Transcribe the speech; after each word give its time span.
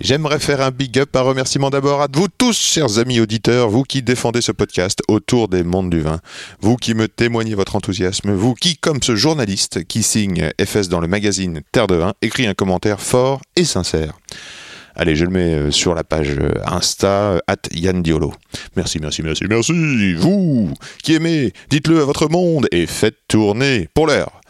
J'aimerais 0.00 0.38
faire 0.38 0.60
un 0.60 0.70
big 0.70 0.96
up, 1.00 1.16
un 1.16 1.22
remerciement 1.22 1.70
d'abord 1.70 2.00
à 2.00 2.06
vous 2.12 2.28
tous, 2.28 2.56
chers 2.56 3.00
amis 3.00 3.18
auditeurs, 3.18 3.68
vous 3.68 3.82
qui 3.82 4.00
défendez 4.00 4.40
ce 4.40 4.52
podcast 4.52 5.02
autour 5.08 5.48
des 5.48 5.64
mondes 5.64 5.90
du 5.90 6.00
vin, 6.00 6.20
vous 6.60 6.76
qui 6.76 6.94
me 6.94 7.08
témoignez 7.08 7.56
votre 7.56 7.74
enthousiasme, 7.74 8.32
vous 8.32 8.54
qui, 8.54 8.76
comme 8.76 9.02
ce 9.02 9.16
journaliste 9.16 9.84
qui 9.84 10.04
signe 10.04 10.50
FS 10.64 10.88
dans 10.88 11.00
le 11.00 11.08
magazine 11.08 11.62
Terre 11.72 11.88
de 11.88 11.96
Vin, 11.96 12.14
écrit 12.22 12.46
un 12.46 12.54
commentaire 12.54 13.00
fort 13.00 13.40
et 13.56 13.64
sincère. 13.64 14.16
Allez, 14.94 15.16
je 15.16 15.24
le 15.24 15.30
mets 15.32 15.54
euh, 15.54 15.70
sur 15.72 15.96
la 15.96 16.04
page 16.04 16.36
euh, 16.38 16.52
Insta, 16.64 17.32
euh, 17.32 17.38
at 17.48 17.56
Yann 17.72 18.00
Diolo. 18.00 18.32
Merci, 18.76 19.00
merci, 19.00 19.22
merci, 19.22 19.44
merci. 19.48 20.14
Vous 20.14 20.74
qui 21.02 21.14
aimez, 21.14 21.52
dites-le 21.70 22.02
à 22.02 22.04
votre 22.04 22.28
monde 22.28 22.68
et 22.70 22.86
faites 22.86 23.18
tourner. 23.26 23.88
Pour 23.94 24.06
l'heure, 24.06 24.40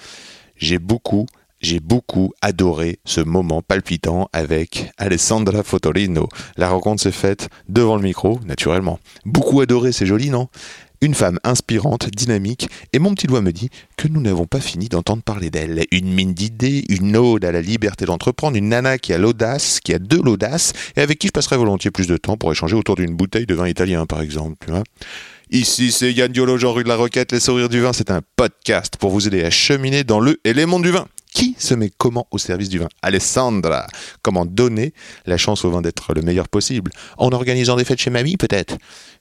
j'ai 0.58 0.78
beaucoup, 0.78 1.26
j'ai 1.60 1.80
beaucoup 1.80 2.32
adoré 2.40 2.98
ce 3.04 3.20
moment 3.20 3.62
palpitant 3.62 4.28
avec 4.32 4.90
Alessandra 4.96 5.62
Fotorino. 5.62 6.28
La 6.56 6.68
rencontre 6.68 7.02
s'est 7.02 7.12
faite 7.12 7.48
devant 7.68 7.96
le 7.96 8.02
micro, 8.02 8.40
naturellement. 8.46 8.98
Beaucoup 9.24 9.60
adoré, 9.60 9.92
c'est 9.92 10.06
joli, 10.06 10.30
non? 10.30 10.48
Une 11.00 11.14
femme 11.14 11.38
inspirante, 11.44 12.08
dynamique, 12.10 12.68
et 12.92 12.98
mon 12.98 13.14
petit 13.14 13.28
doigt 13.28 13.40
me 13.40 13.52
dit 13.52 13.70
que 13.96 14.08
nous 14.08 14.20
n'avons 14.20 14.46
pas 14.46 14.60
fini 14.60 14.88
d'entendre 14.88 15.22
parler 15.22 15.48
d'elle. 15.48 15.84
Une 15.92 16.12
mine 16.12 16.34
d'idées, 16.34 16.84
une 16.88 17.16
ode 17.16 17.44
à 17.44 17.52
la 17.52 17.60
liberté 17.60 18.04
d'entreprendre, 18.04 18.56
une 18.56 18.70
nana 18.70 18.98
qui 18.98 19.12
a 19.12 19.18
l'audace, 19.18 19.78
qui 19.78 19.94
a 19.94 20.00
de 20.00 20.16
l'audace, 20.16 20.72
et 20.96 21.00
avec 21.00 21.20
qui 21.20 21.28
je 21.28 21.32
passerai 21.32 21.56
volontiers 21.56 21.92
plus 21.92 22.08
de 22.08 22.16
temps 22.16 22.36
pour 22.36 22.50
échanger 22.50 22.74
autour 22.74 22.96
d'une 22.96 23.14
bouteille 23.14 23.46
de 23.46 23.54
vin 23.54 23.68
italien, 23.68 24.06
par 24.06 24.22
exemple. 24.22 24.68
vois. 24.68 24.82
Ici, 25.50 25.92
c'est 25.92 26.12
Yann 26.12 26.30
Diolo, 26.30 26.58
Jean 26.58 26.72
Rue 26.72 26.82
de 26.82 26.88
la 26.88 26.96
Roquette, 26.96 27.32
Les 27.32 27.40
Sourires 27.40 27.68
du 27.68 27.80
Vin. 27.80 27.92
C'est 27.92 28.10
un 28.10 28.20
podcast 28.36 28.96
pour 28.98 29.10
vous 29.10 29.28
aider 29.28 29.44
à 29.44 29.50
cheminer 29.50 30.04
dans 30.04 30.20
le 30.20 30.38
et 30.44 30.52
les 30.52 30.66
mondes 30.66 30.82
du 30.82 30.90
vin. 30.90 31.06
Qui 31.38 31.54
se 31.56 31.72
met 31.72 31.92
comment 31.96 32.26
au 32.32 32.38
service 32.38 32.68
du 32.68 32.80
vin. 32.80 32.88
Alessandra. 33.00 33.86
Comment 34.22 34.44
donner 34.44 34.92
la 35.24 35.36
chance 35.36 35.64
au 35.64 35.70
vin 35.70 35.82
d'être 35.82 36.12
le 36.12 36.20
meilleur 36.20 36.48
possible. 36.48 36.90
En 37.16 37.30
organisant 37.30 37.76
des 37.76 37.84
fêtes 37.84 38.00
chez 38.00 38.10
mamie, 38.10 38.36
peut-être. 38.36 38.76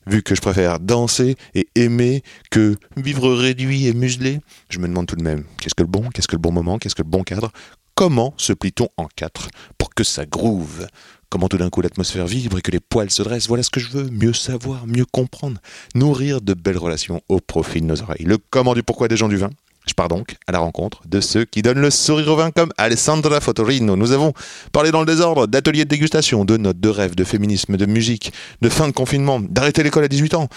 Vu 0.08 0.24
que 0.24 0.34
je 0.34 0.42
préfère 0.42 0.80
danser 0.80 1.36
et 1.54 1.68
aimer 1.76 2.24
que 2.50 2.76
vivre 2.96 3.32
réduit 3.32 3.86
et 3.86 3.94
muselé, 3.94 4.40
je 4.70 4.80
me 4.80 4.88
demande 4.88 5.06
tout 5.06 5.16
de 5.16 5.22
même, 5.22 5.44
qu'est-ce 5.62 5.76
que 5.76 5.84
le 5.84 5.90
bon 5.90 6.10
Qu'est-ce 6.10 6.28
que 6.28 6.36
le 6.36 6.42
bon 6.42 6.52
moment 6.52 6.80
Qu'est-ce 6.80 6.96
que 6.96 7.04
le 7.04 7.08
bon 7.08 7.22
cadre? 7.22 7.52
Comment 7.94 8.34
se 8.38 8.52
plie-t-on 8.52 8.90
en 8.98 9.08
quatre 9.16 9.50
pour 9.78 9.94
que 9.94 10.04
ça 10.04 10.26
groove? 10.26 10.88
Comment 11.30 11.50
tout 11.50 11.60
d'un 11.60 11.70
coup 11.70 11.82
l'atmosphère 11.82 12.26
vibre 12.26 12.58
et 12.58 12.62
que 12.64 12.72
les 12.72 12.80
poils 12.80 13.12
se 13.12 13.22
dressent? 13.22 13.48
Voilà 13.48 13.62
ce 13.62 13.70
que 13.70 13.80
je 13.80 13.90
veux, 13.90 14.10
mieux 14.10 14.34
savoir, 14.34 14.88
mieux 14.88 15.06
comprendre, 15.06 15.62
nourrir 15.94 16.42
de 16.42 16.56
belles 16.56 16.80
relations 16.80 17.22
au 17.30 17.40
profit 17.40 17.82
de 17.82 17.86
nos 17.86 18.02
oreilles. 18.02 18.26
Le 18.26 18.40
comment 18.50 18.74
du 18.74 18.82
pourquoi 18.82 19.08
des 19.08 19.18
gens 19.18 19.30
du 19.30 19.38
vin 19.38 19.52
je 19.88 19.94
pars 19.94 20.08
donc 20.08 20.36
à 20.48 20.52
la 20.52 20.60
rencontre 20.60 21.02
de 21.08 21.22
ceux 21.22 21.46
qui 21.46 21.62
donnent 21.62 21.80
le 21.80 21.90
sourire 21.90 22.28
au 22.30 22.36
vin 22.36 22.52
comme 22.52 22.72
Alessandra 22.78 23.40
Fotorino. 23.40 23.96
Nous 23.96 24.12
avons 24.12 24.34
parlé 24.72 24.92
dans 24.92 25.00
le 25.00 25.06
désordre 25.06 25.48
d'ateliers 25.48 25.86
de 25.86 25.90
dégustation, 25.90 26.46
de 26.46 26.58
notes, 26.58 26.80
de 26.80 26.90
rêves, 26.90 27.16
de 27.16 27.24
féminisme, 27.24 27.78
de 27.78 27.86
musique, 27.86 28.34
de 28.62 28.70
fin 28.70 28.88
de 28.88 28.94
confinement, 28.94 29.40
d'arrêter 29.40 29.84
l'école 29.84 30.04
à 30.04 30.08
18 30.08 30.34
ans, 30.34 30.50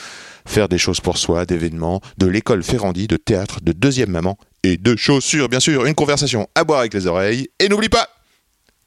faire 0.47 0.69
des 0.69 0.79
choses 0.79 1.01
pour 1.01 1.17
soi, 1.17 1.47
d'événements, 1.47 2.01
de 2.19 2.27
l'école 2.27 2.63
Ferrandi, 2.63 3.07
de 3.07 3.17
théâtre, 3.17 3.61
de 3.63 3.73
deuxième 3.73 4.11
maman 4.11 4.37
et 4.63 4.77
de 4.77 4.97
chaussures, 4.97 5.49
bien 5.49 5.61
sûr, 5.61 5.87
une 5.87 5.95
conversation 5.95 6.49
à 6.55 6.65
boire 6.65 6.81
avec 6.81 6.95
les 6.95 7.07
oreilles. 7.07 7.49
Et 7.59 7.69
n'oublie 7.69 7.89
pas, 7.89 8.09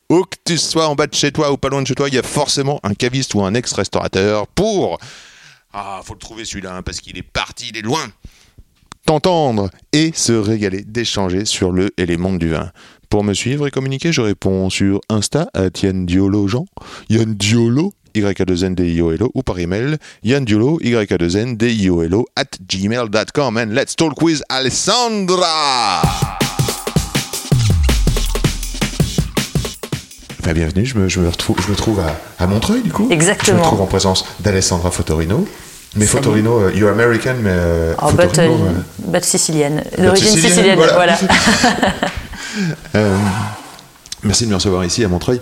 où 0.10 0.24
que 0.24 0.38
tu 0.46 0.58
sois 0.58 0.88
en 0.88 0.96
bas 0.96 1.08
de 1.08 1.16
chez 1.16 1.32
toi 1.32 1.52
ou 1.52 1.58
pas 1.58 1.70
loin 1.70 1.82
de 1.82 1.88
chez 1.88 1.96
toi, 1.96 2.10
il 2.10 2.16
y 2.16 2.20
a 2.20 2.24
forcément 2.24 2.80
un 2.84 2.94
caviste 2.94 3.34
ou 3.36 3.42
un 3.44 3.54
ex-restaurateur 3.54 4.48
pour... 4.48 5.00
Ah, 5.76 6.02
faut 6.04 6.14
le 6.14 6.20
trouver 6.20 6.46
celui-là, 6.46 6.76
hein, 6.76 6.82
parce 6.84 7.00
qu'il 7.00 7.18
est 7.18 7.24
parti, 7.24 7.70
il 7.70 7.78
est 7.78 7.82
loin 7.82 8.08
t'entendre 9.06 9.70
et 9.92 10.12
se 10.14 10.34
régaler 10.34 10.84
d'échanger 10.84 11.46
sur 11.46 11.72
le 11.72 11.90
et 11.98 12.06
les 12.06 12.18
mondes 12.18 12.40
du 12.40 12.50
vin. 12.50 12.72
Pour 13.10 13.24
me 13.24 13.34
suivre 13.34 13.68
et 13.68 13.72
communiquer, 13.72 14.12
je 14.12 14.22
réponds 14.22 14.70
sur 14.70 15.02
Insta 15.10 15.48
à 15.54 15.66
Yann 15.82 16.06
Diolo 16.06 16.48
Jean, 16.48 16.66
Yann 17.10 17.34
Diolo, 17.36 17.94
Y-A-2-N-D-I-O-L-O, 18.16 19.32
ou 19.34 19.44
par 19.44 19.60
email, 19.60 19.98
Yann 20.24 20.46
Diolo, 20.46 20.80
Y-A-2-N-D-I-O-L-O, 20.82 22.26
at 22.36 22.58
gmail.com. 22.68 23.58
And 23.58 23.74
let's 23.74 23.96
talk 23.96 24.22
with 24.22 24.42
Alessandra! 24.50 26.02
Ben, 30.44 30.54
bienvenue, 30.54 30.86
je 30.86 30.98
me, 30.98 31.08
je 31.08 31.20
me 31.22 31.30
retrouve, 31.30 31.56
je 31.66 31.72
me 31.72 31.76
trouve 31.76 32.00
à, 32.02 32.20
à 32.38 32.48
Montreuil 32.48 32.82
du 32.82 32.92
coup. 32.92 33.08
Exactement. 33.10 33.58
Je 33.58 33.62
me 33.62 33.66
trouve 33.66 33.82
en 33.82 33.86
présence 33.86 34.26
d'Alessandra 34.42 34.92
Fotorino. 34.92 35.48
Mais. 35.96 36.06
Fotorino, 36.06 36.60
euh, 36.60 36.72
you're 36.74 36.90
American, 36.92 37.36
mais 37.42 37.52
euh, 37.54 37.94
Oh, 38.02 38.12
but, 38.12 38.22
Fotorino, 38.24 38.54
euh, 38.54 38.68
euh, 38.70 38.82
but 39.12 39.24
sicilienne. 39.24 39.84
D'origine 39.98 40.28
sicilienne, 40.28 40.50
sicilienne, 40.52 40.76
voilà. 40.78 40.94
voilà. 40.94 41.18
Euh, 42.96 43.18
merci 44.24 44.46
de 44.46 44.50
me 44.52 44.56
recevoir 44.56 44.86
ici 44.86 45.04
à 45.04 45.08
Montreuil. 45.08 45.42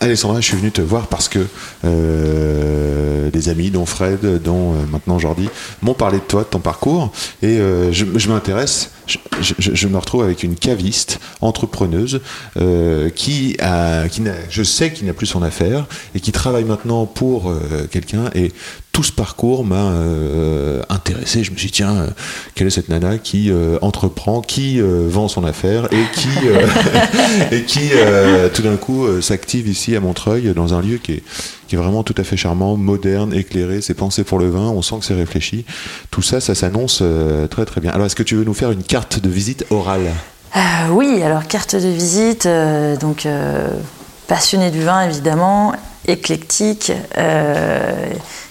Alessandra, 0.00 0.40
je 0.40 0.46
suis 0.46 0.56
venu 0.56 0.70
te 0.70 0.80
voir 0.80 1.08
parce 1.08 1.28
que 1.28 1.40
euh, 1.84 3.30
des 3.30 3.48
amis, 3.48 3.70
dont 3.70 3.86
Fred, 3.86 4.40
dont 4.42 4.74
euh, 4.74 4.76
maintenant 4.90 5.18
Jordi, 5.18 5.48
m'ont 5.82 5.94
parlé 5.94 6.18
de 6.18 6.22
toi, 6.24 6.42
de 6.42 6.48
ton 6.48 6.60
parcours. 6.60 7.10
Et 7.42 7.58
euh, 7.58 7.90
je, 7.92 8.04
je 8.16 8.28
m'intéresse, 8.28 8.90
je, 9.06 9.18
je- 9.40 9.74
je 9.74 9.88
me 9.88 9.98
retrouve 9.98 10.22
avec 10.22 10.42
une 10.44 10.54
caviste, 10.54 11.18
entrepreneuse, 11.40 12.20
euh, 12.56 13.10
qui, 13.10 13.56
a, 13.60 14.08
qui 14.08 14.20
n'a, 14.20 14.32
je 14.50 14.62
sais 14.62 14.92
qu'il 14.92 15.06
n'a 15.06 15.12
plus 15.14 15.26
son 15.26 15.42
affaire 15.42 15.86
et 16.14 16.20
qui 16.20 16.30
travaille 16.32 16.64
maintenant 16.64 17.06
pour 17.06 17.50
euh, 17.50 17.88
quelqu'un. 17.90 18.30
Et 18.34 18.52
tout 18.94 19.02
ce 19.02 19.12
parcours 19.12 19.64
m'a 19.64 19.90
euh, 19.90 20.80
intéressé. 20.88 21.42
Je 21.42 21.50
me 21.50 21.56
suis 21.56 21.66
dit, 21.66 21.72
tiens, 21.72 22.06
quelle 22.54 22.68
est 22.68 22.70
cette 22.70 22.88
nana 22.88 23.18
qui 23.18 23.50
euh, 23.50 23.76
entreprend, 23.82 24.40
qui 24.40 24.80
euh, 24.80 25.08
vend 25.10 25.26
son 25.26 25.44
affaire 25.44 25.88
et 25.92 26.04
qui, 27.66 27.90
tout 28.54 28.62
d'un 28.62 28.76
coup, 28.76 29.20
s'active 29.20 29.66
ici 29.66 29.96
à 29.96 30.00
Montreuil 30.00 30.54
dans 30.54 30.74
un 30.74 30.80
lieu 30.80 30.98
qui 30.98 31.12
est, 31.12 31.22
vraiment 31.72 32.04
tout 32.04 32.14
à 32.18 32.22
fait 32.22 32.36
charmant, 32.36 32.76
moderne, 32.76 33.34
éclairé. 33.34 33.80
C'est 33.80 33.94
pensé 33.94 34.22
pour 34.22 34.38
le 34.38 34.48
vin, 34.48 34.68
on 34.70 34.80
sent 34.80 34.94
que 35.00 35.04
c'est 35.04 35.14
réfléchi. 35.14 35.64
Tout 36.12 36.22
ça, 36.22 36.40
ça 36.40 36.54
s'annonce 36.54 37.02
très 37.50 37.64
très 37.64 37.80
bien. 37.80 37.90
Alors, 37.90 38.06
est-ce 38.06 38.14
que 38.14 38.22
tu 38.22 38.36
veux 38.36 38.44
nous 38.44 38.54
faire 38.54 38.70
une 38.70 38.84
carte 38.84 39.18
de 39.18 39.28
visite 39.28 39.66
orale? 39.70 40.06
Oui, 40.92 41.20
alors 41.20 41.48
carte 41.48 41.74
de 41.74 41.88
visite, 41.88 42.46
donc 43.00 43.26
passionnée 44.28 44.70
du 44.70 44.82
vin 44.82 45.02
évidemment, 45.02 45.72
éclectique, 46.06 46.92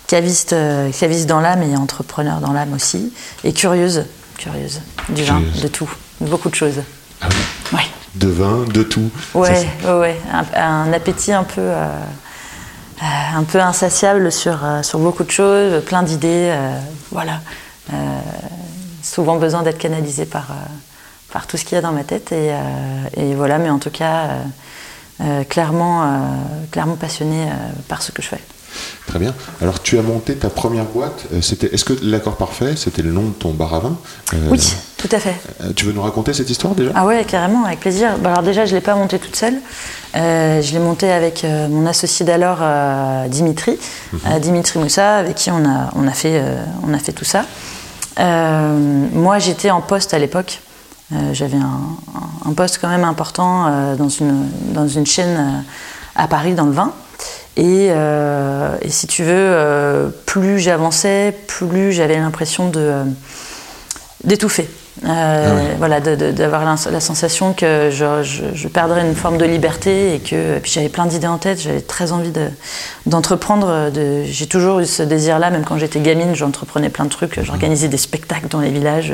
caviste, 0.07 0.53
euh, 0.53 0.91
caviste 0.91 1.27
dans 1.27 1.39
l'âme 1.39 1.63
et 1.63 1.75
entrepreneur 1.75 2.39
dans 2.39 2.53
l'âme 2.53 2.73
aussi, 2.73 3.13
et 3.43 3.53
curieuse, 3.53 4.05
curieuse 4.37 4.81
du 5.09 5.23
vin, 5.23 5.39
Curieuse. 5.39 5.61
de 5.61 5.67
tout, 5.67 5.89
de 6.21 6.27
beaucoup 6.29 6.49
de 6.49 6.55
choses. 6.55 6.81
Ah 7.21 7.27
oui. 7.71 7.77
Ouais, 7.77 7.85
De 8.15 8.27
vin, 8.27 8.65
de 8.71 8.83
tout. 8.83 9.09
Ouais, 9.33 9.67
ouais, 9.85 9.93
ouais. 9.99 10.21
Un, 10.55 10.87
un 10.87 10.93
appétit 10.93 11.31
un 11.31 11.43
peu, 11.43 11.61
euh, 11.61 11.85
euh, 13.01 13.05
un 13.37 13.43
peu 13.43 13.59
insatiable 13.61 14.31
sur, 14.31 14.59
sur 14.83 14.99
beaucoup 14.99 15.23
de 15.23 15.31
choses, 15.31 15.83
plein 15.85 16.03
d'idées, 16.03 16.49
euh, 16.51 16.77
voilà. 17.11 17.41
Euh, 17.93 17.95
souvent 19.01 19.35
besoin 19.37 19.63
d'être 19.63 19.77
canalisé 19.79 20.25
par, 20.25 20.47
par 21.31 21.47
tout 21.47 21.57
ce 21.57 21.65
qu'il 21.65 21.75
y 21.75 21.77
a 21.79 21.81
dans 21.81 21.91
ma 21.91 22.03
tête 22.05 22.31
et, 22.31 22.53
et 23.17 23.35
voilà, 23.35 23.57
mais 23.57 23.69
en 23.69 23.77
tout 23.79 23.89
cas, 23.89 24.29
clairement, 25.49 26.29
clairement 26.71 26.95
passionné 26.95 27.47
par 27.89 28.01
ce 28.01 28.13
que 28.13 28.21
je 28.21 28.29
fais. 28.29 28.39
Très 29.07 29.19
bien. 29.19 29.33
Alors, 29.61 29.81
tu 29.81 29.97
as 29.99 30.01
monté 30.01 30.35
ta 30.35 30.49
première 30.49 30.85
boîte. 30.85 31.25
euh, 31.33 31.41
C'était, 31.41 31.67
est-ce 31.73 31.85
que 31.85 31.93
l'accord 32.03 32.35
parfait, 32.37 32.75
c'était 32.75 33.01
le 33.01 33.11
nom 33.11 33.23
de 33.23 33.33
ton 33.33 33.51
bar 33.51 33.73
à 33.73 33.79
vin 33.79 33.95
Euh, 34.33 34.37
Oui, 34.49 34.59
tout 34.97 35.09
à 35.11 35.19
fait. 35.19 35.35
euh, 35.61 35.71
Tu 35.75 35.85
veux 35.85 35.91
nous 35.93 36.01
raconter 36.01 36.33
cette 36.33 36.49
histoire 36.49 36.73
déjà? 36.75 36.91
Ah 36.95 37.05
ouais, 37.05 37.23
carrément, 37.25 37.65
avec 37.65 37.79
plaisir. 37.81 38.17
Bah 38.19 38.31
alors 38.31 38.43
déjà, 38.43 38.65
je 38.65 38.71
ne 38.71 38.77
l'ai 38.77 38.81
pas 38.81 38.95
monté 38.95 39.19
toute 39.19 39.35
seule. 39.35 39.55
Euh, 40.15 40.61
je 40.61 40.73
l'ai 40.73 40.79
monté 40.79 41.11
avec 41.11 41.43
euh, 41.43 41.67
mon 41.67 41.85
associé 41.85 42.25
d'alors, 42.25 42.59
Dimitri, 43.29 43.77
euh, 44.27 44.39
Dimitri 44.39 44.79
Moussa, 44.79 45.17
avec 45.17 45.35
qui 45.35 45.51
on 45.51 45.65
a, 45.65 45.89
on 45.95 46.07
a, 46.07 46.11
fait, 46.11 46.41
on 46.87 46.93
a 46.93 46.99
fait 46.99 47.13
tout 47.13 47.25
ça. 47.25 47.45
Moi, 48.19 49.39
j'étais 49.39 49.71
en 49.71 49.81
poste 49.81 50.13
à 50.13 50.19
l'époque. 50.19 50.61
J'avais 51.33 51.57
un, 51.57 51.79
un- 52.49 52.53
poste 52.53 52.79
quand 52.81 52.87
même 52.89 53.03
important 53.03 53.95
dans, 53.95 54.09
une, 54.09 54.47
dans 54.73 54.87
une 54.87 55.05
chaîne 55.05 55.63
à 56.15 56.27
Paris, 56.27 56.53
dans 56.53 56.65
le 56.65 56.71
vin. 56.71 56.91
Et, 57.55 57.89
euh, 57.91 58.75
et 58.81 58.89
si 58.89 59.05
tu 59.07 59.23
veux, 59.23 59.31
euh, 59.33 60.09
plus 60.25 60.59
j'avançais, 60.59 61.35
plus 61.47 61.91
j'avais 61.91 62.17
l'impression 62.17 62.69
de, 62.69 62.79
euh, 62.79 63.03
d'étouffer. 64.23 64.67
Euh, 65.07 65.73
Voilà, 65.79 65.99
d'avoir 65.99 66.63
la, 66.63 66.75
la 66.91 66.99
sensation 66.99 67.53
que 67.53 67.89
je, 67.91 68.23
je, 68.23 68.43
je 68.53 68.67
perdrais 68.67 69.01
une 69.01 69.15
forme 69.15 69.37
de 69.37 69.43
liberté 69.45 70.15
et 70.15 70.19
que 70.19 70.57
et 70.57 70.59
puis 70.59 70.71
j'avais 70.71 70.87
plein 70.89 71.05
d'idées 71.07 71.27
en 71.27 71.37
tête. 71.39 71.59
J'avais 71.61 71.81
très 71.81 72.11
envie 72.11 72.29
de- 72.31 72.49
d'entreprendre. 73.07 73.89
De, 73.91 74.23
j'ai 74.23 74.45
toujours 74.47 74.79
eu 74.79 74.85
ce 74.85 75.03
désir-là, 75.03 75.49
même 75.49 75.63
quand 75.65 75.77
j'étais 75.77 75.99
gamine, 75.99 76.35
j'entreprenais 76.35 76.89
plein 76.89 77.05
de 77.05 77.09
trucs. 77.09 77.39
J'organisais 77.43 77.87
des 77.87 77.97
spectacles 77.97 78.47
dans 78.49 78.61
les 78.61 78.69
villages, 78.69 79.13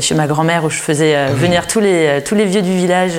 chez 0.00 0.14
ma 0.14 0.26
grand-mère, 0.26 0.64
où 0.64 0.70
je 0.70 0.78
faisais 0.78 1.16
euh, 1.16 1.28
venir 1.34 1.66
tous 1.66 1.80
les 1.80 2.22
tous 2.24 2.34
les 2.34 2.44
vieux 2.44 2.62
du 2.62 2.74
village. 2.76 3.14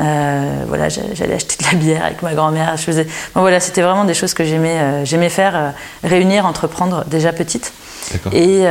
Euh, 0.00 0.64
voilà, 0.66 0.88
j'a- 0.88 1.02
j'allais 1.14 1.34
acheter 1.34 1.56
de 1.62 1.70
la 1.70 1.78
bière 1.78 2.04
avec 2.04 2.20
ma 2.22 2.34
grand-mère. 2.34 2.76
Je 2.76 2.82
faisais, 2.82 3.04
bon, 3.34 3.40
voilà, 3.42 3.60
c'était 3.60 3.82
vraiment 3.82 4.04
des 4.04 4.14
choses 4.14 4.34
que 4.34 4.44
j'aimais, 4.44 4.78
euh, 4.80 5.04
j'aimais 5.04 5.28
faire, 5.28 5.52
euh, 5.56 5.70
réunir, 6.02 6.46
entreprendre 6.46 7.04
déjà 7.06 7.32
petite. 7.32 7.72
Et, 8.32 8.64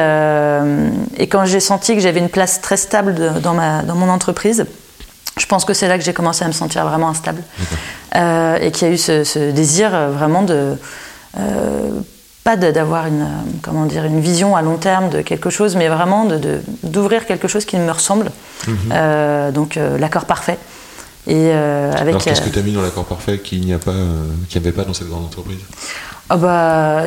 et 1.17 1.27
quand 1.27 1.45
j'ai 1.45 1.59
senti 1.59 1.95
que 1.95 2.01
j'avais 2.01 2.19
une 2.19 2.29
place 2.29 2.61
très 2.61 2.77
stable 2.77 3.15
de- 3.15 3.29
dans, 3.39 3.53
ma, 3.53 3.81
dans 3.81 3.95
mon 3.95 4.09
entreprise, 4.09 4.65
je 5.39 5.45
pense 5.47 5.65
que 5.65 5.73
c'est 5.73 5.87
là 5.87 5.97
que 5.97 6.03
j'ai 6.03 6.13
commencé 6.13 6.43
à 6.43 6.47
me 6.47 6.51
sentir 6.53 6.85
vraiment 6.87 7.09
instable. 7.09 7.41
Et 8.15 8.71
qu'il 8.71 8.87
y 8.87 8.91
a 8.91 8.93
eu 8.93 8.97
ce, 8.97 9.23
ce 9.23 9.49
désir 9.51 9.89
vraiment 10.11 10.43
de. 10.43 10.75
pas 12.43 12.57
d'avoir 12.57 13.07
une, 13.07 13.25
comment 13.61 13.85
dire, 13.85 14.03
une 14.03 14.19
vision 14.19 14.55
à 14.55 14.61
long 14.61 14.75
terme 14.77 15.09
de 15.09 15.21
quelque 15.21 15.49
chose, 15.49 15.75
mais 15.77 15.87
vraiment 15.87 16.25
de- 16.25 16.37
de- 16.37 16.61
d'ouvrir 16.83 17.25
quelque 17.25 17.47
chose 17.47 17.63
qui 17.65 17.77
me 17.77 17.89
ressemble. 17.91 18.31
Euh, 18.91 19.51
donc 19.51 19.79
l'accord 19.99 20.25
parfait. 20.25 20.57
Et 21.27 21.35
euh, 21.35 21.91
avec. 21.91 22.09
Alors 22.09 22.23
qu'est-ce 22.23 22.41
euh, 22.41 22.45
que 22.45 22.49
tu 22.49 22.59
as 22.59 22.61
mis 22.61 22.73
dans 22.73 22.81
l'accord 22.81 23.05
parfait 23.05 23.39
qu'il 23.39 23.61
n'y 23.61 23.73
a 23.73 23.79
pas, 23.79 23.91
euh, 23.91 24.27
qu'il 24.49 24.61
n'y 24.61 24.67
avait 24.67 24.75
pas 24.75 24.83
dans 24.83 24.93
cette 24.93 25.07
grande 25.07 25.25
entreprise? 25.25 25.59
Ah 26.29 26.37
bah, 26.37 27.03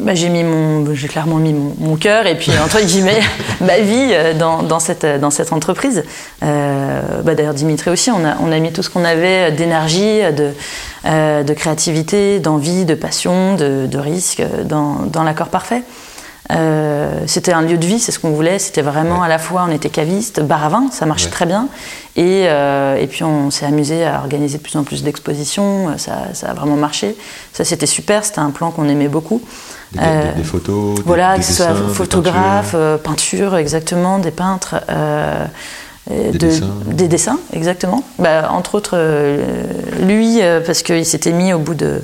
bah, 0.00 0.14
j'ai 0.14 0.28
mis 0.28 0.42
mon, 0.42 0.94
j'ai 0.94 1.08
clairement 1.08 1.36
mis 1.36 1.52
mon, 1.52 1.74
mon 1.78 1.96
cœur 1.96 2.26
et 2.26 2.36
puis 2.36 2.52
entre 2.62 2.80
guillemets 2.80 3.20
ma 3.60 3.78
vie 3.78 4.12
dans, 4.38 4.62
dans 4.62 4.80
cette 4.80 5.06
dans 5.06 5.30
cette 5.30 5.52
entreprise. 5.52 6.04
Euh, 6.42 7.00
bah, 7.22 7.34
D'ailleurs 7.34 7.54
Dimitri 7.54 7.90
aussi, 7.90 8.10
on 8.10 8.24
a 8.24 8.36
on 8.40 8.52
a 8.52 8.58
mis 8.58 8.72
tout 8.72 8.82
ce 8.82 8.90
qu'on 8.90 9.04
avait 9.04 9.50
d'énergie, 9.52 10.20
de 10.36 10.52
euh, 11.06 11.44
de 11.44 11.52
créativité, 11.52 12.40
d'envie, 12.40 12.84
de 12.84 12.94
passion, 12.94 13.54
de, 13.54 13.86
de 13.86 13.98
risque 13.98 14.42
dans, 14.64 15.04
dans 15.06 15.22
l'accord 15.22 15.48
parfait. 15.50 15.82
Euh, 16.52 17.22
c'était 17.26 17.52
un 17.52 17.62
lieu 17.62 17.76
de 17.76 17.84
vie, 17.86 17.98
c'est 17.98 18.12
ce 18.12 18.18
qu'on 18.18 18.30
voulait. 18.30 18.58
C'était 18.58 18.82
vraiment 18.82 19.22
à 19.22 19.28
la 19.28 19.38
fois, 19.38 19.66
on 19.68 19.72
était 19.72 19.88
caviste, 19.88 20.40
bar 20.40 20.64
à 20.64 20.68
vin, 20.68 20.86
ça 20.92 21.04
marchait 21.06 21.26
Ouais. 21.26 21.32
très 21.32 21.46
bien. 21.46 21.68
Et, 22.14 22.44
euh, 22.46 22.96
et 22.96 23.06
puis 23.08 23.24
on 23.24 23.50
s'est 23.50 23.66
amusé 23.66 24.04
à 24.04 24.20
organiser 24.20 24.58
de 24.58 24.62
plus 24.62 24.76
en 24.76 24.84
plus 24.84 25.02
d'expositions. 25.02 25.98
Ça, 25.98 26.28
ça 26.34 26.50
a 26.50 26.54
vraiment 26.54 26.76
marché. 26.76 27.16
Ça, 27.52 27.64
c'était 27.64 27.86
super. 27.86 28.24
C'était 28.24 28.38
un 28.38 28.50
plan 28.50 28.70
qu'on 28.70 28.88
aimait 28.88 29.08
beaucoup. 29.08 29.42
des, 29.92 30.00
Euh, 30.02 30.32
des- 30.32 30.38
des 30.38 30.44
photos, 30.44 30.96
des, 30.96 31.02
voilà, 31.02 31.34
des 31.34 31.40
que 31.40 31.46
ce 31.46 31.52
soit 31.52 31.74
photographe, 31.92 32.72
peintures. 32.72 32.78
euh, 32.80 32.96
peinture, 32.98 33.56
exactement, 33.56 34.18
des 34.18 34.30
peintres. 34.32 34.76
euh, 34.90 35.44
Des 36.10 36.30
de- 36.32 36.38
dessins. 36.38 36.66
Des 36.86 37.08
dessins, 37.08 37.38
exactement. 37.52 38.02
Bah, 38.18 38.48
entre 38.52 38.74
autres, 38.76 38.94
euh, 38.94 39.64
lui, 40.02 40.40
euh, 40.42 40.60
parce 40.60 40.82
qu'il 40.82 41.04
s'était 41.06 41.32
mis 41.32 41.52
au 41.52 41.58
bout 41.58 41.74
de, 41.74 42.02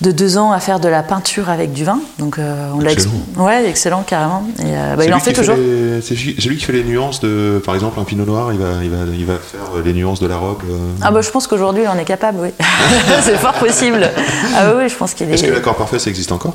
de 0.00 0.12
deux 0.12 0.38
ans 0.38 0.50
à 0.52 0.60
faire 0.60 0.80
de 0.80 0.88
la 0.88 1.02
peinture 1.02 1.50
avec 1.50 1.72
du 1.74 1.84
vin. 1.84 1.98
Donc, 2.18 2.38
euh, 2.38 2.70
on 2.74 2.80
l'a 2.80 2.92
ex- 2.92 3.04
Excellent. 3.04 3.44
Ouais, 3.44 3.68
excellent, 3.68 4.02
carrément. 4.02 4.44
Et, 4.60 4.62
euh, 4.66 4.96
bah, 4.96 5.04
il 5.04 5.12
en 5.12 5.20
fait 5.20 5.34
toujours. 5.34 5.56
les- 5.56 6.00
C'est 6.00 6.14
lui 6.14 6.56
qui 6.56 6.64
fait 6.64 6.72
les 6.72 6.84
nuances 6.84 7.20
de, 7.20 7.60
par 7.64 7.74
exemple, 7.74 8.00
un 8.00 8.04
pinot 8.04 8.24
noir, 8.24 8.52
il 8.54 8.58
va, 8.58 8.82
il 8.82 8.88
va, 8.90 8.96
il 9.12 9.26
va 9.26 9.34
faire 9.34 9.60
les 9.84 9.92
nuances 9.92 10.18
de 10.20 10.26
la 10.26 10.36
robe. 10.36 10.62
euh. 10.70 10.76
Ah 11.02 11.10
bah, 11.10 11.20
je 11.20 11.28
pense 11.30 11.46
qu'aujourd'hui, 11.46 11.86
en 11.86 11.98
est 11.98 12.04
capable, 12.06 12.38
oui. 12.40 12.48
c'est 13.22 13.36
fort 13.36 13.52
possible. 13.54 14.08
Ah 14.56 14.70
oui, 14.70 14.84
oui, 14.84 14.88
je 14.88 14.94
pense 14.96 15.12
qu'il 15.12 15.28
est. 15.30 15.34
Est-ce 15.34 15.44
que 15.44 15.50
l'accord 15.50 15.76
parfait, 15.76 15.98
ça 15.98 16.08
existe 16.08 16.32
encore? 16.32 16.54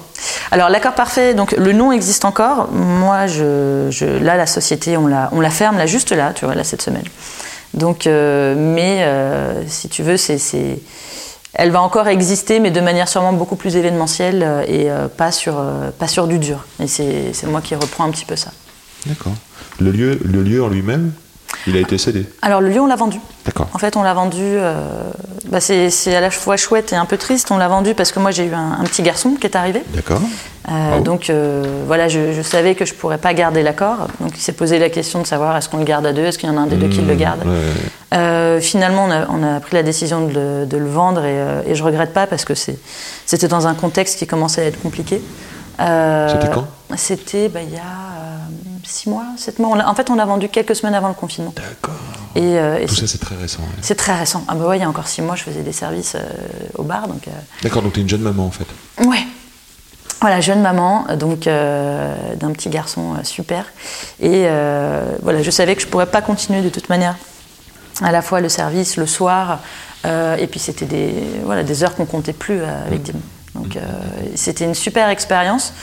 Alors 0.51 0.69
l'accord 0.69 0.93
parfait, 0.95 1.33
donc 1.35 1.51
le 1.51 1.71
nom 1.73 1.91
existe 1.91 2.25
encore. 2.25 2.69
Moi, 2.71 3.27
je, 3.27 3.87
je- 3.91 4.05
là, 4.23 4.37
la 4.37 4.47
société, 4.47 4.97
on 4.97 5.05
la, 5.05 5.29
on 5.33 5.39
la 5.39 5.49
ferme 5.51 5.77
là 5.77 5.85
juste 5.85 6.11
là, 6.11 6.31
tu 6.33 6.45
vois, 6.45 6.55
là 6.55 6.63
cette 6.63 6.81
semaine. 6.81 7.03
Donc, 7.75 8.05
mais 8.07 9.05
si 9.67 9.87
tu 9.89 10.01
veux, 10.01 10.17
c'est, 10.17 10.37
c'est- 10.37 10.79
elle 11.55 11.71
va 11.71 11.81
encore 11.81 12.07
exister, 12.07 12.59
mais 12.59 12.69
de 12.69 12.81
manière 12.81 13.07
sûrement 13.07 13.33
beaucoup 13.33 13.55
plus 13.55 13.75
événementielle 13.77 14.43
euh, 14.43 14.63
et 14.67 14.91
euh, 14.91 15.07
pas 15.07 15.31
sur, 15.31 15.55
euh, 15.57 15.89
pas 15.97 16.07
sur 16.07 16.27
du 16.27 16.37
dur. 16.37 16.65
Et 16.81 16.87
c'est, 16.87 17.31
moi 17.45 17.61
qui 17.61 17.75
reprends 17.75 18.03
un 18.03 18.11
petit 18.11 18.25
peu 18.25 18.35
ça. 18.35 18.51
D'accord. 19.05 19.33
Le 19.79 19.91
lieu, 19.91 20.19
le 20.23 20.43
lieu 20.43 20.63
en 20.63 20.67
lui-même, 20.67 21.13
il 21.67 21.75
a 21.77 21.79
été 21.79 21.97
cédé. 21.97 22.25
Alors 22.41 22.61
le 22.61 22.69
lieu, 22.69 22.79
on 22.81 22.87
l'a 22.87 22.95
vendu. 22.95 23.19
D'accord. 23.45 23.67
En 23.73 23.77
fait, 23.77 23.95
on 23.97 24.03
l'a 24.03 24.13
vendu. 24.13 24.41
euh, 24.41 24.73
bah, 25.49 25.59
c'est, 25.59 26.15
à 26.15 26.21
la 26.21 26.31
fois 26.31 26.57
chouette 26.57 26.93
et 26.93 26.95
un 26.95 27.05
peu 27.05 27.17
triste. 27.17 27.51
On 27.51 27.57
l'a 27.57 27.67
vendu 27.67 27.93
parce 27.93 28.11
que 28.11 28.19
moi, 28.19 28.31
j'ai 28.31 28.45
eu 28.45 28.53
un, 28.53 28.77
un 28.79 28.83
petit 28.83 29.03
garçon 29.03 29.35
qui 29.39 29.45
est 29.47 29.55
arrivé. 29.55 29.83
D'accord. 29.93 30.21
Euh, 30.67 30.87
Bravo. 30.89 31.03
donc 31.03 31.29
euh, 31.29 31.63
voilà, 31.85 32.07
je, 32.07 32.33
je 32.33 32.41
savais 32.41 32.73
que 32.73 32.85
je 32.85 32.93
pourrais 32.95 33.19
pas 33.19 33.33
garder 33.35 33.61
l'accord. 33.61 34.07
Donc 34.19 34.35
il 34.35 34.41
s'est 34.41 34.53
posé 34.53 34.79
la 34.79 34.89
question 34.89 35.21
de 35.21 35.27
savoir 35.27 35.55
est-ce 35.57 35.69
qu'on 35.69 35.77
le 35.77 35.83
garde 35.83 36.05
à 36.07 36.13
deux, 36.13 36.25
est-ce 36.25 36.39
qu'il 36.39 36.49
y 36.49 36.51
en 36.51 36.57
a 36.57 36.61
un 36.61 36.65
des 36.67 36.75
deux 36.75 36.87
qui 36.87 37.01
le 37.01 37.13
garde? 37.15 37.45
Mmh, 37.45 37.49
ouais. 37.49 38.17
Euh, 38.17 38.59
finalement, 38.59 39.05
on 39.05 39.11
a, 39.11 39.27
on 39.29 39.43
a 39.55 39.59
pris 39.59 39.75
la 39.75 39.83
décision 39.83 40.25
de 40.27 40.33
le, 40.33 40.65
de 40.65 40.77
le 40.77 40.87
vendre 40.87 41.23
et, 41.25 41.37
et 41.67 41.75
je 41.75 41.83
regrette 41.83 42.13
pas 42.13 42.25
parce 42.25 42.45
que 42.45 42.53
c'était 42.55 43.47
dans 43.47 43.67
un 43.67 43.75
contexte 43.75 44.17
qui 44.17 44.25
commençait 44.25 44.61
à 44.61 44.65
être 44.65 44.81
compliqué. 44.81 45.21
C'était 45.77 46.49
quand? 46.53 46.65
C'était 46.95 47.49
bah, 47.49 47.59
il 47.61 47.73
y 47.73 47.77
a 47.77 47.81
six 48.87 49.09
mois, 49.09 49.25
sept 49.37 49.59
mois. 49.59 49.77
En 49.85 49.95
fait, 49.95 50.09
on 50.09 50.15
l'a 50.15 50.25
vendu 50.25 50.49
quelques 50.49 50.75
semaines 50.75 50.95
avant 50.95 51.07
le 51.07 51.13
confinement. 51.13 51.53
D'accord. 51.55 51.95
Et, 52.35 52.41
euh, 52.59 52.79
et 52.79 52.85
Tout 52.85 52.95
ça, 52.95 53.07
c'est 53.07 53.17
très 53.19 53.35
récent. 53.35 53.61
ouais. 53.61 53.67
c'est 53.81 53.95
très 53.95 54.17
récent. 54.17 54.43
Ah 54.47 54.55
bah 54.55 54.67
ouais, 54.67 54.77
il 54.77 54.81
y 54.81 54.83
a 54.83 54.89
encore 54.89 55.07
six 55.07 55.21
mois, 55.21 55.35
je 55.35 55.43
faisais 55.43 55.63
des 55.63 55.71
services 55.71 56.15
euh, 56.15 56.23
au 56.75 56.83
bar, 56.83 57.07
donc. 57.07 57.27
euh, 57.27 57.31
D'accord, 57.63 57.81
donc 57.81 57.93
tu 57.93 57.99
es 57.99 58.03
une 58.03 58.09
jeune 58.09 58.21
maman 58.21 58.45
en 58.45 58.51
fait. 58.51 58.67
Ouais. 59.05 59.25
Voilà, 60.21 60.41
jeune 60.41 60.61
maman, 60.61 61.05
donc 61.19 61.41
d'un 61.41 62.51
petit 62.53 62.69
garçon 62.69 63.15
super. 63.23 63.65
Et 64.19 64.47
voilà, 65.21 65.43
je 65.43 65.51
savais 65.51 65.75
que 65.75 65.81
je 65.81 65.87
pourrais 65.87 66.05
pas 66.07 66.21
continuer 66.21 66.61
de 66.61 66.69
toute 66.69 66.89
manière. 66.89 67.15
À 68.01 68.11
la 68.11 68.21
fois 68.21 68.41
le 68.41 68.49
service, 68.49 68.97
le 68.97 69.05
soir, 69.05 69.59
et 70.03 70.47
puis 70.47 70.59
c'était 70.59 70.85
des, 70.85 71.13
voilà, 71.43 71.63
des 71.63 71.83
heures 71.83 71.93
qu'on 71.95 72.05
comptait 72.05 72.33
plus 72.33 72.61
avec 72.63 73.03
Dim. 73.03 73.19
Donc 73.53 73.75
euh, 73.75 73.81
c'était 74.35 74.65
une 74.65 74.73
super 74.73 75.09
expérience. 75.09 75.73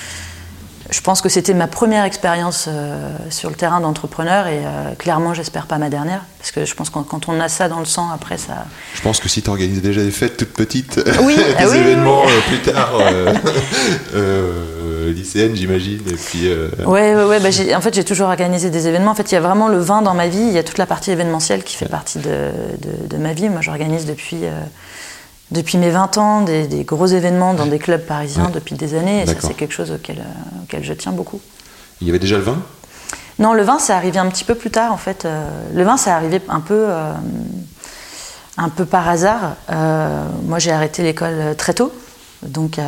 Je 0.93 1.01
pense 1.01 1.21
que 1.23 1.29
c'était 1.29 1.55
ma 1.55 1.67
première 1.67 2.05
expérience 2.05 2.67
euh, 2.69 3.09
sur 3.31 3.49
le 3.51 3.57
terrain 3.57 3.81
d'entrepreneur 3.81 4.47
et 4.47 4.59
euh, 4.65 4.95
clairement, 4.99 5.33
j'espère 5.35 5.67
pas 5.67 5.79
ma 5.79 5.89
dernière. 5.89 6.21
Parce 6.39 6.53
que 6.53 6.65
je 6.65 6.75
pense 6.75 6.91
que 6.91 6.99
quand 6.99 7.29
on 7.29 7.41
a 7.41 7.49
ça 7.49 7.69
dans 7.69 7.79
le 7.79 7.85
sang, 7.87 8.11
après 8.15 8.37
ça. 8.37 8.67
Je 8.95 9.01
pense 9.01 9.19
que 9.19 9.29
si 9.29 9.43
tu 9.43 9.49
organises 9.51 9.81
déjà 9.81 10.03
des 10.03 10.11
fêtes 10.11 10.37
toutes 10.37 10.53
petites, 10.53 11.01
Oui, 11.23 11.37
des 11.37 11.43
ah 11.59 11.65
oui, 11.71 11.79
événements 11.79 12.23
oui. 12.27 12.31
euh, 12.33 12.41
plus 12.49 12.73
tard, 12.73 12.91
euh, 13.01 13.35
j'imagine, 15.55 16.01
et 16.09 16.15
puis 16.15 16.49
Ouais, 16.87 17.15
ouais, 17.15 17.25
ouais. 17.25 17.41
bah, 17.41 17.49
en 17.77 17.81
fait, 17.81 17.95
j'ai 17.95 18.05
toujours 18.05 18.29
organisé 18.29 18.71
des 18.71 18.87
événements. 18.89 19.11
En 19.13 19.15
fait, 19.15 19.31
il 19.31 19.35
y 19.35 19.39
a 19.39 19.41
vraiment 19.41 19.69
le 19.69 19.79
vin 19.79 20.03
dans 20.03 20.15
ma 20.15 20.29
vie. 20.29 20.39
Il 20.41 20.53
y 20.53 20.59
a 20.59 20.63
toute 20.63 20.79
la 20.79 20.87
partie 20.87 21.11
événementielle 21.11 21.63
qui 21.65 21.77
fait 21.77 21.89
partie 21.89 22.19
de, 22.19 22.51
de- 22.81 23.07
de 23.09 23.17
ma 23.17 23.33
vie. 23.33 23.49
Moi, 23.49 23.61
j'organise 23.61 24.05
depuis, 24.07 24.39
depuis 25.53 25.79
mes 25.79 25.91
20 25.91 26.19
ans 26.19 26.41
des, 26.43 26.67
des 26.67 26.83
gros 26.85 27.07
événements 27.07 27.55
dans 27.55 27.67
des 27.67 27.79
clubs 27.79 28.05
parisiens 28.05 28.47
Ouais. 28.47 28.53
depuis 28.53 28.75
des 28.75 28.95
années. 28.95 29.23
Et 29.23 29.27
ça, 29.27 29.35
c'est 29.41 29.55
quelque 29.55 29.75
chose 29.75 29.91
auquel, 29.93 30.19
euh, 30.19 30.63
auquel 30.65 30.83
je 30.83 30.93
tiens 30.95 31.13
beaucoup. 31.13 31.41
il 32.01 32.07
y 32.07 32.11
avait 32.11 32.19
déjà 32.19 32.37
le 32.37 32.43
vin? 32.43 32.59
Non, 33.39 33.55
le 33.55 33.63
vin, 33.63 33.79
c'est 33.79 33.93
arrivé 33.93 34.19
un 34.19 34.29
petit 34.29 34.45
peu 34.45 34.55
plus 34.55 34.71
tard, 34.71 34.93
en 34.93 34.97
fait. 34.97 35.25
Euh, 35.25 35.45
le 35.75 35.83
vin, 35.85 35.97
c'est 35.97 36.11
arrivé 36.11 36.41
un 36.49 36.61
peu, 36.61 36.85
euh, 36.89 37.13
un 38.57 38.69
peu 38.69 38.85
par 38.85 39.09
hasard. 39.09 39.57
Euh, 39.71 40.25
moi, 40.45 40.59
j'ai 40.59 40.71
arrêté 40.71 41.03
l'école 41.03 41.55
très 41.57 41.75
tôt. 41.75 41.93
Donc, 42.43 42.79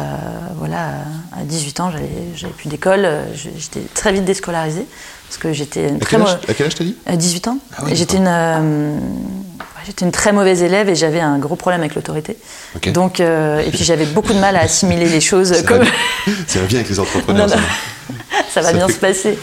voilà, 0.59 0.89
à 1.33 1.45
18 1.45 1.79
ans, 1.81 1.91
j'avais 2.35 2.53
plus 2.55 2.69
d'école. 2.69 3.07
J'étais 3.35 3.83
très 3.95 4.13
vite 4.13 4.25
déscolarisée. 4.25 4.87
Parce 5.29 5.39
que 5.39 5.53
j'étais 5.53 5.97
très 5.99 6.17
quel, 6.17 6.23
âge, 6.23 6.39
à 6.49 6.55
quel 6.55 6.67
âge 6.67 6.75
t'as 6.75 6.85
dit? 6.85 6.97
À 7.07 7.17
18 7.17 7.49
ans. 7.49 7.59
Ah 7.77 7.83
oui, 7.85 7.93
j'étais 7.95 8.17
une, 8.19 9.01
j'étais 9.87 10.05
une 10.05 10.13
très 10.13 10.33
mauvaise 10.33 10.63
élève 10.63 10.89
et 10.89 10.95
j'avais 10.95 11.21
un 11.21 11.39
gros 11.39 11.57
problème 11.57 11.81
avec 11.81 11.95
l'autorité. 11.95 12.37
Donc, 12.93 13.21
euh, 13.21 13.61
et 13.61 13.71
puis 13.71 13.85
j'avais 13.85 14.07
beaucoup 14.07 14.33
de 14.33 14.39
mal 14.39 14.57
à 14.57 14.61
assimiler 14.61 15.07
les 15.07 15.21
choses 15.21 15.53
Ça 15.55 15.63
comme 15.63 15.79
va, 15.79 15.85
ça 16.47 16.61
va 16.61 16.67
bien 16.67 16.79
avec 16.79 16.89
les 16.91 17.01
entrepreneurs. 17.01 17.47
Non, 17.49 17.55
non. 17.55 17.61
ça. 17.61 18.39
ça 18.51 18.61
va 18.61 18.69
Ça 18.69 18.73
bien 18.73 18.87
fait- 18.89 18.93
se 18.95 18.99
passer. 18.99 19.39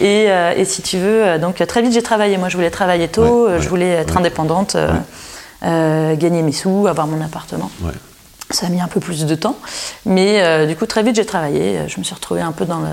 Et, 0.00 0.26
euh, 0.30 0.54
et 0.56 0.64
si 0.64 0.80
tu 0.82 0.96
veux, 0.98 1.24
euh, 1.24 1.38
donc 1.38 1.56
très 1.66 1.82
vite 1.82 1.92
j'ai 1.92 2.02
travaillé. 2.02 2.36
Moi, 2.38 2.48
je 2.48 2.56
voulais 2.56 2.70
travailler 2.70 3.08
tôt, 3.08 3.46
Ouais, 3.46 3.52
ouais, 3.54 3.60
je 3.62 3.68
voulais 3.68 3.88
être 3.90 4.12
ouais. 4.14 4.20
indépendante, 4.20 4.76
euh, 5.64 6.14
gagner 6.16 6.42
mes 6.42 6.52
sous, 6.52 6.86
avoir 6.86 7.06
mon 7.06 7.20
appartement. 7.24 7.70
Ça 8.50 8.66
a 8.66 8.70
mis 8.70 8.80
un 8.80 8.88
peu 8.88 8.98
plus 9.00 9.26
de 9.26 9.34
temps, 9.34 9.56
mais 10.06 10.42
euh, 10.42 10.64
du 10.66 10.74
coup 10.74 10.86
très 10.86 11.02
vite 11.02 11.16
j'ai 11.16 11.26
travaillé. 11.26 11.80
Je 11.86 11.98
me 11.98 12.04
suis 12.04 12.14
retrouvée 12.14 12.40
un 12.40 12.52
peu 12.52 12.64
dans, 12.64 12.80
le, 12.80 12.88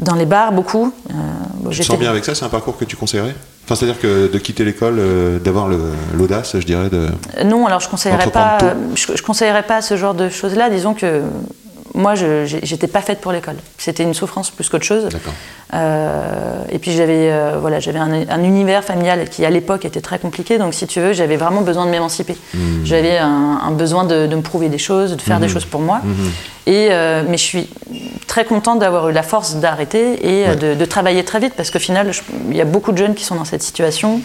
dans 0.00 0.14
les 0.16 0.26
bars 0.26 0.50
beaucoup. 0.50 0.92
Euh, 1.10 1.14
bon, 1.60 1.70
Tu 1.70 1.80
te 1.80 1.84
sens 1.84 1.98
bien 1.98 2.10
avec 2.10 2.24
ça? 2.24 2.34
C'est 2.34 2.44
un 2.44 2.48
parcours 2.48 2.76
que 2.76 2.84
tu 2.84 2.96
conseillerais? 2.96 3.34
Enfin, 3.64 3.76
c'est-à-dire 3.76 4.00
que 4.00 4.26
de 4.32 4.38
quitter 4.38 4.64
l'école, 4.64 4.96
euh, 4.98 5.38
d'avoir 5.38 5.68
l'audace, 6.14 6.56
je 6.58 6.64
dirais, 6.66 6.88
de. 6.88 7.08
Euh, 7.38 7.44
Non, 7.44 7.66
alors 7.66 7.80
je 7.80 7.88
conseillerais 7.88 8.30
pas. 8.30 8.58
je 8.94 9.22
conseillerais 9.22 9.64
pas 9.64 9.82
ce 9.82 9.96
genre 9.96 10.14
de 10.14 10.28
choses-là. 10.28 10.68
Disons 10.70 10.94
que 10.94 11.22
moi, 11.96 12.14
j'étais 12.14 12.86
pas 12.86 13.00
faite 13.00 13.20
pour 13.20 13.32
l'école. 13.32 13.56
C'était 13.78 14.02
une 14.02 14.12
souffrance 14.14 14.50
plus 14.50 14.68
qu'autre 14.68 14.84
chose. 14.84 15.08
Euh, 15.74 16.62
et 16.70 16.78
puis 16.78 16.92
j'avais 16.92 17.30
euh, 17.32 17.56
voilà, 17.58 17.80
j'avais 17.80 17.98
un, 17.98 18.12
un 18.28 18.44
univers 18.44 18.84
familial 18.84 19.28
qui 19.28 19.44
à 19.44 19.50
l'époque 19.50 19.84
était 19.86 20.02
très 20.02 20.18
compliqué. 20.18 20.58
Donc 20.58 20.74
si 20.74 20.86
tu 20.86 21.00
veux, 21.00 21.12
j'avais 21.14 21.36
vraiment 21.36 21.62
besoin 21.62 21.86
de 21.86 21.90
m'émanciper. 21.90 22.36
J'avais 22.84 23.16
un, 23.16 23.60
un 23.64 23.70
besoin 23.72 24.04
de, 24.04 24.26
de 24.26 24.36
me 24.36 24.42
prouver 24.42 24.68
des 24.68 24.78
choses, 24.78 25.16
de 25.16 25.20
faire 25.22 25.40
des 25.40 25.48
choses 25.48 25.64
pour 25.64 25.80
moi. 25.80 26.02
Et 26.66 26.88
euh, 26.90 27.22
mais 27.26 27.38
je 27.38 27.42
suis 27.44 27.68
très 28.26 28.44
contente 28.44 28.80
d'avoir 28.80 29.08
eu 29.08 29.12
la 29.12 29.22
force 29.22 29.56
d'arrêter 29.56 30.04
et 30.40 30.54
de, 30.54 30.74
de 30.74 30.84
travailler 30.84 31.24
très 31.24 31.40
vite 31.40 31.54
parce 31.56 31.70
qu'au 31.70 31.78
final, 31.78 32.10
il 32.50 32.56
y 32.56 32.60
a 32.60 32.64
beaucoup 32.66 32.92
de 32.92 32.98
jeunes 32.98 33.14
qui 33.14 33.24
sont 33.24 33.36
dans 33.36 33.44
cette 33.46 33.62
situation. 33.62 34.20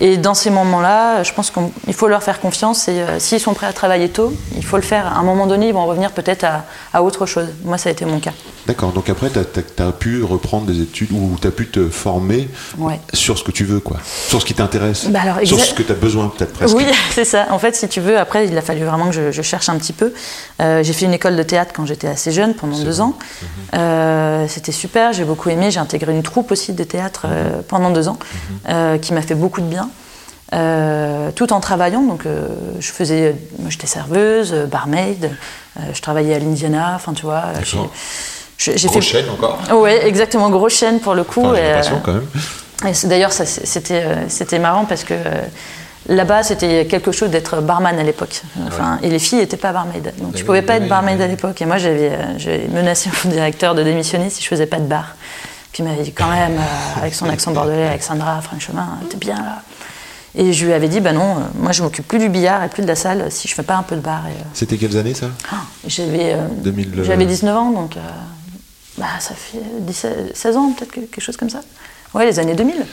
Et 0.00 0.16
dans 0.16 0.34
ces 0.34 0.50
moments-là, 0.50 1.22
je 1.24 1.32
pense 1.32 1.50
qu'il 1.50 1.94
faut 1.94 2.08
leur 2.08 2.22
faire 2.22 2.40
confiance 2.40 2.88
et 2.88 3.00
euh, 3.00 3.18
s'ils 3.18 3.40
sont 3.40 3.54
prêts 3.54 3.66
à 3.66 3.72
travailler 3.72 4.08
tôt, 4.08 4.32
il 4.56 4.64
faut 4.64 4.76
le 4.76 4.82
faire. 4.82 5.06
À 5.06 5.18
un 5.18 5.22
moment 5.24 5.46
donné, 5.46 5.68
ils 5.68 5.74
vont 5.74 5.86
revenir 5.86 6.12
peut-être 6.12 6.44
à, 6.44 6.64
à 6.92 7.02
autre 7.02 7.26
chose. 7.26 7.48
Moi, 7.64 7.78
ça 7.78 7.88
a 7.88 7.92
été 7.92 8.04
mon 8.04 8.20
cas. 8.20 8.32
D'accord, 8.68 8.92
donc 8.92 9.08
après, 9.08 9.30
tu 9.30 9.82
as, 9.82 9.92
pu 9.92 10.22
reprendre 10.22 10.66
des 10.66 10.82
études 10.82 11.10
ou 11.12 11.36
tu 11.40 11.48
as 11.48 11.50
pu 11.50 11.66
te 11.68 11.88
former 11.88 12.50
Ouais. 12.76 13.00
sur 13.14 13.38
ce 13.38 13.42
que 13.42 13.50
tu 13.50 13.64
veux, 13.64 13.80
quoi. 13.80 13.96
Sur 14.04 14.42
ce 14.42 14.46
qui 14.46 14.52
t'intéresse. 14.52 15.06
Bah 15.08 15.20
sur 15.42 15.58
ce 15.58 15.72
que 15.72 15.82
tu 15.82 15.90
as 15.90 15.94
besoin, 15.94 16.28
peut-être 16.28 16.52
presque. 16.52 16.76
Oui, 16.76 16.84
c'est 17.12 17.24
ça. 17.24 17.46
En 17.50 17.58
fait, 17.58 17.74
si 17.74 17.88
tu 17.88 18.00
veux, 18.00 18.18
après, 18.18 18.46
il 18.46 18.56
a 18.58 18.60
fallu 18.60 18.84
vraiment 18.84 19.06
que 19.06 19.12
je, 19.12 19.32
je 19.32 19.40
cherche 19.42 19.70
un 19.70 19.78
petit 19.78 19.94
peu. 19.94 20.12
Euh, 20.60 20.82
j'ai 20.82 20.92
fait 20.92 21.06
une 21.06 21.14
école 21.14 21.36
de 21.36 21.42
théâtre 21.42 21.72
quand 21.74 21.86
j'étais 21.86 22.08
assez 22.08 22.30
jeune, 22.30 22.52
pendant 22.54 22.78
deux 22.78 23.00
ans. 23.00 23.16
Euh, 23.74 24.44
C'était 24.48 24.72
super, 24.72 25.14
j'ai 25.14 25.24
beaucoup 25.24 25.48
aimé. 25.48 25.70
J'ai 25.70 25.80
intégré 25.80 26.12
une 26.12 26.22
troupe 26.22 26.50
aussi 26.52 26.74
de 26.74 26.84
théâtre 26.84 27.22
euh, 27.24 27.62
pendant 27.66 27.88
deux 27.90 28.06
ans, 28.08 28.18
euh, 28.68 28.98
qui 28.98 29.14
m'a 29.14 29.22
fait 29.22 29.34
beaucoup 29.34 29.62
de 29.62 29.66
bien. 29.66 29.88
Euh, 30.54 31.30
tout 31.32 31.52
en 31.52 31.60
travaillant, 31.60 32.02
donc 32.02 32.24
euh, 32.24 32.48
je 32.80 32.90
faisais, 32.90 33.36
j'étais 33.68 33.86
serveuse, 33.86 34.54
barmaid, 34.70 35.30
euh, 35.78 35.80
je 35.92 36.00
travaillais 36.00 36.34
à 36.34 36.38
l'Indiana, 36.38 36.92
enfin 36.96 37.12
tu 37.12 37.22
vois, 37.26 37.42
j'ai 38.58 38.76
fait, 38.88 39.00
chaîne 39.00 39.30
encore. 39.30 39.58
ouais, 39.72 40.06
exactement, 40.06 40.50
grosse 40.50 40.74
chaîne 40.74 41.00
pour 41.00 41.14
le 41.14 41.24
coup. 41.24 41.44
Enfin, 41.44 41.54
j'ai 41.54 41.60
et, 41.60 41.64
euh, 41.64 41.68
l'impression 41.74 42.00
quand 42.04 42.12
même. 42.12 42.26
et 42.88 42.94
c'est- 42.94 43.06
D'ailleurs, 43.06 43.32
c'était 43.32 44.02
euh, 44.04 44.14
c'était 44.28 44.58
marrant 44.58 44.84
parce 44.84 45.04
que 45.04 45.14
euh, 45.14 45.42
là-bas, 46.08 46.42
c'était 46.42 46.86
quelque 46.86 47.12
chose 47.12 47.30
d'être 47.30 47.60
barman 47.60 47.98
à 47.98 48.02
l'époque. 48.02 48.42
Enfin, 48.66 48.98
Et 49.02 49.08
les 49.10 49.18
filles 49.20 49.38
n'étaient 49.38 49.56
pas 49.56 49.72
barmaid. 49.72 50.12
Donc, 50.18 50.32
je 50.34 50.38
oui, 50.38 50.42
pouvais 50.44 50.62
pas 50.62 50.72
oui, 50.72 50.76
être 50.78 50.82
oui, 50.84 50.88
barmaid 50.88 51.18
oui. 51.18 51.24
à 51.24 51.28
l'époque. 51.28 51.62
Et 51.62 51.66
moi, 51.66 51.78
j'avais 51.78 52.10
euh, 52.10 52.38
j'avais 52.38 52.66
menacé 52.72 53.10
mon 53.24 53.30
directeur 53.30 53.74
de 53.74 53.82
démissionner 53.82 54.28
si 54.30 54.42
je 54.42 54.48
faisais 54.48 54.66
pas 54.66 54.78
de 54.78 54.86
bar. 54.86 55.14
Puis 55.72 55.82
il 55.82 55.86
m'avait 55.88 56.02
dit 56.02 56.12
quand 56.12 56.28
même, 56.30 56.56
euh, 56.56 57.00
avec 57.00 57.14
son 57.14 57.28
accent 57.28 57.52
bordelais, 57.52 57.86
Alexandra, 57.88 58.40
Franchemin, 58.40 58.88
t'es 59.10 59.18
bien 59.18 59.36
là. 59.36 59.62
Et 60.34 60.52
je 60.52 60.66
lui 60.66 60.72
avais 60.72 60.88
dit, 60.88 61.00
bah 61.00 61.12
non, 61.12 61.36
euh, 61.36 61.40
moi 61.58 61.72
je 61.72 61.82
m'occupe 61.82 62.06
plus 62.08 62.18
du 62.18 62.28
billard 62.28 62.62
et 62.64 62.68
plus 62.68 62.82
de 62.82 62.88
la 62.88 62.96
salle 62.96 63.26
si 63.30 63.48
je 63.48 63.54
fais 63.54 63.62
pas 63.62 63.76
un 63.76 63.82
peu 63.82 63.94
de 63.96 64.00
bar. 64.00 64.22
Euh, 64.26 64.30
C'était 64.54 64.76
quelles 64.76 64.96
années 64.96 65.14
ça? 65.14 65.26
j'avais 65.86 66.32
euh, 66.34 66.46
2000, 66.64 66.88
euh, 67.00 67.04
j'avais 67.04 67.24
19 67.26 67.56
ans, 67.56 67.70
donc 67.70 67.96
euh, 67.96 68.00
bah, 68.98 69.06
ça 69.20 69.34
fait 69.34 69.58
17 69.80 70.36
16 70.36 70.56
ans, 70.56 70.72
peut-être 70.72 70.90
que- 70.92 71.00
quelque 71.00 71.20
chose 71.20 71.36
comme 71.36 71.50
ça. 71.50 71.60
Ouais, 72.14 72.24
les 72.26 72.38
années 72.38 72.54
2000. 72.54 72.84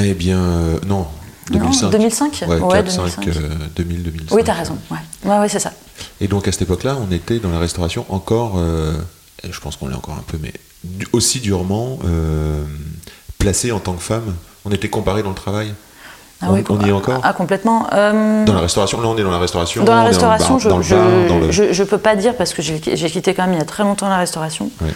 Eh 0.00 0.14
bien, 0.14 0.38
euh, 0.38 0.78
non, 0.86 1.06
2005. 1.50 1.90
2005? 1.90 2.44
Ouais, 2.48 2.58
Ouais, 2.60 2.72
4, 2.82 2.90
5, 2.90 3.20
2005. 3.24 3.24
2000, 3.76 4.02
2005. 4.04 4.34
Oui, 4.36 4.42
t'as 4.44 4.52
raison. 4.54 4.78
Ouais, 4.90 4.98
ouais, 5.24 5.38
ouais, 5.38 5.48
c'est 5.48 5.58
ça. 5.58 5.72
Et 6.20 6.28
donc 6.28 6.46
à 6.48 6.52
cette 6.52 6.62
époque-là, 6.62 6.96
on 7.06 7.10
était 7.12 7.38
dans 7.38 7.50
la 7.50 7.58
restauration 7.58 8.04
encore, 8.08 8.54
euh, 8.56 8.94
je 9.48 9.60
pense 9.60 9.76
qu'on 9.76 9.88
l'est 9.88 9.96
encore 9.96 10.14
un 10.14 10.24
peu, 10.26 10.38
mais 10.40 10.52
aussi 11.12 11.40
durement 11.40 11.98
euh, 12.04 12.64
placé 13.38 13.72
en 13.72 13.80
tant 13.80 13.94
que 13.94 14.02
femme. 14.02 14.34
On 14.64 14.70
était 14.70 14.88
comparé 14.88 15.22
dans 15.22 15.30
le 15.30 15.34
travail. 15.34 15.74
Ah 16.42 16.46
on, 16.48 16.54
oui, 16.54 16.64
on 16.70 16.80
y 16.80 16.88
est 16.88 16.92
encore? 16.92 17.20
Ah, 17.22 17.34
complètement. 17.34 17.86
Euh, 17.92 18.44
Dans 18.46 18.54
la 18.54 18.60
restauration, 18.60 18.98
là 19.02 19.08
on 19.08 19.16
est 19.18 19.22
dans 19.22 19.30
la 19.30 19.38
restauration. 19.38 19.84
dans 19.84 19.94
la 19.94 20.04
est 20.04 20.06
restauration, 20.06 20.58
je, 20.58 20.68
bar, 20.68 20.72
dans 20.72 20.78
le 20.78 20.82
je, 20.84 20.94
bar, 20.94 21.28
dans 21.28 21.38
le- 21.38 21.50
je- 21.52 21.72
je 21.74 21.82
peux 21.84 21.98
pas 21.98 22.16
dire 22.16 22.34
parce 22.34 22.54
que 22.54 22.62
j'ai 22.62 22.80
j'ai 22.94 23.10
quitté 23.10 23.34
quand 23.34 23.42
même 23.44 23.52
il 23.54 23.58
y 23.58 23.62
a 23.62 23.66
très 23.66 23.82
longtemps 23.82 24.08
la 24.08 24.16
restauration. 24.16 24.70
Ouais. 24.80 24.88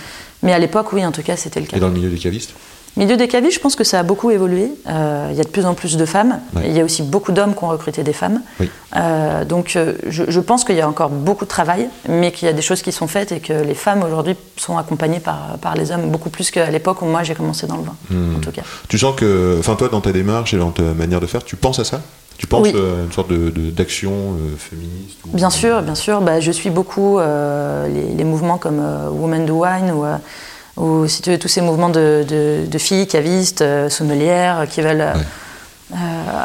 Mais 0.44 0.52
à 0.52 0.58
l'époque, 0.60 0.92
oui, 0.92 1.04
en 1.04 1.10
tout 1.10 1.22
cas, 1.22 1.36
c'était 1.36 1.58
le 1.60 1.66
cas. 1.66 1.76
Et 1.76 1.80
dans 1.80 1.88
le 1.88 1.94
milieu 1.94 2.10
des 2.10 2.18
cavistes 2.18 2.52
Milieu 2.96 3.16
des 3.16 3.26
cavistes, 3.26 3.54
je 3.56 3.58
pense 3.60 3.74
que 3.74 3.82
ça 3.82 3.98
a 3.98 4.02
beaucoup 4.04 4.30
évolué. 4.30 4.70
Euh, 4.88 5.26
il 5.32 5.36
y 5.36 5.40
a 5.40 5.42
de 5.42 5.48
plus 5.48 5.66
en 5.66 5.74
plus 5.74 5.96
de 5.96 6.04
femmes. 6.06 6.38
Ouais. 6.54 6.62
Il 6.66 6.72
y 6.76 6.80
a 6.80 6.84
aussi 6.84 7.02
beaucoup 7.02 7.32
d'hommes 7.32 7.52
qui 7.56 7.64
ont 7.64 7.68
recruté 7.68 8.04
des 8.04 8.12
femmes. 8.12 8.40
Oui. 8.60 8.70
Euh, 8.94 9.44
donc 9.44 9.74
euh, 9.74 9.94
je, 10.06 10.22
je 10.28 10.38
pense 10.40 10.62
qu'il 10.62 10.76
y 10.76 10.80
a 10.80 10.88
encore 10.88 11.10
beaucoup 11.10 11.44
de 11.44 11.48
travail, 11.50 11.88
mais 12.08 12.30
qu'il 12.30 12.46
y 12.46 12.48
a 12.48 12.52
des 12.52 12.62
choses 12.62 12.82
qui 12.82 12.92
sont 12.92 13.08
faites 13.08 13.32
et 13.32 13.40
que 13.40 13.52
les 13.52 13.74
femmes 13.74 14.04
aujourd'hui 14.04 14.36
sont 14.56 14.78
accompagnées 14.78 15.18
par, 15.18 15.58
par 15.60 15.74
les 15.74 15.90
hommes 15.90 16.08
beaucoup 16.10 16.30
plus 16.30 16.52
qu'à 16.52 16.70
l'époque 16.70 17.02
où 17.02 17.06
moi 17.06 17.24
j'ai 17.24 17.34
commencé 17.34 17.66
dans 17.66 17.78
le 17.78 17.82
vin, 17.82 17.96
Hmm. 18.10 18.36
en 18.36 18.38
tout 18.38 18.52
cas. 18.52 18.62
Tu 18.86 18.96
sens 18.96 19.16
que, 19.16 19.56
enfin 19.58 19.74
toi, 19.74 19.88
dans 19.88 20.00
ta 20.00 20.12
démarche 20.12 20.54
et 20.54 20.58
dans 20.58 20.70
ta 20.70 20.82
manière 20.82 21.20
de 21.20 21.26
faire, 21.26 21.42
tu 21.42 21.56
penses 21.56 21.80
à 21.80 21.84
ça? 21.84 22.00
Tu 22.38 22.46
penses 22.46 22.62
Oui. 22.62 22.72
euh, 22.74 23.02
à 23.02 23.04
une 23.04 23.12
sorte 23.12 23.30
de- 23.30 23.50
de- 23.50 23.70
d'action 23.70 24.10
euh, 24.12 24.56
féministe 24.58 25.18
ou- 25.26 25.36
Bien 25.36 25.50
sûr, 25.50 25.82
bien 25.82 25.94
sûr. 25.94 26.20
Bah, 26.20 26.40
je 26.40 26.50
suis 26.50 26.70
beaucoup 26.70 27.18
euh, 27.18 27.86
les, 27.88 28.14
les 28.14 28.24
mouvements 28.24 28.58
comme 28.58 28.80
Women 29.12 29.46
do 29.46 29.64
Wine 29.64 29.92
ou, 29.92 30.04
ou, 30.82 31.06
si 31.06 31.22
tu 31.22 31.30
veux, 31.30 31.38
tous 31.38 31.48
ces 31.48 31.60
mouvements 31.60 31.90
de, 31.90 32.24
de- 32.28 32.66
de 32.66 32.78
filles 32.78 33.06
cavistes, 33.06 33.62
euh, 33.62 33.88
sommelières, 33.88 34.66
qui 34.68 34.80
veulent 34.82 35.00
euh, 35.00 35.12
euh, 35.92 35.96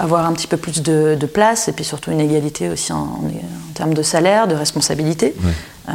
avoir 0.04 0.26
un 0.28 0.34
petit 0.34 0.46
peu 0.48 0.58
plus 0.58 0.82
de, 0.84 1.16
de 1.20 1.26
place 1.26 1.68
et 1.68 1.72
puis 1.72 1.84
surtout 1.86 2.12
une 2.12 2.22
égalité 2.22 2.70
aussi 2.70 2.94
en, 2.94 2.98
en- 2.98 3.02
en 3.02 3.74
termes 3.74 3.94
de 3.96 4.04
salaire, 4.04 4.48
de 4.48 4.54
responsabilité. 4.56 5.34
Ouais. 5.44 5.52
Euh, 5.90 5.94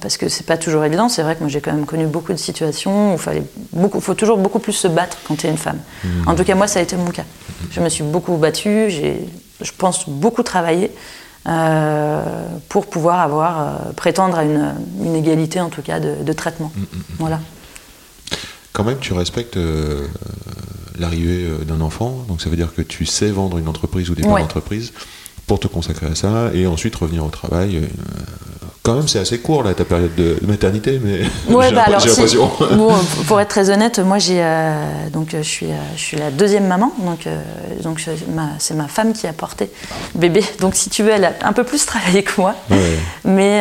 parce 0.00 0.16
que 0.16 0.28
c'est 0.28 0.44
pas 0.46 0.56
toujours 0.56 0.84
évident. 0.84 1.08
C'est 1.08 1.22
vrai 1.22 1.34
que 1.36 1.40
moi 1.40 1.48
j'ai 1.48 1.60
quand 1.60 1.72
même 1.72 1.86
connu 1.86 2.06
beaucoup 2.06 2.32
de 2.32 2.38
situations 2.38 3.12
où 3.12 3.16
il 3.16 3.18
fallait 3.20 3.44
beaucoup, 3.72 4.00
faut 4.00 4.14
toujours 4.14 4.36
beaucoup 4.38 4.58
plus 4.58 4.72
se 4.72 4.88
battre 4.88 5.16
quand 5.28 5.36
tu 5.36 5.46
es 5.46 5.50
une 5.50 5.58
femme. 5.58 5.78
En 6.26 6.34
tout 6.34 6.42
cas, 6.44 6.54
moi 6.56 6.66
ça 6.66 6.80
a 6.80 6.82
été 6.82 6.96
mon 6.96 7.10
cas. 7.10 7.24
Je 7.70 7.80
me 7.80 7.88
suis 7.88 8.02
beaucoup 8.02 8.36
battue, 8.36 8.86
j'ai, 8.90 9.28
je 9.60 9.70
pense, 9.76 10.08
beaucoup 10.08 10.42
travaillé 10.42 10.90
euh, 11.46 12.22
pour 12.68 12.86
pouvoir 12.86 13.20
avoir, 13.20 13.60
euh, 13.60 13.92
prétendre 13.94 14.38
à 14.38 14.44
une, 14.44 14.74
une 15.04 15.14
égalité 15.14 15.60
en 15.60 15.68
tout 15.68 15.82
cas 15.82 16.00
de, 16.00 16.14
de 16.24 16.32
traitement. 16.32 16.72
Voilà. 17.18 17.38
Quand 18.72 18.82
même, 18.84 18.98
tu 18.98 19.12
respectes 19.12 19.58
l'arrivée 20.98 21.48
d'un 21.66 21.80
enfant, 21.80 22.24
donc 22.28 22.40
ça 22.40 22.48
veut 22.50 22.56
dire 22.56 22.74
que 22.74 22.82
tu 22.82 23.06
sais 23.06 23.30
vendre 23.30 23.58
une 23.58 23.68
entreprise 23.68 24.10
ou 24.10 24.14
des 24.14 24.22
parts 24.22 24.32
Ouais. 24.32 24.40
d'entreprise 24.42 24.92
pour 25.46 25.58
te 25.60 25.66
consacrer 25.68 26.06
à 26.06 26.14
ça 26.14 26.50
et 26.54 26.66
ensuite 26.66 26.94
revenir 26.96 27.24
au 27.24 27.30
travail. 27.30 27.88
Quand 28.88 28.94
même, 28.94 29.06
c'est 29.08 29.18
assez 29.18 29.38
court 29.38 29.62
là 29.64 29.74
ta 29.74 29.84
période 29.84 30.14
de 30.16 30.38
maternité, 30.46 30.98
mais 31.04 31.20
Ouais, 31.54 31.66
j'ai 31.68 31.74
bah 31.74 31.84
j'ai 31.98 32.08
si- 32.08 32.08
l'impression. 32.08 32.50
bon, 32.74 32.94
pour 33.26 33.38
être 33.38 33.48
très 33.48 33.68
honnête, 33.68 33.98
moi 33.98 34.18
j'ai 34.18 34.40
euh, 34.42 34.72
donc 35.12 35.34
euh, 35.34 35.42
je 35.42 35.48
suis 35.48 35.66
euh, 35.66 35.74
je 35.94 36.00
suis 36.00 36.16
la 36.16 36.30
deuxième 36.30 36.66
maman, 36.66 36.90
donc 37.04 37.26
euh, 37.26 37.38
donc 37.82 38.00
c'est 38.58 38.74
ma 38.74 38.88
femme 38.88 39.12
qui 39.12 39.26
a 39.26 39.34
porté 39.34 39.68
le 40.14 40.20
bébé. 40.20 40.42
Donc 40.60 40.74
si 40.74 40.88
tu 40.88 41.02
veux, 41.02 41.10
elle 41.10 41.26
a 41.26 41.32
un 41.42 41.52
peu 41.52 41.64
plus 41.64 41.84
travaillé 41.84 42.22
que 42.22 42.32
moi, 42.40 42.54
Ouais. 42.70 42.76
mais 43.26 43.60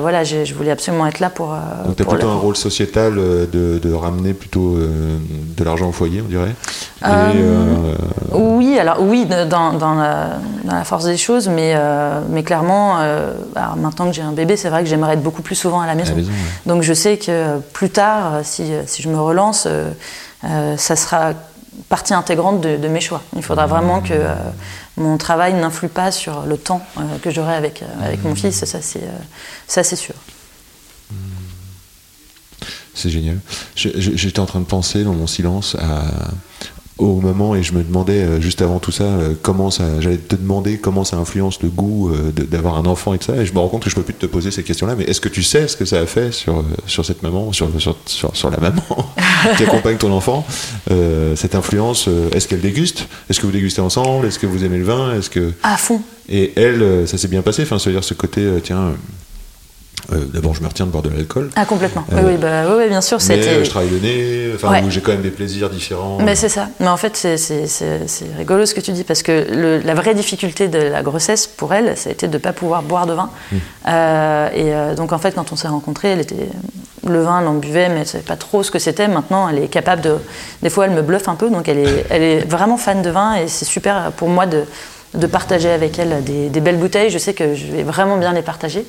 voilà, 0.00 0.22
je 0.22 0.54
voulais 0.54 0.70
absolument 0.70 1.06
être 1.08 1.18
là 1.18 1.30
pour. 1.30 1.48
Donc 1.84 1.96
tu 1.96 2.02
as 2.02 2.06
plutôt 2.06 2.28
un 2.28 2.36
rôle 2.36 2.56
sociétal 2.56 3.14
de, 3.16 3.80
de 3.82 3.92
ramener 3.92 4.32
plutôt 4.32 4.78
de 4.78 5.64
l'argent 5.64 5.88
au 5.88 5.92
foyer, 5.92 6.22
on 6.24 6.28
dirait? 6.28 6.54
Euh, 7.04 7.32
euh, 7.32 7.94
Oui, 8.32 8.78
alors 8.78 9.00
oui, 9.00 9.26
dans, 9.26 9.72
dans 9.72 9.94
la, 9.94 10.38
dans 10.64 10.74
la 10.74 10.84
force 10.84 11.04
des 11.04 11.16
choses, 11.16 11.48
mais, 11.48 11.74
euh, 11.76 12.20
mais 12.28 12.42
clairement, 12.42 12.96
alors 13.54 13.76
maintenant 13.76 14.06
que 14.06 14.12
j'ai 14.12 14.22
un 14.22 14.32
bébé, 14.32 14.56
c'est 14.56 14.68
vrai 14.68 14.82
que 14.82 14.88
j'aimerais 14.88 15.14
être 15.14 15.22
beaucoup 15.22 15.42
plus 15.42 15.54
souvent 15.54 15.80
à 15.80 15.86
la 15.86 15.94
maison. 15.94 16.14
maison, 16.14 16.30
ouais. 16.30 16.36
Donc 16.66 16.82
je 16.82 16.92
sais 16.92 17.18
que 17.18 17.58
plus 17.72 17.90
tard, 17.90 18.40
si, 18.42 18.72
si 18.86 19.02
je 19.02 19.08
me 19.08 19.20
relance, 19.20 19.68
ça 20.76 20.96
sera 20.96 21.34
partie 21.88 22.14
intégrante 22.14 22.60
de, 22.60 22.76
de 22.76 22.88
mes 22.88 23.00
choix. 23.00 23.22
Il 23.36 23.42
faudra 23.42 23.66
vraiment 23.66 24.00
que 24.00 24.12
euh, 24.12 24.34
mon 24.96 25.16
travail 25.16 25.54
n'influe 25.54 25.88
pas 25.88 26.10
sur 26.10 26.42
le 26.42 26.56
temps 26.56 26.82
euh, 26.96 27.00
que 27.22 27.30
j'aurai 27.30 27.54
avec, 27.54 27.82
euh, 27.82 27.86
avec 28.04 28.24
mon 28.24 28.34
fils, 28.34 28.64
ça 28.64 28.80
c'est 28.82 29.08
ça, 29.66 29.82
c'est 29.82 29.96
sûr. 29.96 30.14
C'est 32.94 33.10
génial. 33.10 33.38
J'étais 33.76 34.40
en 34.40 34.46
train 34.46 34.58
de 34.58 34.64
penser 34.64 35.04
dans 35.04 35.12
mon 35.12 35.28
silence 35.28 35.76
à, 35.76 36.02
au 36.98 37.20
moment 37.20 37.54
et 37.54 37.62
je 37.62 37.72
me 37.74 37.82
demandais 37.82 38.20
euh, 38.22 38.40
juste 38.40 38.60
avant 38.60 38.80
tout 38.80 38.90
ça 38.90 39.04
euh, 39.04 39.34
comment 39.40 39.70
ça. 39.70 40.00
J'allais 40.00 40.16
te 40.16 40.34
demander 40.34 40.78
comment 40.78 41.04
ça 41.04 41.16
influence 41.16 41.62
le 41.62 41.68
goût 41.68 42.10
euh, 42.10 42.32
d'avoir 42.32 42.76
un 42.76 42.86
enfant 42.86 43.14
et 43.14 43.18
tout 43.18 43.26
ça. 43.26 43.36
Et 43.36 43.46
je 43.46 43.52
me 43.54 43.58
rends 43.60 43.68
compte 43.68 43.84
que 43.84 43.90
je 43.90 43.94
peux 43.94 44.02
plus 44.02 44.14
te 44.14 44.26
poser 44.26 44.50
ces 44.50 44.62
questions-là. 44.64 44.94
Mais 44.96 45.04
est-ce 45.04 45.20
que 45.20 45.28
tu 45.28 45.42
sais 45.42 45.68
ce 45.68 45.76
que 45.76 45.84
ça 45.84 46.00
a 46.00 46.06
fait 46.06 46.32
sur, 46.32 46.64
sur 46.86 47.04
cette 47.04 47.22
maman, 47.22 47.52
sur, 47.52 47.68
sur, 47.80 47.96
sur, 48.06 48.36
sur 48.36 48.50
la 48.50 48.58
maman 48.58 48.82
qui 49.56 49.62
accompagne 49.64 49.96
ton 49.96 50.12
enfant 50.12 50.44
Euh, 50.90 51.36
Cette 51.36 51.54
influence, 51.54 52.08
est-ce 52.32 52.48
qu'elle 52.48 52.60
déguste? 52.60 53.06
Est-ce 53.30 53.40
que 53.40 53.46
vous 53.46 53.52
dégustez 53.52 53.80
ensemble? 53.80 54.26
Est-ce 54.26 54.38
que 54.38 54.46
vous 54.46 54.64
aimez 54.64 54.78
le 54.78 54.84
vin? 54.84 55.14
Est-ce 55.16 55.30
que 55.30 55.52
À 55.62 55.76
fond. 55.76 56.00
et 56.28 56.52
elle, 56.56 57.06
ça 57.06 57.16
s'est 57.18 57.28
bien 57.28 57.42
passé. 57.42 57.62
Enfin, 57.62 57.78
c'est-à-dire 57.78 58.02
ce 58.04 58.14
côté, 58.14 58.44
tiens. 58.62 58.92
Euh, 60.12 60.24
D'abord, 60.32 60.54
je 60.54 60.62
me 60.62 60.68
retiens 60.68 60.86
de 60.86 60.90
boire 60.90 61.02
de 61.02 61.10
l'alcool. 61.10 61.50
Ah, 61.56 61.64
complètement. 61.64 62.04
Euh, 62.12 62.16
oui, 62.22 62.32
oui, 62.32 62.36
bah, 62.36 62.62
oui, 62.68 62.74
oui, 62.78 62.88
bien 62.88 63.00
sûr. 63.00 63.18
Mais 63.28 63.46
euh, 63.46 63.64
je 63.64 63.70
travaille 63.70 63.90
le 63.90 63.98
nez, 63.98 64.50
enfin, 64.54 64.70
Ouais. 64.70 64.82
j'ai 64.88 65.00
quand 65.00 65.12
même 65.12 65.22
des 65.22 65.30
plaisirs 65.30 65.70
différents. 65.70 66.18
Mais 66.20 66.34
c'est 66.36 66.48
ça. 66.48 66.68
Mais 66.80 66.88
en 66.88 66.96
fait, 66.96 67.16
c'est- 67.16 67.36
rigolo 68.36 68.66
ce 68.66 68.74
que 68.74 68.80
tu 68.80 68.92
dis, 68.92 69.04
parce 69.04 69.22
que 69.22 69.46
le- 69.50 69.78
la 69.80 69.94
vraie 69.94 70.14
difficulté 70.14 70.68
de 70.68 70.78
la 70.78 71.02
grossesse 71.02 71.46
pour 71.46 71.74
elle, 71.74 71.96
ça 71.96 72.08
a 72.10 72.12
été 72.12 72.26
de 72.28 72.32
ne 72.34 72.38
pas 72.38 72.52
pouvoir 72.52 72.82
boire 72.82 73.06
de 73.06 73.12
vin. 73.12 73.30
Euh, 73.88 74.92
et 74.92 74.94
donc, 74.96 75.12
en 75.12 75.18
fait, 75.18 75.32
quand 75.34 75.52
on 75.52 75.56
s'est 75.56 75.68
rencontrés, 75.68 76.08
elle 76.08 76.20
était. 76.20 76.48
Le 77.06 77.22
vin, 77.22 77.40
elle 77.40 77.46
en 77.46 77.54
buvait, 77.54 77.88
mais 77.88 77.94
elle 77.94 78.00
ne 78.00 78.04
savait 78.04 78.24
pas 78.24 78.36
trop 78.36 78.62
ce 78.62 78.70
que 78.70 78.78
c'était. 78.78 79.06
Maintenant, 79.08 79.48
elle 79.48 79.58
est 79.62 79.68
capable 79.68 80.02
de. 80.02 80.16
Des 80.62 80.68
fois, 80.70 80.84
elle 80.86 80.90
me 80.90 81.02
bluffe 81.02 81.28
un 81.28 81.36
peu, 81.36 81.48
donc 81.48 81.68
elle 81.68 81.78
est, 81.78 82.06
elle 82.10 82.22
est 82.22 82.38
vraiment 82.40 82.76
fan 82.76 83.02
de 83.02 83.10
vin, 83.10 83.36
et 83.36 83.46
c'est 83.48 83.64
super 83.64 84.10
pour 84.16 84.28
moi 84.28 84.46
de, 84.46 84.64
de 85.14 85.26
partager 85.26 85.70
avec 85.70 85.98
elle 85.98 86.22
des, 86.24 86.48
des 86.48 86.60
belles 86.60 86.76
bouteilles. 86.76 87.08
Je 87.10 87.18
sais 87.18 87.34
que 87.34 87.54
je 87.54 87.66
vais 87.66 87.82
vraiment 87.84 88.16
bien 88.18 88.32
les 88.32 88.42
partager. 88.42 88.84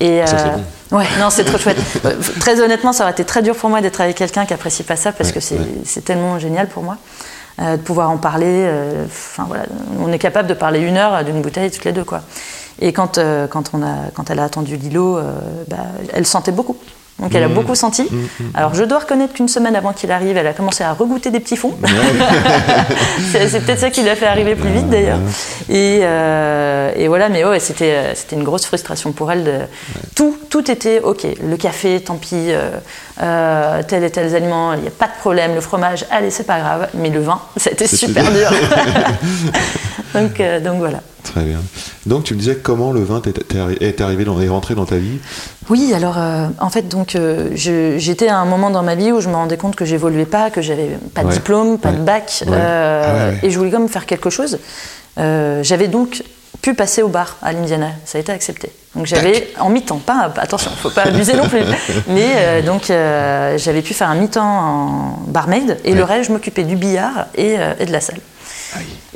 Et, 0.00 0.20
Ça, 0.26 0.38
c'est 0.38 0.46
euh, 0.48 0.56
bon. 0.90 0.98
Ouais, 0.98 1.06
non, 1.18 1.30
c'est 1.30 1.44
trop 1.44 1.58
chouette. 1.58 1.78
Euh, 2.04 2.14
très 2.40 2.60
honnêtement, 2.60 2.92
ça 2.92 3.04
aurait 3.04 3.12
été 3.12 3.24
très 3.24 3.42
dur 3.42 3.56
pour 3.56 3.70
moi 3.70 3.80
d'être 3.80 4.00
avec 4.00 4.16
quelqu'un 4.16 4.44
qui 4.46 4.52
apprécie 4.54 4.82
pas 4.82 4.96
ça 4.96 5.12
parce 5.12 5.30
Ouais, 5.30 5.34
que 5.34 5.40
c'est 5.40 5.56
ouais. 5.58 6.02
tellement 6.04 6.38
génial 6.38 6.68
pour 6.68 6.82
moi 6.82 6.98
euh, 7.60 7.76
de 7.76 7.82
pouvoir 7.82 8.10
en 8.10 8.18
parler. 8.18 8.46
euh, 8.66 9.04
Enfin 9.06 9.44
voilà, 9.48 9.64
on 9.98 10.12
est 10.12 10.18
capable 10.18 10.48
de 10.48 10.54
parler 10.54 10.80
une 10.80 10.96
heure 10.96 11.24
d'une 11.24 11.40
bouteille 11.42 11.70
toutes 11.70 11.84
les 11.84 11.92
deux 11.92 12.04
quoi. 12.04 12.20
Et 12.80 12.92
quand 12.92 13.18
quand 13.50 13.70
on 13.72 13.82
a 13.82 14.10
quand 14.14 14.28
elle 14.30 14.38
a 14.38 14.44
attendu 14.44 14.76
Lilo, 14.76 15.18
bah, 15.66 15.76
elle 16.12 16.26
sentait 16.26 16.52
beaucoup. 16.52 16.76
Donc 17.18 17.34
elle 17.34 17.44
a 17.44 17.48
beaucoup 17.48 17.74
senti. 17.74 18.08
Alors 18.54 18.74
je 18.74 18.84
dois 18.84 18.98
reconnaître 18.98 19.32
qu'une 19.32 19.48
semaine 19.48 19.74
avant 19.74 19.92
qu'il 19.92 20.10
arrive, 20.12 20.36
elle 20.36 20.46
a 20.46 20.52
commencé 20.52 20.84
à 20.84 20.92
regoûter 20.92 21.30
des 21.30 21.40
petits 21.40 21.56
fonds. 21.56 21.74
c'est 23.32 23.64
peut-être 23.64 23.80
ça 23.80 23.90
qui 23.90 24.02
l'a 24.02 24.16
fait 24.16 24.26
arriver 24.26 24.54
plus 24.54 24.68
vite 24.68 24.90
d'ailleurs. 24.90 25.18
Et, 25.70 26.00
euh, 26.02 26.92
et 26.94 27.08
voilà, 27.08 27.28
mais 27.30 27.44
ouais, 27.44 27.58
c'était 27.58 27.92
euh, 27.92 28.14
c'était 28.14 28.36
une 28.36 28.44
grosse 28.44 28.66
frustration 28.66 29.12
pour 29.12 29.32
elle. 29.32 29.44
De, 29.44 29.58
tout, 30.14 30.36
tout 30.50 30.70
était 30.70 31.00
ok. 31.00 31.26
Le 31.42 31.56
café, 31.56 32.00
tant 32.00 32.16
pis. 32.16 32.34
euh, 32.50 32.70
euh, 33.22 33.82
tel 33.88 34.04
et 34.04 34.10
tel 34.10 34.34
aliment, 34.34 34.74
il 34.74 34.82
n'y 34.82 34.88
a 34.88 34.90
pas 34.90 35.06
de 35.06 35.18
problème. 35.18 35.54
Le 35.54 35.60
fromage, 35.62 36.04
allez, 36.10 36.30
c'est 36.30 36.44
pas 36.44 36.58
grave. 36.58 36.88
Mais 36.94 37.08
le 37.08 37.20
vin, 37.20 37.40
c'était 37.56 37.86
super 37.86 38.24
dur. 38.32 38.50
dur. 38.50 38.68
donc, 40.14 40.38
euh, 40.40 40.60
donc 40.60 40.78
voilà. 40.78 40.98
Très 41.32 41.42
bien. 41.44 41.58
Donc 42.06 42.24
tu 42.24 42.34
me 42.34 42.38
disais 42.38 42.56
comment 42.56 42.92
le 42.92 43.02
vin 43.02 43.20
est 43.80 44.00
arrivé 44.00 44.24
dans, 44.24 44.40
est 44.40 44.48
rentré 44.48 44.74
dans 44.74 44.84
ta 44.86 44.96
vie? 44.96 45.18
Oui, 45.68 45.92
alors 45.94 46.16
euh, 46.18 46.46
en 46.60 46.70
fait, 46.70 46.88
donc 46.88 47.14
euh, 47.16 47.50
j'étais 47.54 48.28
à 48.28 48.38
un 48.38 48.44
moment 48.44 48.70
dans 48.70 48.82
ma 48.82 48.94
vie 48.94 49.12
où 49.12 49.20
je 49.20 49.28
me 49.28 49.34
rendais 49.34 49.56
compte 49.56 49.74
que 49.76 49.84
j'évoluais 49.84 50.24
pas, 50.26 50.50
que 50.50 50.62
j'avais 50.62 50.96
pas 51.14 51.22
de 51.22 51.28
Ouais. 51.28 51.32
diplôme, 51.34 51.78
pas 51.78 51.90
Ouais. 51.90 51.96
de 51.96 52.02
bac, 52.02 52.42
Ouais. 52.46 52.52
euh, 52.52 53.32
Ah 53.40 53.44
et 53.44 53.50
je 53.50 53.58
voulais 53.58 53.70
quand 53.70 53.80
même 53.80 53.88
faire 53.88 54.06
quelque 54.06 54.30
chose. 54.30 54.58
J'avais 55.18 55.88
donc 55.88 56.22
pu 56.62 56.74
passer 56.74 57.02
au 57.02 57.08
bar 57.08 57.36
à 57.42 57.52
l'Indiana, 57.52 57.88
ça 58.04 58.18
a 58.18 58.20
été 58.20 58.32
accepté. 58.32 58.70
Donc 58.94 59.06
j'avais 59.06 59.48
en 59.60 59.68
mi-temps, 59.68 59.98
pas 59.98 60.32
attention, 60.36 60.70
faut 60.82 60.90
pas 60.90 61.02
abuser 61.02 61.34
non 61.34 61.48
plus, 61.48 61.60
mais 62.08 62.32
euh, 62.36 62.62
donc 62.62 62.88
euh, 62.90 63.58
j'avais 63.58 63.82
pu 63.82 63.92
faire 63.94 64.08
un 64.08 64.14
mi-temps 64.14 64.42
en 64.44 65.18
barmaid 65.28 65.78
et 65.84 65.92
le 65.94 66.02
reste 66.02 66.28
je 66.28 66.32
m'occupais 66.32 66.64
du 66.64 66.76
billard 66.76 67.26
et, 67.34 67.56
euh, 67.58 67.74
et 67.78 67.84
de 67.86 67.92
la 67.92 68.00
salle. 68.00 68.20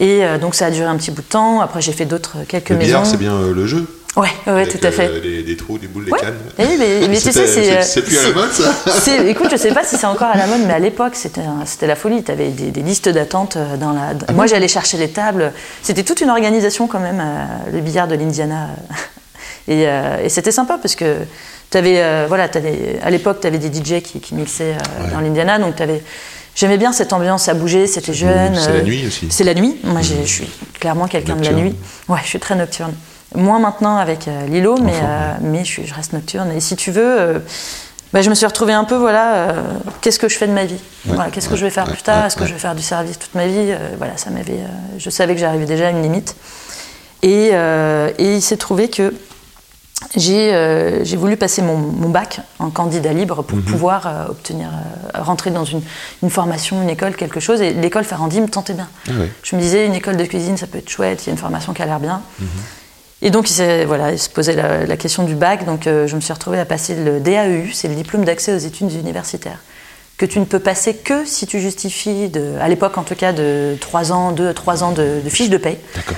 Et 0.00 0.24
euh, 0.24 0.38
donc 0.38 0.54
ça 0.56 0.66
a 0.66 0.70
duré 0.70 0.86
un 0.86 0.96
petit 0.96 1.10
bout 1.12 1.22
de 1.22 1.26
temps. 1.28 1.60
Après 1.60 1.80
j'ai 1.80 1.92
fait 1.92 2.06
d'autres 2.06 2.38
quelques 2.48 2.70
Le 2.70 2.76
maisons. 2.76 2.86
billard, 2.88 3.06
c'est 3.06 3.16
bien 3.18 3.34
euh, 3.34 3.54
le 3.54 3.66
jeu 3.66 3.86
Ouais, 4.16 4.26
ouais, 4.48 4.52
Avec, 4.62 4.70
tout 4.80 4.84
à 4.84 4.90
fait. 4.90 5.06
euh, 5.06 5.20
des, 5.20 5.44
des 5.44 5.56
trous, 5.56 5.78
des 5.78 5.86
boules, 5.86 6.04
des 6.06 6.10
Ouais. 6.10 6.18
cannes. 6.18 6.34
Eh, 6.58 6.64
mais, 6.78 7.06
mais 7.08 7.16
tu 7.20 7.30
sais, 7.30 7.46
c'est. 7.46 7.76
euh, 7.78 7.82
c'est 7.82 8.02
plus 8.02 8.18
à 8.18 8.24
la 8.24 8.30
mode 8.34 8.50
ça 8.50 9.16
Écoute, 9.28 9.48
je 9.52 9.56
sais 9.56 9.72
pas 9.72 9.84
si 9.84 9.96
c'est 9.96 10.06
encore 10.06 10.26
à 10.28 10.36
la 10.36 10.48
mode, 10.48 10.62
mais 10.66 10.72
à 10.72 10.80
l'époque, 10.80 11.14
c'était 11.14 11.86
la 11.86 11.94
folie. 11.94 12.24
Tu 12.24 12.32
avais 12.32 12.48
des, 12.48 12.72
des 12.72 12.82
listes 12.82 13.08
d'attente 13.08 13.56
euh, 13.56 13.76
dans 13.76 13.92
la. 13.92 14.14
Ah 14.26 14.32
Moi, 14.32 14.48
j'allais 14.48 14.66
chercher 14.66 14.96
les 14.98 15.10
tables. 15.10 15.52
C'était 15.82 16.02
toute 16.02 16.20
une 16.22 16.30
organisation 16.30 16.88
quand 16.88 16.98
même, 16.98 17.20
euh, 17.20 17.70
le 17.72 17.80
billard 17.80 18.08
de 18.08 18.16
l'Indiana. 18.16 18.70
Et, 19.68 19.86
euh, 19.86 20.24
et 20.24 20.28
c'était 20.28 20.50
sympa 20.50 20.78
parce 20.82 20.96
que 20.96 21.18
tu 21.70 21.78
avais. 21.78 22.26
voilà, 22.26 22.48
t'avais- 22.48 22.98
à 23.04 23.10
l'époque, 23.10 23.38
tu 23.40 23.46
avais 23.46 23.58
des 23.58 23.68
DJ 23.72 24.02
qui, 24.02 24.18
qui 24.18 24.34
mixaient 24.34 24.74
euh, 24.74 25.12
dans 25.12 25.20
l'Indiana, 25.20 25.60
donc 25.60 25.76
tu 25.76 25.82
avais. 25.84 26.02
J'aimais 26.54 26.78
bien 26.78 26.92
cette 26.92 27.12
ambiance, 27.12 27.44
ça 27.44 27.54
bougeait, 27.54 27.86
c'était 27.86 28.12
jeune. 28.12 28.54
c'est 28.56 28.72
la 28.72 28.78
euh, 28.78 28.82
nuit 28.82 29.06
aussi. 29.06 29.28
C'est 29.30 29.44
la 29.44 29.54
nuit. 29.54 29.76
Moi, 29.84 30.00
j'ai- 30.02 30.22
je 30.26 30.32
suis 30.32 30.50
clairement 30.78 31.06
quelqu'un 31.06 31.36
de 31.36 31.44
la 31.44 31.52
nuit. 31.52 31.74
Ouais, 32.08 32.18
je 32.22 32.28
suis 32.28 32.40
très 32.40 32.54
nocturne. 32.56 32.92
Moins 33.34 33.60
maintenant 33.60 33.96
avec 33.96 34.26
euh, 34.28 34.46
Lilo, 34.46 34.76
mais, 34.82 34.92
euh, 35.02 35.32
mais 35.40 35.60
je, 35.64 35.70
suis- 35.70 35.86
je 35.86 35.94
reste 35.94 36.12
nocturne. 36.12 36.50
Et 36.50 36.60
si 36.60 36.74
tu 36.76 36.90
veux, 36.90 37.20
euh, 37.20 37.38
bah, 38.12 38.22
je 38.22 38.28
me 38.30 38.34
suis 38.34 38.46
retrouvée 38.46 38.72
un 38.72 38.82
peu, 38.84 38.96
voilà, 38.96 39.34
euh, 39.34 39.62
qu'est-ce 40.00 40.18
que 40.18 40.28
je 40.28 40.36
fais 40.36 40.48
de 40.48 40.52
ma 40.52 40.64
vie? 40.64 40.80
Voilà, 41.04 41.30
Qu'est-ce 41.30 41.48
que 41.48 41.54
je 41.56 41.64
vais 41.64 41.70
faire 41.70 41.86
ouais, 41.86 41.92
plus 41.92 42.02
tard? 42.02 42.26
Est-ce 42.26 42.36
que 42.36 42.44
je 42.44 42.52
vais 42.52 42.58
faire 42.58 42.74
du 42.74 42.82
service 42.82 43.18
toute 43.18 43.34
ma 43.36 43.46
vie? 43.46 43.72
Voilà, 43.98 44.16
ça 44.16 44.30
m'avait. 44.30 44.58
je 44.98 45.08
savais 45.10 45.34
que 45.34 45.40
j'arrivais 45.40 45.66
déjà 45.66 45.86
à 45.86 45.90
une 45.90 46.02
limite. 46.02 46.34
Et, 47.22 47.50
et 47.52 48.34
il 48.34 48.42
s'est 48.42 48.56
trouvé 48.56 48.88
que 48.90 49.14
j'ai 50.16 50.52
euh, 50.54 51.04
j'ai 51.04 51.16
voulu 51.16 51.36
passer 51.36 51.62
mon, 51.62 51.76
mon 51.76 52.08
bac 52.08 52.40
en 52.58 52.70
candidat 52.70 53.12
libre 53.12 53.38
Mhm. 53.38 53.44
pour 53.44 53.60
pouvoir 53.60 54.06
euh, 54.06 54.26
obtenir, 54.30 54.68
euh, 54.68 55.20
rentrer 55.22 55.50
dans 55.50 55.64
une, 55.64 55.82
une 56.22 56.30
formation, 56.30 56.82
une 56.82 56.88
école, 56.90 57.14
quelque 57.16 57.38
chose. 57.40 57.60
Et 57.60 57.72
l'école 57.72 58.04
Ferrandi 58.04 58.40
me 58.40 58.48
tentait 58.48 58.72
bien. 58.74 58.88
Ah. 59.08 59.12
Je 59.42 59.56
me 59.56 59.60
disais, 59.60 59.86
une 59.86 59.94
école 59.94 60.16
de 60.16 60.24
cuisine, 60.24 60.56
ça 60.56 60.66
peut 60.66 60.78
être 60.78 60.88
chouette, 60.88 61.22
il 61.24 61.26
y 61.26 61.30
a 61.30 61.32
une 61.32 61.38
formation 61.38 61.72
qui 61.72 61.82
a 61.82 61.86
l'air 61.86 62.00
bien. 62.00 62.22
Mhm. 62.40 62.46
Et 63.22 63.30
donc, 63.30 63.50
il, 63.50 63.84
voilà, 63.86 64.12
il 64.12 64.18
se 64.18 64.30
posait 64.30 64.54
la, 64.56 64.86
la 64.86 64.96
question 64.96 65.24
du 65.24 65.34
bac. 65.34 65.66
Donc, 65.66 65.82
je 65.84 66.14
me 66.16 66.20
suis 66.20 66.32
retrouvée 66.32 66.58
à 66.58 66.64
passer 66.64 66.94
le 66.94 67.20
DAEU, 67.20 67.70
c'est 67.74 67.88
le 67.88 67.94
diplôme 67.94 68.24
d'accès 68.24 68.54
aux 68.54 68.58
études 68.58 68.92
universitaires, 68.94 69.58
que 70.16 70.24
tu 70.24 70.40
ne 70.40 70.46
peux 70.46 70.58
passer 70.58 70.94
que 70.94 71.26
si 71.26 71.46
tu 71.46 71.60
justifies, 71.60 72.30
de, 72.30 72.54
à 72.62 72.68
l'époque 72.68 72.96
en 72.96 73.02
tout 73.02 73.14
cas, 73.14 73.32
de 73.34 73.76
3 73.78 74.12
ans, 74.12 74.32
2 74.32 74.54
3 74.54 74.82
ans 74.84 74.92
de, 74.92 75.20
de 75.22 75.28
fiches 75.28 75.50
de 75.50 75.58
paye. 75.58 75.76
D'accord. 75.94 76.16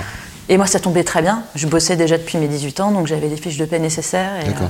Et 0.49 0.57
moi, 0.57 0.67
ça 0.67 0.79
tombait 0.79 1.03
très 1.03 1.21
bien. 1.21 1.43
Je 1.55 1.67
bossais 1.67 1.95
déjà 1.95 2.17
depuis 2.17 2.37
mes 2.37 2.47
18 2.47 2.79
ans, 2.81 2.91
donc 2.91 3.07
j'avais 3.07 3.27
les 3.27 3.37
fiches 3.37 3.57
de 3.57 3.65
paie 3.65 3.79
nécessaires. 3.79 4.31
Et, 4.45 4.49
euh, 4.49 4.67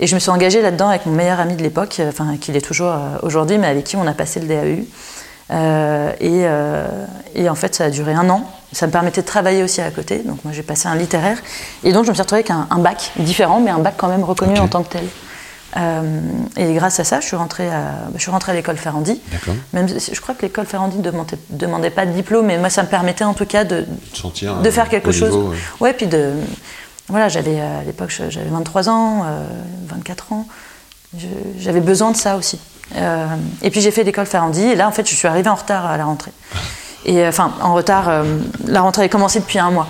et 0.00 0.06
je 0.06 0.14
me 0.14 0.20
suis 0.20 0.30
engagée 0.30 0.62
là-dedans 0.62 0.88
avec 0.88 1.06
mon 1.06 1.12
meilleur 1.12 1.38
ami 1.38 1.54
de 1.54 1.62
l'époque, 1.62 1.96
euh, 2.00 2.08
enfin, 2.08 2.36
qu'il 2.40 2.56
est 2.56 2.60
toujours 2.60 2.90
euh, 2.92 3.18
aujourd'hui, 3.22 3.58
mais 3.58 3.68
avec 3.68 3.84
qui 3.84 3.96
on 3.96 4.06
a 4.06 4.12
passé 4.14 4.40
le 4.40 4.46
DAU. 4.46 4.84
Euh, 5.50 6.12
et, 6.20 6.42
euh, 6.44 6.86
et 7.34 7.48
en 7.48 7.54
fait, 7.54 7.74
ça 7.74 7.84
a 7.84 7.90
duré 7.90 8.14
un 8.14 8.28
an. 8.30 8.44
Ça 8.72 8.86
me 8.86 8.92
permettait 8.92 9.20
de 9.20 9.26
travailler 9.26 9.62
aussi 9.62 9.80
à 9.80 9.90
côté. 9.90 10.20
Donc, 10.20 10.42
moi, 10.44 10.52
j'ai 10.52 10.62
passé 10.62 10.88
un 10.88 10.96
littéraire. 10.96 11.38
Et 11.84 11.92
donc, 11.92 12.04
je 12.04 12.10
me 12.10 12.14
suis 12.14 12.22
retrouvée 12.22 12.40
avec 12.40 12.50
un, 12.50 12.66
un 12.70 12.78
bac 12.78 13.12
différent, 13.18 13.60
mais 13.60 13.70
un 13.70 13.78
bac 13.78 13.94
quand 13.96 14.08
même 14.08 14.24
reconnu 14.24 14.58
en 14.58 14.68
tant 14.68 14.82
que 14.82 14.92
tel. 14.92 15.04
Euh, 15.76 16.20
et 16.56 16.74
grâce 16.74 17.00
à 17.00 17.04
ça, 17.04 17.20
je 17.20 17.26
suis 17.26 17.36
rentrée 17.36 17.70
à, 17.70 17.92
je 18.14 18.20
suis 18.20 18.30
rentrée 18.30 18.52
à 18.52 18.54
l'école 18.54 18.76
Ferrandi. 18.76 19.20
Même 19.72 19.88
je 19.88 20.20
crois 20.20 20.34
que 20.34 20.42
l'école 20.42 20.66
Ferrandi 20.66 20.98
ne 20.98 21.02
demandait, 21.02 21.38
demandait 21.50 21.90
pas 21.90 22.06
de 22.06 22.12
diplôme, 22.12 22.46
mais 22.46 22.58
moi, 22.58 22.70
ça 22.70 22.82
me 22.82 22.88
permettait 22.88 23.24
en 23.24 23.34
tout 23.34 23.46
cas 23.46 23.64
de, 23.64 23.86
Sentir 24.12 24.56
de 24.56 24.68
euh, 24.68 24.72
faire 24.72 24.88
quelque 24.88 25.08
au 25.08 25.12
chose. 25.12 25.30
niveau, 25.30 25.48
ouais. 25.50 25.56
ouais, 25.80 25.92
puis 25.92 26.06
de. 26.06 26.32
Voilà, 27.08 27.28
j'avais 27.28 27.60
euh, 27.60 27.80
à 27.80 27.84
l'époque 27.84 28.10
j'avais 28.10 28.48
23 28.48 28.88
ans, 28.88 29.22
euh, 29.24 29.46
24 29.88 30.32
ans. 30.32 30.46
J'avais 31.58 31.80
besoin 31.80 32.10
de 32.10 32.16
ça 32.16 32.36
aussi. 32.36 32.58
Euh, 32.96 33.26
et 33.62 33.70
puis 33.70 33.80
j'ai 33.80 33.90
fait 33.90 34.04
l'école 34.04 34.26
Ferrandi 34.26 34.62
et 34.62 34.74
là 34.74 34.86
en 34.88 34.92
fait 34.92 35.08
je 35.08 35.14
suis 35.14 35.28
arrivée 35.28 35.48
en 35.48 35.54
retard 35.54 35.86
à 35.86 35.96
la 35.96 36.04
rentrée. 36.04 36.32
Et 37.04 37.20
euh, 37.20 37.28
enfin 37.28 37.52
en 37.62 37.74
retard, 37.74 38.08
euh, 38.08 38.24
la 38.66 38.80
rentrée 38.82 39.02
avait 39.02 39.08
commencé 39.08 39.40
depuis 39.40 39.58
un 39.58 39.70
mois. 39.70 39.88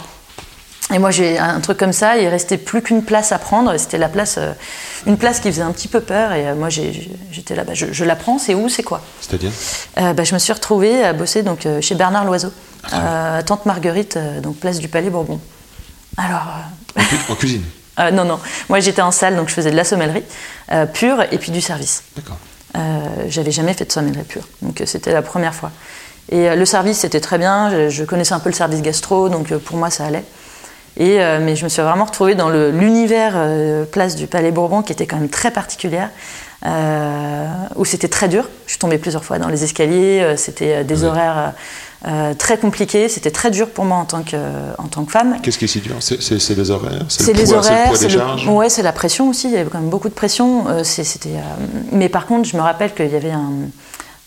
Et 0.92 0.98
moi 0.98 1.10
j'ai 1.10 1.38
un 1.38 1.60
truc 1.60 1.78
comme 1.78 1.92
ça, 1.92 2.18
il 2.18 2.28
restait 2.28 2.58
plus 2.58 2.82
qu'une 2.82 3.02
place 3.02 3.32
à 3.32 3.38
prendre. 3.38 3.76
C'était 3.78 3.98
la 3.98 4.08
place, 4.08 4.36
euh, 4.38 4.52
une 5.06 5.16
place 5.16 5.40
qui 5.40 5.50
faisait 5.50 5.62
un 5.62 5.72
petit 5.72 5.88
peu 5.88 6.00
peur. 6.00 6.32
Et 6.32 6.46
euh, 6.48 6.54
moi 6.54 6.68
j'étais 6.68 7.54
là, 7.54 7.64
bah, 7.64 7.72
je, 7.74 7.86
je 7.92 8.04
la 8.04 8.14
prends, 8.16 8.38
c'est 8.38 8.54
où, 8.54 8.68
c'est 8.68 8.82
quoi? 8.82 9.00
C'est-à-dire? 9.20 9.50
Euh, 9.98 10.12
bah, 10.12 10.24
je 10.24 10.34
me 10.34 10.38
suis 10.38 10.52
retrouvée 10.52 11.02
à 11.04 11.12
bosser 11.12 11.42
donc, 11.42 11.66
chez 11.80 11.94
Bernard 11.94 12.24
Loiseau, 12.24 12.52
à 12.92 13.42
Tante 13.44 13.64
Marguerite, 13.66 14.18
donc 14.42 14.56
place 14.56 14.78
du 14.78 14.88
Palais 14.88 15.08
Bourbon. 15.10 15.40
Alors, 16.18 16.42
en, 16.98 17.00
cu- 17.04 17.32
en 17.32 17.34
cuisine? 17.36 17.62
non, 18.12 18.24
non, 18.24 18.38
moi 18.68 18.80
j'étais 18.80 19.02
en 19.02 19.10
salle, 19.12 19.36
donc 19.36 19.48
je 19.48 19.54
faisais 19.54 19.70
de 19.70 19.76
la 19.76 19.84
sommellerie 19.84 20.24
pure 20.92 21.22
et 21.30 21.38
puis 21.38 21.52
du 21.52 21.60
service. 21.60 22.02
D'accord. 22.16 22.36
J'avais 23.28 23.50
jamais 23.50 23.72
fait 23.74 23.84
de 23.84 23.92
sommellerie 23.92 24.24
pure, 24.24 24.46
donc 24.62 24.82
c'était 24.86 25.12
la 25.12 25.22
première 25.22 25.54
fois. 25.54 25.70
Et 26.30 26.54
le 26.54 26.64
service, 26.64 26.98
c'était 26.98 27.20
très 27.20 27.36
bien, 27.38 27.70
je, 27.70 27.88
je 27.90 28.04
connaissais 28.04 28.32
un 28.32 28.40
peu 28.40 28.48
le 28.48 28.54
service 28.54 28.80
gastro, 28.82 29.28
donc 29.28 29.54
pour 29.58 29.76
moi 29.76 29.90
ça 29.90 30.04
allait. 30.06 30.24
Et, 30.98 31.20
euh, 31.20 31.38
mais 31.42 31.56
je 31.56 31.64
me 31.64 31.68
suis 31.70 31.80
vraiment 31.82 32.04
retrouvée 32.04 32.34
dans 32.34 32.50
l'univers 32.50 33.32
euh, 33.36 33.84
place 33.84 34.14
du 34.14 34.26
Palais 34.26 34.50
Bourbon, 34.50 34.82
qui 34.82 34.92
était 34.92 35.06
quand 35.06 35.16
même 35.16 35.30
très 35.30 35.50
particulière, 35.50 36.10
euh, 36.66 37.46
où 37.76 37.84
c'était 37.84 38.08
très 38.08 38.28
dur. 38.28 38.48
Je 38.66 38.72
suis 38.72 38.78
tombée 38.78 38.98
plusieurs 38.98 39.24
fois 39.24 39.38
dans 39.38 39.48
les 39.48 39.64
escaliers, 39.64 40.34
c'était 40.36 40.84
des 40.84 41.02
Oui. 41.02 41.06
horaires 41.08 41.52
très 42.36 42.58
compliqués, 42.58 43.08
c'était 43.08 43.30
très 43.30 43.50
dur 43.52 43.68
pour 43.70 43.84
moi 43.84 43.96
en 43.98 44.04
tant 44.04 44.22
que, 44.22 44.36
en 44.78 44.88
tant 44.88 45.04
que 45.04 45.12
femme. 45.12 45.36
Qu'est-ce 45.42 45.56
qui 45.58 45.64
est 45.66 45.68
si 45.68 45.80
dur? 45.80 45.94
C'est 46.00 46.18
les 46.56 46.70
horaires? 46.70 47.04
C'est 47.08 47.32
le 47.32 47.38
les 47.38 47.52
horaires, 47.52 47.92
C'est 47.96 48.48
ouais, 48.48 48.82
la 48.82 48.92
pression 48.92 49.28
aussi. 49.30 49.46
Il 49.48 49.54
y 49.54 49.56
avait 49.56 49.70
quand 49.70 49.78
même 49.80 49.88
beaucoup 49.88 50.08
de 50.08 50.14
pression. 50.14 50.66
C'était, 50.84 51.30
Mais 51.92 52.08
par 52.08 52.26
contre, 52.26 52.48
je 52.48 52.56
me 52.56 52.62
rappelle 52.62 52.92
qu'il 52.92 53.08
y 53.10 53.14
avait 53.16 53.30
un, 53.30 53.50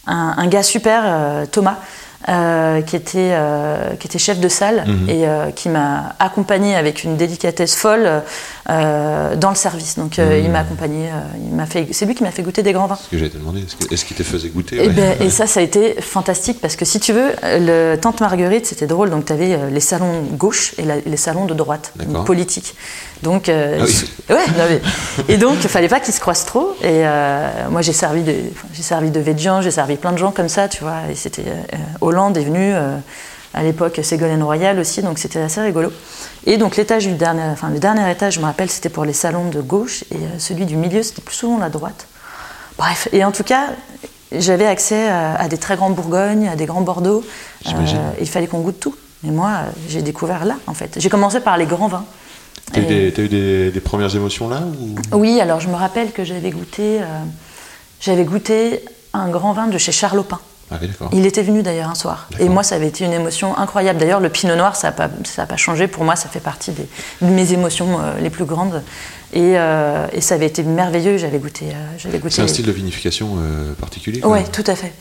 un- 0.07 0.35
un 0.37 0.47
gars 0.47 0.63
super, 0.63 1.03
Thomas, 1.51 1.75
euh, 2.27 2.81
qui, 2.81 2.95
était, 2.95 3.31
euh, 3.33 3.95
qui 3.99 4.07
était 4.07 4.17
chef 4.19 4.39
de 4.39 4.47
salle 4.49 4.83
Mhm. 4.87 5.09
et 5.09 5.27
euh, 5.27 5.51
qui 5.51 5.69
m'a 5.69 6.15
accompagné 6.19 6.75
avec 6.75 7.03
une 7.03 7.17
délicatesse 7.17 7.75
folle 7.75 8.09
euh, 8.69 9.35
dans 9.35 9.49
le 9.49 9.55
service. 9.55 9.95
Donc, 9.97 10.17
euh, 10.17 10.37
Mhm. 10.39 10.45
il 10.45 10.51
m'a 10.51 10.59
accompagné. 10.59 11.07
euh, 11.07 11.11
il 11.49 11.55
m'a 11.55 11.65
fait. 11.65 11.87
C'est 11.91 12.05
lui 12.05 12.15
qui 12.15 12.23
m'a 12.23 12.31
fait 12.31 12.41
goûter 12.41 12.63
des 12.63 12.73
grands 12.73 12.87
vins. 12.87 12.95
Ce 12.95 13.09
que 13.09 13.17
j'allais 13.17 13.29
te 13.29 13.37
demander, 13.37 13.63
est-ce 13.91 14.05
qu'il 14.05 14.17
te 14.17 14.23
faisait 14.23 14.49
goûter 14.49 14.77
Et, 14.77 14.87
ouais. 14.87 14.89
ben, 14.89 15.15
et 15.21 15.29
ça, 15.29 15.45
ça 15.47 15.59
a 15.59 15.63
été 15.63 16.01
fantastique 16.01 16.59
parce 16.61 16.75
que 16.75 16.85
si 16.85 16.99
tu 16.99 17.13
veux, 17.13 17.31
euh, 17.43 17.93
le 17.93 17.99
Tante 17.99 18.21
Marguerite, 18.21 18.65
c'était 18.65 18.87
drôle. 18.87 19.09
Donc, 19.11 19.25
tu 19.25 19.33
avais 19.33 19.57
les 19.69 19.79
salons 19.79 20.21
gauche 20.33 20.73
et 20.77 20.83
la- 20.83 20.99
les 21.05 21.17
salons 21.17 21.45
de 21.45 21.53
droite, 21.53 21.93
politique. 22.25 22.75
Donc, 23.23 23.49
euh, 23.49 23.77
Ah 23.81 23.85
oui. 23.85 24.09
ouais, 24.35 24.45
non, 24.57 24.63
mais- 24.69 25.33
et 25.33 25.37
donc, 25.37 25.57
il 25.63 25.69
fallait 25.69 25.87
pas 25.87 25.99
qu'ils 25.99 26.13
se 26.13 26.19
croisent 26.19 26.45
trop. 26.45 26.75
Et 26.81 27.05
euh, 27.05 27.47
moi, 27.69 27.81
j'ai 27.81 27.93
servi 27.93 28.23
de, 28.23 28.33
j'ai 28.73 28.83
servi 28.83 29.09
de 29.11 29.19
Védian, 29.19 29.61
j'ai 29.61 29.71
servi 29.71 29.95
plein 29.95 30.11
de 30.11 30.17
gens 30.17 30.31
comme 30.31 30.49
ça, 30.49 30.67
tu 30.67 30.83
vois. 30.83 31.01
Et 31.11 31.15
c'était 31.15 31.43
euh, 31.47 31.77
Hollande 32.01 32.37
est 32.37 32.43
venu. 32.43 32.73
Euh, 33.55 33.59
à 33.59 33.63
l'époque, 33.63 33.99
Ségolène 34.03 34.43
Royal 34.43 34.79
aussi, 34.79 35.01
donc 35.01 35.19
c'était 35.19 35.39
assez 35.39 35.61
rigolo. 35.61 35.91
Et 36.45 36.57
donc 36.57 36.75
l'étage 36.75 37.07
du 37.07 37.13
dernier, 37.13 37.43
enfin 37.51 37.69
le 37.69 37.79
dernier 37.79 38.09
étage, 38.11 38.35
je 38.35 38.39
me 38.39 38.45
rappelle, 38.45 38.69
c'était 38.69 38.89
pour 38.89 39.05
les 39.05 39.13
salons 39.13 39.49
de 39.49 39.61
gauche, 39.61 40.03
et 40.11 40.15
euh, 40.15 40.39
celui 40.39 40.65
du 40.65 40.75
milieu, 40.75 41.03
c'était 41.03 41.21
plus 41.21 41.35
souvent 41.35 41.57
la 41.57 41.69
droite. 41.69 42.07
Bref, 42.77 43.07
et 43.13 43.23
en 43.23 43.31
tout 43.31 43.43
cas, 43.43 43.69
j'avais 44.31 44.65
accès 44.67 45.07
à, 45.07 45.35
à 45.35 45.47
des 45.47 45.57
très 45.57 45.75
grands 45.75 45.91
Bourgognes, 45.91 46.47
à 46.47 46.55
des 46.55 46.65
grands 46.65 46.81
Bordeaux. 46.81 47.23
J'imagine. 47.65 48.01
il 48.19 48.27
fallait 48.27 48.47
qu'on 48.47 48.59
goûte 48.59 48.79
tout. 48.79 48.95
Et 49.25 49.31
moi, 49.31 49.49
euh, 49.49 49.69
j'ai 49.87 50.01
découvert 50.01 50.45
là, 50.45 50.57
en 50.67 50.73
fait. 50.73 50.95
J'ai 50.99 51.09
commencé 51.09 51.39
par 51.39 51.57
les 51.57 51.65
grands 51.65 51.87
vins. 51.87 52.05
T'as 52.71 52.81
eu, 52.81 52.85
des, 52.85 53.13
t'as 53.13 53.21
eu 53.21 53.29
des, 53.29 53.71
des 53.71 53.79
premières 53.79 54.15
émotions 54.15 54.49
là 54.49 54.61
ou... 54.79 54.95
Oui, 55.17 55.39
alors 55.39 55.59
je 55.59 55.67
me 55.67 55.75
rappelle 55.75 56.11
que 56.11 56.23
j'avais 56.23 56.49
goûté, 56.49 56.99
euh, 56.99 57.05
j'avais 57.99 58.23
goûté 58.23 58.83
un 59.13 59.29
grand 59.29 59.53
vin 59.53 59.67
de 59.67 59.77
chez 59.77 59.91
Charlopin. 59.91 60.39
Ah 60.71 60.77
oui. 60.81 60.89
Il 61.13 61.25
était 61.27 61.43
venu 61.43 61.61
d'ailleurs 61.61 61.89
un 61.89 61.95
soir. 61.95 62.27
Et 62.39 62.49
moi, 62.49 62.63
ça 62.63 62.75
avait 62.75 62.87
été 62.87 63.05
une 63.05 63.13
émotion 63.13 63.55
incroyable. 63.57 63.99
D'ailleurs, 63.99 64.19
le 64.19 64.29
pinot 64.29 64.55
noir, 64.55 64.75
ça 64.75 64.87
n'a 64.87 64.91
pas, 64.93 65.09
pas 65.09 65.57
changé. 65.57 65.87
Pour 65.87 66.03
moi, 66.03 66.15
ça 66.15 66.27
fait 66.27 66.39
partie 66.39 66.71
des, 66.71 66.87
de 67.21 67.29
mes 67.31 67.53
émotions 67.53 67.99
euh, 67.99 68.19
les 68.19 68.31
plus 68.31 68.45
grandes. 68.45 68.81
Et, 69.33 69.53
euh, 69.57 70.07
et 70.11 70.21
ça 70.21 70.35
avait 70.35 70.47
été 70.47 70.63
merveilleux. 70.63 71.17
J'avais 71.17 71.37
goûté. 71.37 71.65
euh, 71.67 71.73
j'avais 71.99 72.17
goûté 72.17 72.35
C'est 72.35 72.41
un 72.41 72.47
style 72.47 72.65
de 72.65 72.71
vinification 72.71 73.37
particulier 73.79 74.21
Oui, 74.23 74.39
tout 74.51 74.63
à 74.65 74.75
fait. 74.75 74.91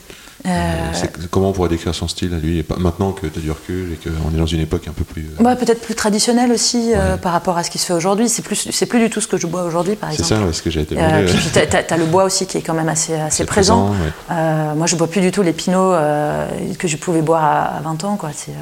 Euh, 0.47 0.51
C'est- 0.93 1.29
Comment 1.31 1.49
on 1.49 1.53
pourrait 1.53 1.71
décrire 1.71 1.95
son 1.95 2.07
style 2.07 2.35
à 2.35 2.39
lui 2.39 2.59
et 2.59 2.67
Maintenant 2.79 3.13
que 3.13 3.27
tu 3.27 3.39
as 3.39 3.43
du 3.43 3.51
recul 3.51 3.93
et 3.93 3.97
qu'on 3.97 4.35
est 4.35 4.39
dans 4.39 4.45
une 4.47 4.61
époque 4.61 4.87
un 4.89 4.93
peu 4.93 5.05
plus. 5.05 5.27
euh, 5.41 5.43
ouais, 5.43 5.57
peut-être 5.57 5.81
plus 5.81 5.95
traditionnel 5.95 6.53
aussi 6.53 6.93
euh, 6.95 7.17
par 7.17 7.33
rapport 7.33 7.57
à 7.57 7.63
ce 7.65 7.71
qui 7.71 7.79
se 7.79 7.87
fait 7.87 7.95
aujourd'hui. 7.95 8.29
C'est 8.29 8.43
plus, 8.43 8.69
c'est 8.71 8.87
plus 8.87 8.99
du 9.01 9.09
tout 9.11 9.21
ce 9.23 9.27
que 9.29 9.39
je 9.39 9.47
bois 9.47 9.63
aujourd'hui, 9.65 9.97
par 9.97 10.11
c'est 10.11 10.21
exemple. 10.21 10.41
ça, 10.41 10.47
ouais, 10.47 10.53
ce 10.53 10.61
que 10.63 10.71
j'ai 10.71 10.83
été 10.83 10.97
Euh, 10.99 11.01
demandé. 11.09 11.25
puis 11.33 11.37
puis 11.39 11.49
t'as, 11.53 11.67
t'as- 11.67 11.83
t'as 11.83 11.97
le 11.97 12.05
bois 12.05 12.25
aussi 12.25 12.47
qui 12.47 12.59
est 12.59 12.63
quand 12.63 12.75
même 12.75 12.89
assez, 12.91 13.15
assez 13.15 13.39
C'est 13.39 13.45
présent. 13.47 13.95
Euh, 14.31 14.75
moi, 14.75 14.87
je 14.87 14.97
bois 14.97 15.07
plus 15.09 15.21
du 15.23 15.31
tout 15.31 15.43
les 15.43 15.53
pinots 15.55 15.93
euh, 15.95 16.47
que 16.79 16.89
je 16.89 16.97
pouvais 16.99 17.23
boire 17.23 17.45
à, 17.45 17.63
à 17.79 17.81
20 17.81 18.05
ans. 18.05 18.17
Quoi. 18.17 18.31
C'est, 18.37 18.51
euh, 18.53 18.55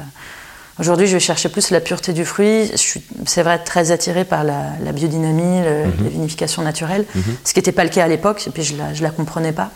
Aujourd'hui, 0.79 1.05
je 1.05 1.13
vais 1.13 1.19
chercher 1.19 1.49
plus 1.49 1.69
la 1.69 1.81
pureté 1.81 2.13
du 2.13 2.25
fruit. 2.25 2.67
Je 2.71 2.77
suis, 2.77 3.03
c'est 3.27 3.43
vrai, 3.43 3.59
très 3.59 3.91
attirée 3.91 4.25
par 4.25 4.43
la, 4.43 4.69
la 4.83 4.91
biodynamie, 4.91 5.61
le- 5.61 5.85
Mhm. 5.85 6.03
la 6.05 6.09
vinification 6.09 6.63
naturelle, 6.63 7.05
ce 7.43 7.53
qui 7.53 7.59
n'était 7.59 7.71
pas 7.71 7.83
le 7.83 7.91
cas 7.91 8.05
à 8.05 8.07
l'époque, 8.07 8.43
et 8.47 8.49
puis 8.49 8.63
je 8.63 8.75
la, 8.77 8.91
je 8.93 9.03
la 9.03 9.11
comprenais 9.11 9.51
pas. 9.51 9.69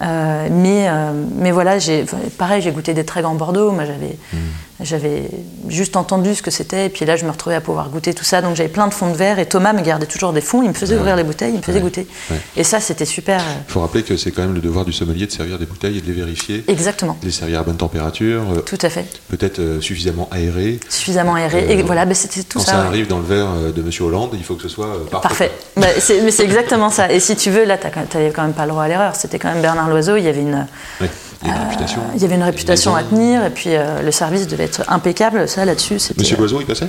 Euh, 0.00 0.48
mais, 0.50 0.88
euh, 0.88 1.12
mais 1.36 1.50
voilà, 1.50 1.78
j'ai, 1.78 2.04
pareil, 2.38 2.62
j'ai 2.62 2.72
goûté 2.72 2.94
des 2.94 3.04
très 3.04 3.20
grands 3.22 3.34
Bordeaux. 3.34 3.72
Moi, 3.72 3.84
j'avais, 3.84 4.16
Mhm. 4.32 4.38
J'avais 4.84 5.28
juste 5.68 5.96
entendu 5.96 6.34
ce 6.34 6.42
que 6.42 6.50
c'était, 6.50 6.86
et 6.86 6.88
puis 6.88 7.04
là, 7.04 7.16
je 7.16 7.24
me 7.24 7.30
retrouvais 7.30 7.56
à 7.56 7.60
pouvoir 7.60 7.88
goûter 7.88 8.14
tout 8.14 8.24
ça. 8.24 8.42
Donc, 8.42 8.56
j'avais 8.56 8.68
plein 8.68 8.86
de 8.88 8.94
fonds 8.94 9.10
de 9.10 9.16
verre, 9.16 9.38
et 9.38 9.46
Thomas 9.46 9.72
me 9.72 9.82
gardait 9.82 10.06
toujours 10.06 10.32
des 10.32 10.40
fonds. 10.40 10.62
Il 10.62 10.68
me 10.68 10.74
faisait 10.74 10.96
ouvrir 10.96 11.16
les 11.16 11.24
bouteilles, 11.24 11.52
il 11.52 11.58
me 11.58 11.62
faisait 11.62 11.78
Ouais. 11.78 11.82
goûter. 11.84 12.06
Ouais. 12.30 12.36
Et 12.56 12.64
ça, 12.64 12.80
c'était 12.80 13.04
super. 13.04 13.40
Il 13.68 13.72
faut 13.72 13.80
rappeler 13.80 14.02
que 14.02 14.16
c'est 14.16 14.30
quand 14.30 14.42
même 14.42 14.54
le 14.54 14.60
devoir 14.60 14.84
du 14.84 14.92
sommelier 14.92 15.26
de 15.26 15.32
servir 15.32 15.58
des 15.58 15.66
bouteilles 15.66 15.98
et 15.98 16.00
de 16.00 16.06
les 16.06 16.12
vérifier, 16.12 16.64
Exactement, 16.68 17.16
de 17.20 17.26
les 17.26 17.32
servir 17.32 17.60
à 17.60 17.62
bonne 17.62 17.76
température, 17.76 18.42
euh, 18.56 18.60
tout 18.60 18.78
à 18.82 18.88
fait. 18.90 19.06
peut-être 19.28 19.58
euh, 19.60 19.80
suffisamment 19.80 20.28
aéré. 20.30 20.78
Suffisamment 20.88 21.34
aéré. 21.34 21.64
Euh, 21.68 21.78
et 21.78 21.82
voilà, 21.82 22.04
ben, 22.04 22.14
c'était 22.14 22.42
tout 22.42 22.58
Quand 22.58 22.64
ça. 22.64 22.72
ça 22.72 22.80
ouais. 22.80 22.86
arrive 22.86 23.06
dans 23.06 23.18
le 23.18 23.24
verre 23.26 23.48
de 23.74 23.82
Monsieur 23.82 24.04
Hollande, 24.04 24.30
il 24.34 24.44
faut 24.44 24.54
que 24.54 24.62
ce 24.62 24.68
soit 24.68 24.86
euh, 24.86 25.04
parfait. 25.10 25.28
Parfait. 25.28 25.50
Bah, 25.76 25.86
c'est- 25.98 26.20
mais 26.22 26.30
c'est 26.30 26.44
exactement 26.44 26.90
ça. 26.90 27.10
Et 27.12 27.20
si 27.20 27.36
tu 27.36 27.50
veux, 27.50 27.64
là, 27.64 27.78
tu 27.78 27.86
n'avais 28.18 28.30
quand 28.30 28.42
même 28.42 28.52
pas 28.52 28.64
le 28.64 28.70
droit 28.72 28.82
à 28.84 28.88
l'erreur. 28.88 29.14
C'était 29.16 29.38
quand 29.38 29.52
même 29.52 29.62
Bernard 29.62 29.88
Loiseau. 29.88 30.16
Il 30.16 30.24
y 30.24 30.28
avait 30.28 30.40
une. 30.42 30.66
Il 31.42 31.48
y 31.48 31.52
a 31.52 31.56
une 31.56 31.62
réputation. 31.62 32.00
Euh, 32.00 32.12
il 32.16 32.22
y 32.22 32.24
avait 32.24 32.34
une 32.36 32.42
réputation 32.42 32.94
à 32.96 33.02
tenir. 33.02 33.44
Et 33.44 33.50
puis 33.50 33.70
euh, 33.74 34.02
le 34.02 34.10
service 34.12 34.46
devait 34.46 34.64
être 34.64 34.82
impeccable. 34.88 35.48
Ça, 35.48 35.64
là-dessus, 35.64 35.98
c'était. 35.98 36.20
Monsieur 36.20 36.36
Loiseau, 36.36 36.60
il 36.60 36.66
passait? 36.66 36.88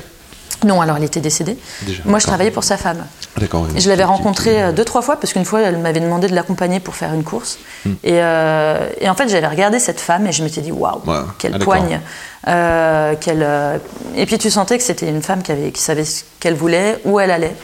Non, 0.66 0.80
alors 0.80 0.98
il 0.98 1.04
était 1.04 1.20
décédé. 1.20 1.58
Déjà, 1.82 2.04
Moi, 2.06 2.20
je 2.20 2.26
travaillais 2.28 2.52
pour 2.52 2.64
sa 2.64 2.78
femme. 2.78 3.06
D'accord. 3.38 3.68
Je 3.76 3.90
l'avais 3.90 4.06
rencontré 4.06 4.64
euh, 4.64 4.72
deux, 4.72 4.86
trois 4.86 5.02
fois, 5.02 5.20
parce 5.20 5.34
qu'une 5.34 5.44
fois, 5.44 5.60
elle 5.62 5.78
m'avait 5.78 6.00
demandé 6.00 6.28
de 6.28 6.36
l'accompagner 6.36 6.80
pour 6.80 6.96
faire 6.96 7.14
une 7.14 7.24
course. 7.26 7.58
Hmm. 7.86 7.94
Et, 8.04 8.22
euh, 8.22 8.88
et 9.02 9.10
en 9.10 9.16
fait, 9.16 9.28
j'avais 9.28 9.48
regardé 9.48 9.80
cette 9.80 10.00
femme 10.00 10.26
et 10.26 10.32
je 10.32 10.42
m'étais 10.42 10.62
dit, 10.62 10.72
waouh, 10.72 11.02
Ouais. 11.06 11.18
quelle 11.38 11.56
Ah, 11.56 11.60
poigne. 11.60 12.00
Euh, 12.48 13.16
quelle, 13.20 13.44
euh, 13.44 13.78
Et 14.16 14.26
puis 14.26 14.38
tu 14.38 14.50
sentais 14.50 14.78
que 14.78 14.84
c'était 14.86 15.10
une 15.10 15.22
femme 15.22 15.42
qui, 15.42 15.52
avait, 15.52 15.72
qui 15.72 15.82
savait 15.82 16.06
ce 16.06 16.24
qu'elle 16.40 16.56
voulait, 16.56 17.00
où 17.04 17.20
elle 17.20 17.32
allait. 17.32 17.56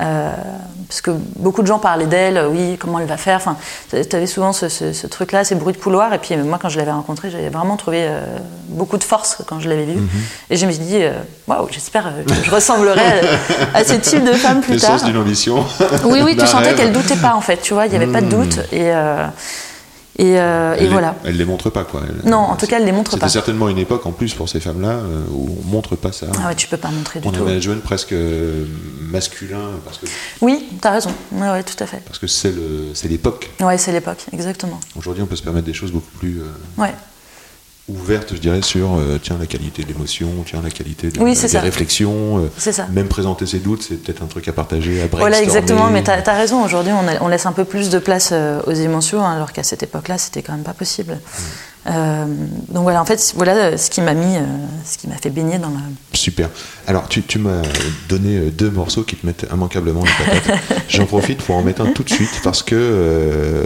Euh, 0.00 0.30
parce 0.88 1.00
que 1.02 1.10
beaucoup 1.36 1.60
de 1.62 1.66
gens 1.66 1.78
parlaient 1.78 2.06
d'elle, 2.06 2.36
euh, 2.38 2.48
oui, 2.48 2.76
comment 2.78 2.98
elle 2.98 3.06
va 3.06 3.16
faire. 3.18 3.36
Enfin, 3.36 3.56
tu 3.90 4.16
avais 4.16 4.26
souvent 4.26 4.52
ce, 4.52 4.68
ce- 4.68 4.92
ce 4.92 5.06
truc-là, 5.06 5.44
ces 5.44 5.54
bruits 5.54 5.74
de 5.74 5.78
couloir. 5.78 6.12
Et 6.14 6.18
puis 6.18 6.34
moi, 6.36 6.58
quand 6.60 6.68
je 6.70 6.78
l'avais 6.78 6.90
rencontrée, 6.92 7.30
j'avais 7.30 7.50
vraiment 7.50 7.76
trouvé 7.76 7.98
euh, 8.02 8.20
beaucoup 8.68 8.96
de 8.96 9.04
force 9.04 9.38
quand 9.46 9.60
je 9.60 9.68
l'avais 9.68 9.84
vue. 9.84 10.00
Mhm. 10.00 10.08
Et 10.50 10.56
je 10.56 10.66
me 10.66 10.72
suis 10.72 10.82
dit, 10.82 10.96
euh, 11.02 11.12
waouh, 11.46 11.68
j'espère 11.70 12.06
euh, 12.06 12.22
que 12.26 12.34
je 12.44 12.50
ressemblerai 12.50 13.00
à, 13.74 13.78
à 13.78 13.84
ce 13.84 13.94
type 13.94 14.24
de 14.24 14.32
femme 14.32 14.60
plus 14.62 14.78
tard. 14.78 14.92
L'essence 14.92 15.04
d'une 15.08 15.18
ambition. 15.18 15.64
Oui, 16.04 16.20
oui, 16.24 16.36
tu 16.40 16.46
sentais 16.46 16.74
qu'elle 16.74 16.92
doutait 16.92 17.16
pas 17.16 17.34
en 17.34 17.40
fait, 17.42 17.58
tu 17.58 17.74
vois, 17.74 17.86
il 17.86 17.90
n'y 17.90 17.96
avait 17.96 18.06
pas 18.06 18.22
de 18.22 18.28
doute. 18.28 18.60
Et, 18.72 18.90
euh, 18.92 19.26
et, 20.18 20.38
euh, 20.38 20.74
et 20.74 20.78
Elle 20.78 20.84
les- 20.84 20.88
voilà. 20.90 21.14
Elle 21.24 21.36
les 21.36 21.44
montre 21.44 21.70
pas, 21.70 21.84
quoi. 21.84 22.02
Elle- 22.06 22.30
Non, 22.30 22.36
en 22.38 22.56
tout 22.56 22.66
cas, 22.66 22.78
elle 22.78 22.84
les 22.84 22.92
montre 22.92 23.12
C'était 23.12 23.20
pas. 23.22 23.28
certainement 23.28 23.68
une 23.68 23.78
époque, 23.78 24.04
en 24.06 24.12
plus, 24.12 24.34
pour 24.34 24.48
ces 24.48 24.60
femmes-là, 24.60 24.90
euh, 24.90 25.22
où 25.32 25.56
on 25.64 25.68
montre 25.70 25.96
pas 25.96 26.12
ça. 26.12 26.26
Ah 26.42 26.48
ouais, 26.48 26.54
tu 26.54 26.66
peux 26.68 26.76
pas 26.76 26.90
montrer 26.90 27.20
du 27.20 27.26
on 27.28 27.30
a 27.30 27.34
tout. 27.34 27.42
un 27.42 27.46
management 27.46 27.82
presque 27.82 28.12
euh, 28.12 28.64
masculin, 29.10 29.70
parce 29.84 29.98
que 29.98 30.06
Oui, 30.40 30.68
t'as 30.80 30.90
raison. 30.90 31.10
Ouais, 31.32 31.48
ouais, 31.50 31.62
tout 31.62 31.82
à 31.82 31.86
fait. 31.86 32.02
parce 32.04 32.18
que 32.18 32.26
c'est 32.26 32.52
le- 32.52 32.88
c'est 32.94 33.08
l'époque. 33.08 33.50
Ouais, 33.60 33.78
c'est 33.78 33.92
l'époque, 33.92 34.24
exactement. 34.32 34.78
Aujourd'hui, 34.96 35.22
on 35.22 35.26
peut 35.26 35.36
se 35.36 35.42
permettre 35.42 35.66
des 35.66 35.74
choses 35.74 35.92
beaucoup 35.92 36.10
plus 36.18 36.40
euh, 36.40 36.80
Ouais. 36.82 36.94
Ouvertes, 37.88 38.34
je 38.34 38.40
dirais, 38.40 38.62
sur 38.62 38.94
euh, 38.94 39.18
tiens, 39.22 39.36
la 39.38 39.46
qualité 39.46 39.82
de 39.82 39.88
l'émotion, 39.88 40.28
tiens, 40.46 40.60
la 40.62 40.70
qualité 40.70 41.10
de, 41.10 41.20
Oui, 41.20 41.34
c'est 41.34 41.48
des 41.48 41.54
ça. 41.54 41.60
réflexions. 41.60 42.38
euh, 42.38 42.48
ça. 42.58 42.86
Même 42.92 43.08
présenter 43.08 43.46
ses 43.46 43.58
doutes, 43.58 43.82
c'est 43.82 43.96
peut-être 43.96 44.22
un 44.22 44.26
truc 44.26 44.46
à 44.48 44.52
partager, 44.52 45.02
à. 45.02 45.06
Voilà, 45.08 45.42
exactement. 45.42 45.88
Mais 45.90 46.02
t'as 46.02 46.22
as 46.24 46.36
raison. 46.36 46.64
Aujourd'hui, 46.64 46.92
on, 47.20 47.28
laisse 47.28 47.46
un 47.46 47.52
peu 47.52 47.64
plus 47.64 47.90
de 47.90 47.98
place 47.98 48.30
euh, 48.32 48.60
aux 48.66 48.72
émotions, 48.72 49.24
hein, 49.24 49.34
alors 49.34 49.52
qu'à 49.52 49.62
cette 49.62 49.82
époque-là, 49.82 50.18
c'était 50.18 50.42
quand 50.42 50.52
même 50.52 50.62
pas 50.62 50.74
possible. 50.74 51.18
Euh, 51.86 52.26
donc 52.68 52.84
voilà, 52.84 53.02
en 53.02 53.04
fait, 53.04 53.32
voilà 53.36 53.76
ce 53.76 53.90
qui 53.90 54.00
m'a 54.00 54.14
mis, 54.14 54.36
euh, 54.36 54.40
ce 54.84 54.98
qui 54.98 55.08
m'a 55.08 55.16
fait 55.16 55.30
baigner 55.30 55.58
dans 55.58 55.70
la. 55.70 55.80
Super. 56.12 56.48
Alors, 56.86 57.08
tu, 57.08 57.22
tu 57.22 57.38
m'as 57.38 57.62
donné 58.08 58.36
euh, 58.36 58.50
deux 58.50 58.70
morceaux 58.70 59.02
qui 59.02 59.16
te 59.16 59.26
mettent 59.26 59.46
immanquablement 59.52 60.02
les 60.04 60.24
patates. 60.24 60.60
J'en 60.88 61.06
profite 61.06 61.42
pour 61.42 61.56
en 61.56 61.62
mettre 61.62 61.80
un 61.82 61.92
tout 61.92 62.04
de 62.04 62.08
suite 62.10 62.40
parce 62.44 62.62
que 62.62 62.76
euh, 62.76 63.64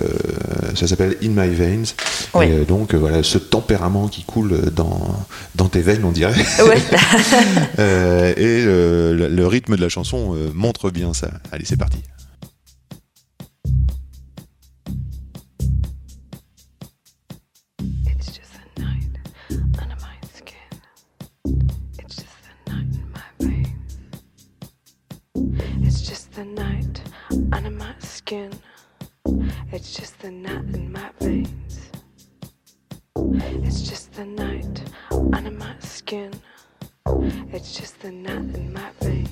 ça 0.75 0.87
s'appelle 0.87 1.17
In 1.23 1.29
My 1.29 1.55
Veins. 1.55 1.93
Oui. 2.35 2.47
Et 2.47 2.65
donc, 2.65 2.95
voilà, 2.95 3.23
ce 3.23 3.39
tempérament 3.39 4.09
qui 4.09 4.25
coule 4.25 4.71
dans, 4.75 5.15
dans 5.55 5.69
tes 5.69 5.81
veines, 5.81 6.05
on 6.05 6.13
dirait. 6.13 6.35
Ouais. 6.67 6.79
Euh, 7.79 8.33
et 8.37 8.65
le, 8.65 9.29
le 9.29 9.47
rythme 9.47 9.77
de 9.77 9.83
la 9.83 9.89
chanson 9.89 10.35
montre 10.55 10.91
bien 10.91 11.13
ça. 11.13 11.29
Allez, 11.53 11.65
c'est 11.67 11.77
parti. 11.77 11.99
The 30.27 30.33
night 30.33 30.75
in 30.75 30.91
my 30.91 31.09
veins. 31.21 31.93
It's 33.65 33.83
just 33.89 34.13
the 34.15 34.25
night 34.25 34.83
under 35.33 35.53
my 35.53 35.73
skin. 35.79 36.33
It's 37.53 37.79
just 37.79 38.01
the 38.01 38.11
night 38.11 38.57
in. 38.57 38.73
My 38.73 38.91
veins, 39.01 39.29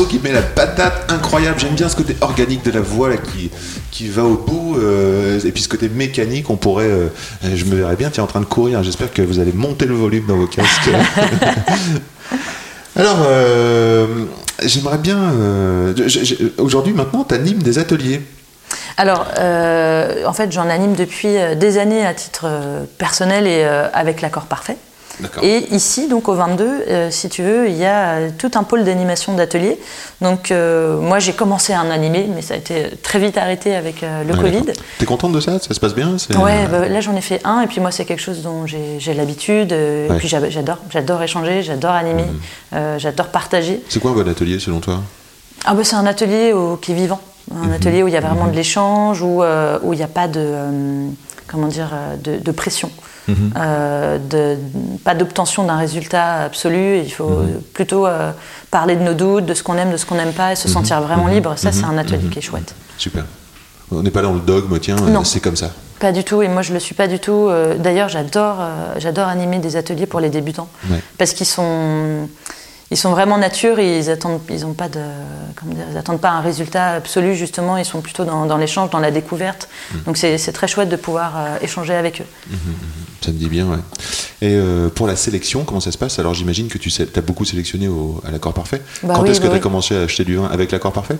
morceau 0.00 0.16
qui 0.16 0.22
met 0.22 0.32
la 0.32 0.42
patate 0.42 1.10
incroyable. 1.10 1.58
J'aime 1.58 1.74
bien 1.74 1.88
ce 1.88 1.96
côté 1.96 2.16
organique 2.20 2.64
de 2.64 2.70
la 2.70 2.80
voix 2.80 3.08
là 3.08 3.16
qui 3.16 3.50
qui 3.90 4.08
va 4.08 4.24
au 4.24 4.36
bout 4.36 4.76
euh, 4.78 5.40
et 5.44 5.52
puis 5.52 5.62
ce 5.62 5.68
côté 5.68 5.88
mécanique. 5.88 6.48
On 6.50 6.56
pourrait, 6.56 6.88
euh, 6.88 7.08
je 7.54 7.64
me 7.66 7.76
verrais 7.76 7.96
bien 7.96 8.10
tiens 8.10 8.24
en 8.24 8.26
train 8.26 8.40
de 8.40 8.46
courir. 8.46 8.82
J'espère 8.82 9.12
que 9.12 9.22
vous 9.22 9.38
allez 9.40 9.52
monter 9.52 9.86
le 9.86 9.94
volume 9.94 10.26
dans 10.26 10.36
vos 10.36 10.46
casques. 10.46 10.90
Alors, 12.96 13.18
euh, 13.26 14.06
j'aimerais 14.64 14.98
bien. 14.98 15.18
euh, 15.18 15.94
Aujourd'hui, 16.58 16.92
maintenant, 16.92 17.24
tu 17.24 17.34
animes 17.34 17.62
des 17.62 17.78
ateliers. 17.78 18.20
Alors, 18.96 19.26
euh, 19.38 20.24
en 20.26 20.32
fait, 20.32 20.52
j'en 20.52 20.68
anime 20.68 20.94
depuis 20.94 21.34
des 21.56 21.78
années 21.78 22.04
à 22.04 22.14
titre 22.14 22.46
personnel 22.98 23.46
et 23.46 23.64
euh, 23.64 23.88
avec 23.92 24.20
l'accord 24.20 24.44
parfait. 24.44 24.76
Et 25.42 25.74
ici, 25.74 26.08
donc 26.08 26.28
au 26.28 26.34
22, 26.34 26.64
euh, 26.64 27.10
si 27.10 27.28
tu 27.28 27.42
veux, 27.42 27.68
il 27.68 27.76
y 27.76 27.84
a 27.84 28.10
euh, 28.14 28.30
tout 28.38 28.50
un 28.54 28.62
pôle 28.62 28.84
d'animation 28.84 29.34
d'ateliers. 29.34 29.78
Donc, 30.22 30.50
euh, 30.50 30.98
moi, 30.98 31.18
j'ai 31.18 31.32
commencé 31.34 31.72
à 31.72 31.82
en 31.82 31.90
animer, 31.90 32.26
mais 32.34 32.40
ça 32.42 32.54
a 32.54 32.56
été 32.56 32.90
très 33.02 33.18
vite 33.18 33.36
arrêté 33.36 33.74
avec 33.74 34.02
euh, 34.02 34.24
le 34.24 34.34
Covid. 34.34 34.62
T'es 34.98 35.04
contente 35.04 35.32
de 35.32 35.40
ça? 35.40 35.58
Ça 35.58 35.74
se 35.74 35.80
passe 35.80 35.94
bien? 35.94 36.16
Ouais, 36.36 36.66
bah, 36.70 36.88
là 36.88 37.00
j'en 37.00 37.14
ai 37.16 37.20
fait 37.20 37.40
un 37.44 37.60
et 37.62 37.66
puis 37.66 37.80
moi 37.80 37.90
c'est 37.90 38.04
quelque 38.04 38.22
chose 38.22 38.42
dont 38.42 38.66
j'ai 38.66 39.14
l'habitude 39.14 39.72
Ouais. 39.72 40.06
et 40.10 40.14
puis 40.18 40.28
j'a- 40.28 40.48
j'adore, 40.50 40.78
j'adore 40.90 41.22
échanger, 41.22 41.62
j'adore 41.62 41.92
animer, 41.92 42.24
euh, 42.72 42.98
j'adore 42.98 43.26
partager. 43.28 43.82
C'est 43.88 44.00
quoi 44.00 44.12
un 44.12 44.14
bon 44.14 44.28
atelier 44.28 44.58
selon 44.58 44.80
toi? 44.80 45.00
Ah 45.64 45.74
bah 45.74 45.82
c'est 45.84 45.96
un 45.96 46.06
atelier 46.06 46.52
au- 46.52 46.76
qui 46.76 46.92
est 46.92 46.94
vivant, 46.94 47.20
un 47.54 47.66
Mhm. 47.68 47.72
atelier 47.72 48.02
où 48.02 48.08
il 48.08 48.14
y 48.14 48.16
a 48.16 48.20
vraiment 48.20 48.46
de 48.46 48.56
l'échange, 48.56 49.20
où 49.22 49.42
où 49.42 49.92
il 49.92 49.96
n'y 49.96 50.02
a 50.02 50.08
pas 50.08 50.28
de 50.28 50.54
comment 51.50 51.66
dire 51.68 51.90
euh, 51.92 52.16
de, 52.16 52.42
de 52.42 52.50
pression, 52.52 52.90
Mhm. 53.28 53.52
Euh, 53.56 54.18
de, 54.18 54.56
pas 55.04 55.14
d'obtention 55.14 55.62
d'un 55.64 55.76
résultat 55.76 56.42
absolu. 56.44 56.98
Il 56.98 57.10
faut 57.12 57.28
Mhm. 57.28 57.60
plutôt 57.74 58.06
euh, 58.06 58.32
parler 58.70 58.96
de 58.96 59.02
nos 59.02 59.14
doutes, 59.14 59.46
de 59.46 59.54
ce 59.54 59.62
qu'on 59.62 59.76
aime, 59.76 59.92
de 59.92 59.96
ce 59.96 60.06
qu'on 60.06 60.14
n'aime 60.16 60.32
pas 60.32 60.52
et 60.52 60.56
se 60.56 60.66
Mhm. 60.68 60.74
sentir 60.74 61.00
vraiment 61.02 61.26
libre. 61.28 61.52
Ça 61.56 61.70
c'est 61.70 61.84
un 61.84 61.98
atelier 61.98 62.28
qui 62.30 62.38
est 62.38 62.42
chouette. 62.42 62.74
Super. 62.96 63.24
On 63.92 64.02
n'est 64.02 64.10
pas 64.10 64.22
dans 64.22 64.32
le 64.32 64.40
dogme, 64.40 64.78
tiens, 64.78 64.96
c'est 65.24 65.40
comme 65.40 65.56
ça. 65.56 65.70
Pas 65.98 66.12
du 66.12 66.24
tout, 66.24 66.40
et 66.42 66.48
moi 66.48 66.62
je 66.62 66.72
le 66.72 66.78
suis 66.80 66.94
pas 66.94 67.08
du 67.08 67.18
tout. 67.18 67.50
D'ailleurs, 67.78 68.08
j'adore, 68.08 68.56
j'adore 68.98 69.28
animer 69.28 69.58
des 69.58 69.76
ateliers 69.76 70.06
pour 70.06 70.20
les 70.20 70.30
débutants 70.30 70.68
Ouais. 70.90 71.00
parce 71.18 71.32
qu'ils 71.34 71.46
sont, 71.46 72.28
ils 72.90 72.96
sont 72.96 73.10
vraiment 73.10 73.38
nature 73.38 73.78
et 73.78 73.98
ils 73.98 74.10
attendent, 74.10 74.40
ils 74.50 74.66
ont 74.66 74.72
pas 74.72 74.88
de, 74.88 75.00
comment 75.56 75.74
dire, 75.74 75.84
ils 75.92 75.96
attendent 75.96 76.20
pas 76.20 76.30
un 76.30 76.40
résultat 76.40 76.86
absolu 76.94 77.34
justement. 77.36 77.76
Ils 77.76 77.84
sont 77.84 78.00
plutôt 78.00 78.24
dans, 78.24 78.46
dans 78.46 78.56
l'échange, 78.56 78.90
dans 78.90 78.98
la 78.98 79.10
découverte. 79.10 79.68
Mm. 79.92 79.98
Donc 80.06 80.16
c'est 80.16 80.52
très 80.52 80.66
chouette 80.66 80.88
de 80.88 80.96
pouvoir 80.96 81.34
euh, 81.36 81.56
échanger 81.62 81.94
avec 81.94 82.20
eux. 82.20 82.26
Ça 83.24 83.30
me 83.32 83.36
dit 83.36 83.48
bien, 83.48 83.66
ouais. 83.66 83.76
Et 84.42 84.54
euh, 84.54 84.88
pour 84.88 85.06
la 85.06 85.14
sélection, 85.14 85.64
comment 85.64 85.80
ça 85.80 85.92
se 85.92 85.98
passe? 85.98 86.18
Alors 86.18 86.32
j'imagine 86.34 86.68
que 86.68 86.78
tu 86.78 86.90
as 87.14 87.20
beaucoup 87.20 87.44
sélectionné 87.44 87.86
au- 87.86 88.20
à 88.26 88.30
l'accord 88.30 88.54
parfait. 88.54 88.80
Bah 89.02 89.12
Quand 89.14 89.22
oui, 89.22 89.30
est-ce 89.30 89.40
que 89.40 89.44
bah 89.44 89.50
tu 89.50 89.54
as 89.54 89.58
oui. 89.58 89.60
commencé 89.62 89.94
à 89.96 90.00
acheter 90.00 90.24
du 90.24 90.36
vin 90.36 90.46
avec 90.50 90.72
l'accord 90.72 90.92
parfait? 90.92 91.16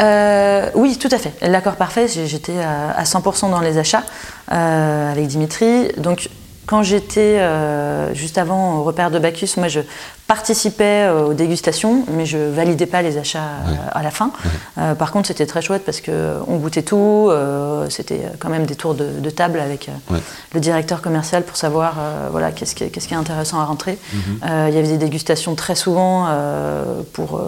Euh, 0.00 0.68
oui, 0.74 0.98
tout 0.98 1.08
à 1.12 1.18
fait. 1.18 1.32
L'accord 1.40 1.76
parfait, 1.76 2.08
j'étais 2.08 2.58
à, 2.58 2.90
à 2.90 3.04
100% 3.04 3.50
dans 3.50 3.60
les 3.60 3.78
achats 3.78 4.02
avec 4.48 5.26
Dimitri. 5.28 5.88
Donc, 5.96 6.28
quand 6.66 6.82
j'étais 6.82 7.38
euh, 7.38 8.12
juste 8.14 8.38
avant 8.38 8.78
au 8.78 8.82
repère 8.84 9.10
de 9.10 9.18
Bacchus, 9.18 9.50
moi 9.56 9.68
je 9.68 9.80
participais 10.26 11.06
euh, 11.06 11.26
aux 11.26 11.34
dégustations, 11.34 12.04
mais 12.10 12.26
je 12.26 12.36
validais 12.36 12.86
pas 12.86 13.00
les 13.02 13.16
achats 13.18 13.38
euh, 13.38 13.70
Ouais. 13.70 13.78
à 13.92 14.02
la 14.02 14.10
fin. 14.10 14.32
Euh, 14.78 14.94
par 14.94 15.12
contre, 15.12 15.28
c'était 15.28 15.46
très 15.46 15.62
chouette 15.62 15.84
parce 15.84 16.00
que 16.00 16.34
on 16.48 16.56
goûtait 16.56 16.82
tout. 16.82 17.28
euh, 17.30 17.86
c'était 17.90 18.22
quand 18.40 18.48
même 18.48 18.66
des 18.66 18.74
tours 18.74 18.94
de, 18.94 19.06
de 19.20 19.30
table 19.30 19.60
avec 19.60 19.88
Ouais. 20.10 20.18
le 20.52 20.58
directeur 20.60 21.00
commercial 21.02 21.44
pour 21.44 21.56
savoir 21.56 21.94
voilà 22.32 22.50
qu'est-ce 22.50 22.74
qui, 22.74 22.82
est- 22.84 22.88
qu'est-ce 22.88 23.06
qui 23.06 23.14
est 23.14 23.16
intéressant 23.16 23.60
à 23.60 23.64
rentrer. 23.64 23.96
Mhm. 24.12 24.20
Euh, 24.50 24.66
il 24.68 24.74
y 24.74 24.78
avait 24.78 24.88
des 24.88 24.98
dégustations 24.98 25.54
très 25.54 25.76
souvent 25.76 26.26
pour, 27.12 27.40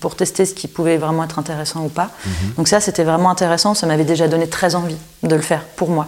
pour 0.00 0.14
tester 0.14 0.46
ce 0.46 0.54
qui 0.54 0.68
pouvait 0.68 0.96
vraiment 0.98 1.24
être 1.24 1.38
intéressant 1.40 1.80
ou 1.84 1.88
pas. 1.88 2.10
Mhm. 2.24 2.32
Donc 2.58 2.68
ça, 2.68 2.78
c'était 2.80 3.04
vraiment 3.04 3.30
intéressant. 3.30 3.74
Ça 3.74 3.86
m'avait 3.86 4.04
déjà 4.04 4.28
donné 4.28 4.46
très 4.46 4.74
envie 4.76 4.96
de 5.24 5.34
le 5.34 5.42
faire 5.42 5.62
pour 5.76 5.90
moi. 5.90 6.06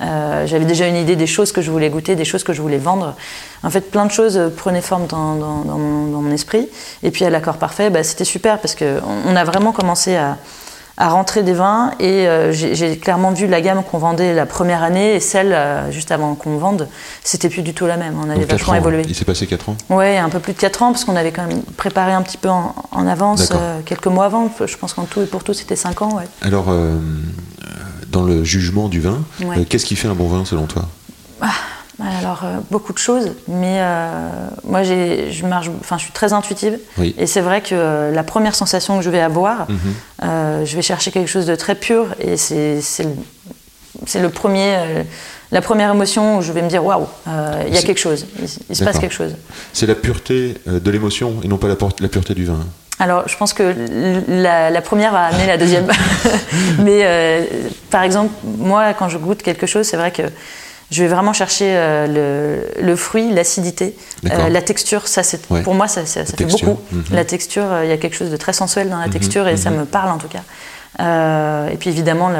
Euh, 0.00 0.46
J'avais 0.46 0.64
déjà 0.64 0.86
une 0.86 0.96
idée 0.96 1.16
des 1.16 1.26
choses 1.26 1.52
que 1.52 1.62
je 1.62 1.70
voulais 1.70 1.90
goûter, 1.90 2.16
des 2.16 2.24
choses 2.24 2.44
que 2.44 2.52
je 2.52 2.60
voulais 2.62 2.78
vendre. 2.78 3.14
En 3.62 3.70
fait, 3.70 3.90
plein 3.90 4.06
de 4.06 4.10
choses 4.12 4.36
euh, 4.36 4.48
prenaient 4.48 4.80
forme 4.82 5.06
dans, 5.06 5.34
dans- 5.36 5.62
dans 5.64 5.78
mon, 5.78 6.10
dans 6.10 6.20
mon 6.22 6.30
esprit. 6.32 6.68
Et 7.02 7.10
puis 7.10 7.24
à 7.24 7.30
l'accord 7.30 7.56
parfait, 7.58 7.90
bah, 7.90 8.02
c'était 8.02 8.24
super 8.24 8.58
parce 8.60 8.74
qu'on 8.74 9.00
on 9.26 9.36
a 9.36 9.44
vraiment 9.44 9.72
commencé 9.72 10.16
à, 10.16 10.36
à 10.96 11.08
rentrer 11.08 11.42
des 11.42 11.54
vins 11.54 11.90
et 11.98 12.28
euh, 12.28 12.52
j'ai 12.52 12.96
clairement 12.98 13.32
vu 13.32 13.48
la 13.48 13.60
gamme 13.60 13.82
qu'on 13.82 13.98
vendait 13.98 14.32
la 14.32 14.46
première 14.46 14.82
année 14.84 15.14
et 15.16 15.20
celle 15.20 15.52
euh, 15.52 15.90
juste 15.90 16.12
avant 16.12 16.36
qu'on 16.36 16.56
vende, 16.58 16.86
c'était 17.24 17.48
plus 17.48 17.62
du 17.62 17.74
tout 17.74 17.86
la 17.86 17.96
même. 17.96 18.14
On 18.24 18.30
avait 18.30 18.44
vachement 18.52 18.74
évolué. 18.76 19.02
Il 19.08 19.14
s'est 19.14 19.24
passé 19.24 19.46
4 19.48 19.70
ans? 19.70 19.76
Ouais, 19.90 20.18
un 20.18 20.28
peu 20.28 20.38
plus 20.38 20.52
de 20.52 20.58
4 20.58 20.82
ans, 20.82 20.92
parce 20.92 21.04
qu'on 21.04 21.16
avait 21.16 21.32
quand 21.32 21.46
même 21.48 21.62
préparé 21.76 22.12
un 22.12 22.22
petit 22.22 22.36
peu 22.38 22.48
en, 22.48 22.74
en 22.92 23.06
avance, 23.08 23.48
euh, 23.56 23.80
quelques 23.84 24.06
mois 24.06 24.26
avant. 24.26 24.48
Je 24.64 24.76
pense 24.76 24.92
qu'en 24.94 25.02
tout 25.04 25.20
et 25.22 25.26
pour 25.26 25.42
tout, 25.42 25.52
c'était 25.52 25.74
5 25.76 26.00
ans, 26.02 26.14
ouais. 26.16 26.28
Alors, 26.42 26.66
dans 28.14 28.22
le 28.22 28.44
jugement 28.44 28.88
du 28.88 29.00
vin, 29.00 29.18
Ouais. 29.42 29.58
euh, 29.58 29.64
qu'est-ce 29.68 29.84
qui 29.84 29.96
fait 29.96 30.06
un 30.08 30.14
bon 30.14 30.28
vin 30.28 30.44
selon 30.44 30.66
toi? 30.66 30.88
Alors, 32.02 32.42
euh, 32.44 32.58
beaucoup 32.70 32.92
de 32.92 32.98
choses, 32.98 33.32
mais 33.46 33.76
euh, 33.78 34.28
moi, 34.64 34.82
je, 34.82 35.44
marche, 35.46 35.68
enfin, 35.80 35.96
je 35.98 36.04
suis 36.04 36.12
très 36.12 36.32
intuitive. 36.32 36.78
Oui. 36.98 37.14
Et 37.18 37.26
c'est 37.26 37.40
vrai 37.40 37.60
que 37.60 37.74
euh, 37.74 38.10
la 38.12 38.22
première 38.24 38.54
sensation 38.54 38.98
que 38.98 39.04
je 39.04 39.10
vais 39.10 39.20
avoir, 39.20 39.66
Mhm. 39.68 40.64
je 40.64 40.76
vais 40.76 40.82
chercher 40.82 41.10
quelque 41.12 41.28
chose 41.28 41.46
de 41.46 41.54
très 41.56 41.74
pur, 41.74 42.06
et 42.20 42.36
c'est 42.36 42.78
le, 44.20 44.28
premier, 44.28 44.76
la 45.52 45.60
première 45.60 45.90
émotion 45.92 46.38
où 46.38 46.42
je 46.42 46.52
vais 46.52 46.62
me 46.62 46.68
dire 46.68 46.84
waouh, 46.84 47.06
il 47.68 47.74
y 47.74 47.78
a 47.78 47.82
quelque 47.82 48.00
chose, 48.00 48.26
il, 48.40 48.48
il 48.70 48.76
se 48.76 48.84
passe 48.84 48.98
quelque 48.98 49.14
chose. 49.14 49.34
C'est 49.72 49.86
la 49.86 49.94
pureté 49.96 50.56
de 50.66 50.90
l'émotion 50.90 51.34
et 51.44 51.48
non 51.48 51.58
pas 51.58 51.68
la 51.68 52.08
pureté 52.08 52.34
du 52.34 52.44
vin. 52.44 52.60
Alors, 53.04 53.28
je 53.28 53.36
pense 53.36 53.52
que 53.52 53.74
la, 54.28 54.70
la 54.70 54.80
première 54.80 55.12
va 55.12 55.24
amener 55.26 55.46
la 55.46 55.58
deuxième. 55.58 55.86
Mais 56.78 57.00
euh, 57.02 57.44
par 57.90 58.02
exemple, 58.02 58.32
moi, 58.58 58.94
quand 58.94 59.10
je 59.10 59.18
goûte 59.18 59.42
quelque 59.42 59.66
chose, 59.66 59.86
c'est 59.86 59.98
vrai 59.98 60.10
que 60.10 60.22
je 60.90 61.02
vais 61.02 61.08
vraiment 61.08 61.34
chercher 61.34 61.66
euh, 61.76 62.06
le, 62.78 62.82
le 62.82 62.96
fruit, 62.96 63.30
l'acidité, 63.30 63.94
euh, 64.30 64.48
la 64.48 64.62
texture. 64.62 65.06
Ça, 65.06 65.22
c'est 65.22 65.50
Ouais. 65.50 65.60
pour 65.62 65.74
moi, 65.74 65.86
ça, 65.86 66.06
ça- 66.06 66.24
ça 66.24 66.30
fait 66.30 66.44
texture, 66.44 66.68
beaucoup. 66.68 66.82
mhm. 66.92 67.04
La 67.12 67.24
texture, 67.26 67.66
il 67.82 67.90
y 67.90 67.92
a 67.92 67.98
quelque 67.98 68.16
chose 68.16 68.30
de 68.30 68.38
très 68.38 68.54
sensuel 68.54 68.88
dans 68.88 68.98
la 68.98 69.06
Mhm, 69.08 69.12
texture 69.12 69.48
et 69.48 69.58
ça 69.58 69.70
mhm. 69.70 69.80
me 69.80 69.84
parle 69.84 70.10
en 70.10 70.18
tout 70.18 70.28
cas. 70.28 70.42
Et 71.72 71.76
puis 71.76 71.90
évidemment, 71.90 72.30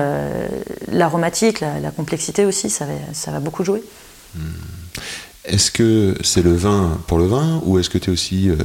l'aromatique, 0.91 1.61
la, 1.61 1.79
la 1.83 1.91
complexité 1.91 2.47
aussi, 2.47 2.71
ça 2.71 2.85
va, 2.87 2.93
ça 3.13 3.31
va 3.33 3.41
beaucoup 3.41 3.65
jouer. 3.65 3.83
Est-ce 5.45 5.71
que 5.71 6.17
c'est 6.23 6.43
le 6.43 6.55
vin 6.55 6.99
pour 7.07 7.19
le 7.19 7.27
vin 7.27 7.61
ou 7.65 7.79
est-ce 7.79 7.91
que 7.91 7.99
tu 7.99 8.11
aussi 8.11 8.49
euh, 8.49 8.57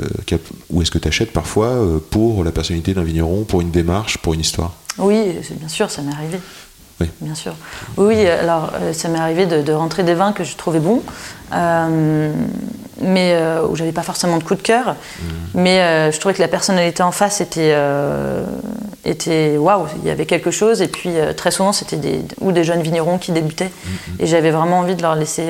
ou 0.69 0.81
est-ce 0.81 0.91
que 0.91 0.97
tu 0.97 1.07
achètes 1.07 1.33
parfois 1.33 1.67
euh, 1.67 1.99
pour 1.99 2.43
la 2.43 2.51
personnalité 2.51 2.93
d'un 2.93 3.03
vigneron, 3.03 3.43
pour 3.43 3.59
une 3.61 3.71
démarche, 3.71 4.17
pour 4.17 4.33
une 4.33 4.39
histoire? 4.39 4.73
Oui, 4.97 5.35
bien 5.51 5.67
sûr, 5.67 5.89
ça 5.89 6.01
m'est 6.01 6.13
arrivé. 6.13 6.39
Oui. 7.01 7.07
Bien 7.21 7.35
sûr. 7.35 7.53
Oui, 7.97 8.25
alors 8.27 8.71
euh, 8.81 8.93
ça 8.93 9.07
m'est 9.07 9.19
arrivé 9.19 9.45
de, 9.45 9.61
de 9.61 9.71
rentrer 9.71 10.03
des 10.03 10.13
vins 10.13 10.33
que 10.33 10.43
je 10.43 10.55
trouvais 10.57 10.79
bons, 10.79 11.01
euh, 11.53 12.31
mais 13.01 13.33
euh, 13.33 13.65
où 13.65 13.75
j'avais 13.75 13.93
pas 13.93 14.01
forcément 14.03 14.37
de 14.37 14.43
coup 14.43 14.55
de 14.55 14.61
cœur. 14.61 14.95
Mais 15.53 15.79
euh, 15.79 16.11
je 16.11 16.19
trouvais 16.19 16.33
que 16.35 16.41
la 16.41 16.47
personnalité 16.49 17.01
en 17.01 17.11
face 17.11 17.39
était, 17.41 17.73
était 19.05 19.57
waouh, 19.57 19.85
il 20.03 20.07
y 20.07 20.11
avait 20.11 20.25
quelque 20.25 20.51
chose. 20.51 20.81
Et 20.81 20.87
puis 20.87 21.11
très 21.37 21.51
souvent, 21.51 21.71
c'était 21.71 21.95
des, 21.95 22.21
ou 22.41 22.51
des 22.51 22.63
jeunes 22.65 22.81
vignerons 22.81 23.17
qui 23.17 23.31
débutaient. 23.31 23.71
Et 24.19 24.27
j'avais 24.27 24.51
vraiment 24.51 24.79
envie 24.79 24.95
de 24.95 25.01
leur 25.01 25.15
laisser, 25.15 25.45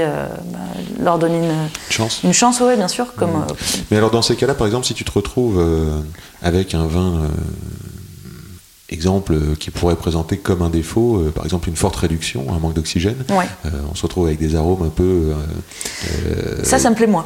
bah, 0.46 0.60
leur 1.02 1.18
donner 1.18 1.40
une, 1.40 1.70
Chance. 1.90 2.22
une 2.24 2.34
chance, 2.34 2.62
oui, 2.62 2.76
bien 2.76 2.88
sûr. 2.88 3.14
Comme, 3.16 3.46
Mais 3.90 3.98
alors 3.98 4.12
dans 4.12 4.22
ces 4.22 4.36
cas-là, 4.36 4.54
par 4.54 4.68
exemple, 4.68 4.86
si 4.86 4.94
tu 4.94 5.04
te 5.04 5.12
retrouves 5.12 5.60
avec 6.44 6.76
un 6.76 6.86
vin, 6.86 7.22
exemple, 8.92 9.34
euh, 9.34 9.56
qui 9.60 9.72
pourrait 9.72 9.96
présenter 9.96 10.38
comme 10.38 10.62
un 10.62 10.70
défaut, 10.70 11.18
euh, 11.18 11.32
par 11.32 11.46
exemple 11.46 11.70
une 11.70 11.76
forte 11.76 11.96
réduction, 11.96 12.46
un 12.54 12.60
manque 12.60 12.74
d'oxygène, 12.74 13.18
ouais. 13.30 13.46
euh, 13.66 13.70
on 13.92 13.96
se 13.96 14.02
retrouve 14.04 14.28
avec 14.28 14.40
des 14.40 14.56
arômes 14.56 14.84
un 14.84 14.90
peu 14.90 15.32
Ça, 16.64 16.80
ça 16.80 16.90
me 16.90 16.96
plaît 16.96 17.08
moins. 17.08 17.26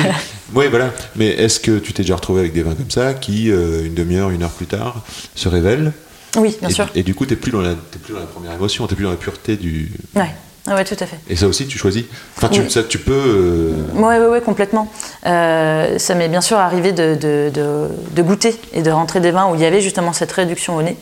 oui, 0.54 0.66
voilà. 0.70 0.92
Mais 1.16 1.28
est-ce 1.28 1.60
que 1.60 1.78
tu 1.78 1.92
t'es 1.92 2.02
déjà 2.02 2.16
retrouvé 2.16 2.40
avec 2.40 2.52
des 2.52 2.62
vins 2.62 2.74
comme 2.74 2.90
ça 2.90 3.14
qui, 3.14 3.46
une 3.48 3.94
demi-heure, 3.94 4.30
une 4.30 4.42
heure 4.42 4.50
plus 4.50 4.66
tard, 4.66 5.02
se 5.34 5.48
révèlent? 5.48 5.92
Oui, 6.36 6.56
bien 6.60 6.68
et, 6.68 6.72
sûr. 6.72 6.88
et 6.94 7.02
du 7.02 7.14
coup, 7.14 7.24
tu 7.24 7.32
n'es 7.32 7.36
plus, 7.40 7.50
dans 7.52 7.62
la- 7.62 7.74
t'es 7.74 7.98
plus 7.98 8.12
dans 8.12 8.20
la 8.20 8.26
première 8.26 8.52
émotion, 8.52 8.86
tu 8.86 8.92
n'es 8.92 8.96
plus 8.96 9.04
dans 9.04 9.10
la 9.10 9.16
pureté 9.16 9.56
du... 9.56 9.90
Ouais. 10.14 10.34
Ah 10.70 10.74
ouais, 10.74 10.84
tout 10.84 10.96
à 11.00 11.06
fait. 11.06 11.16
Et 11.30 11.36
ça 11.36 11.46
aussi, 11.46 11.66
tu 11.66 11.78
choisis 11.78 12.04
Enfin, 12.36 12.48
tu, 12.48 12.60
Oui. 12.60 12.70
ça, 12.70 12.82
tu 12.82 12.98
peux... 12.98 13.12
euh, 13.12 13.72
Oui, 13.94 14.14
oui, 14.20 14.26
oui, 14.32 14.40
complètement. 14.42 14.90
Euh, 15.26 15.98
ça 15.98 16.14
m'est 16.14 16.28
bien 16.28 16.40
sûr 16.40 16.58
arrivé 16.58 16.92
de, 16.92 17.14
de- 17.14 17.50
de- 17.52 17.88
de 18.10 18.22
goûter 18.22 18.54
et 18.72 18.82
de 18.82 18.90
rentrer 18.90 19.20
des 19.20 19.30
vins 19.30 19.48
où 19.50 19.54
il 19.54 19.60
y 19.60 19.64
avait 19.64 19.80
justement 19.80 20.12
cette 20.12 20.32
réduction 20.32 20.76
au 20.76 20.82
nez, 20.82 20.96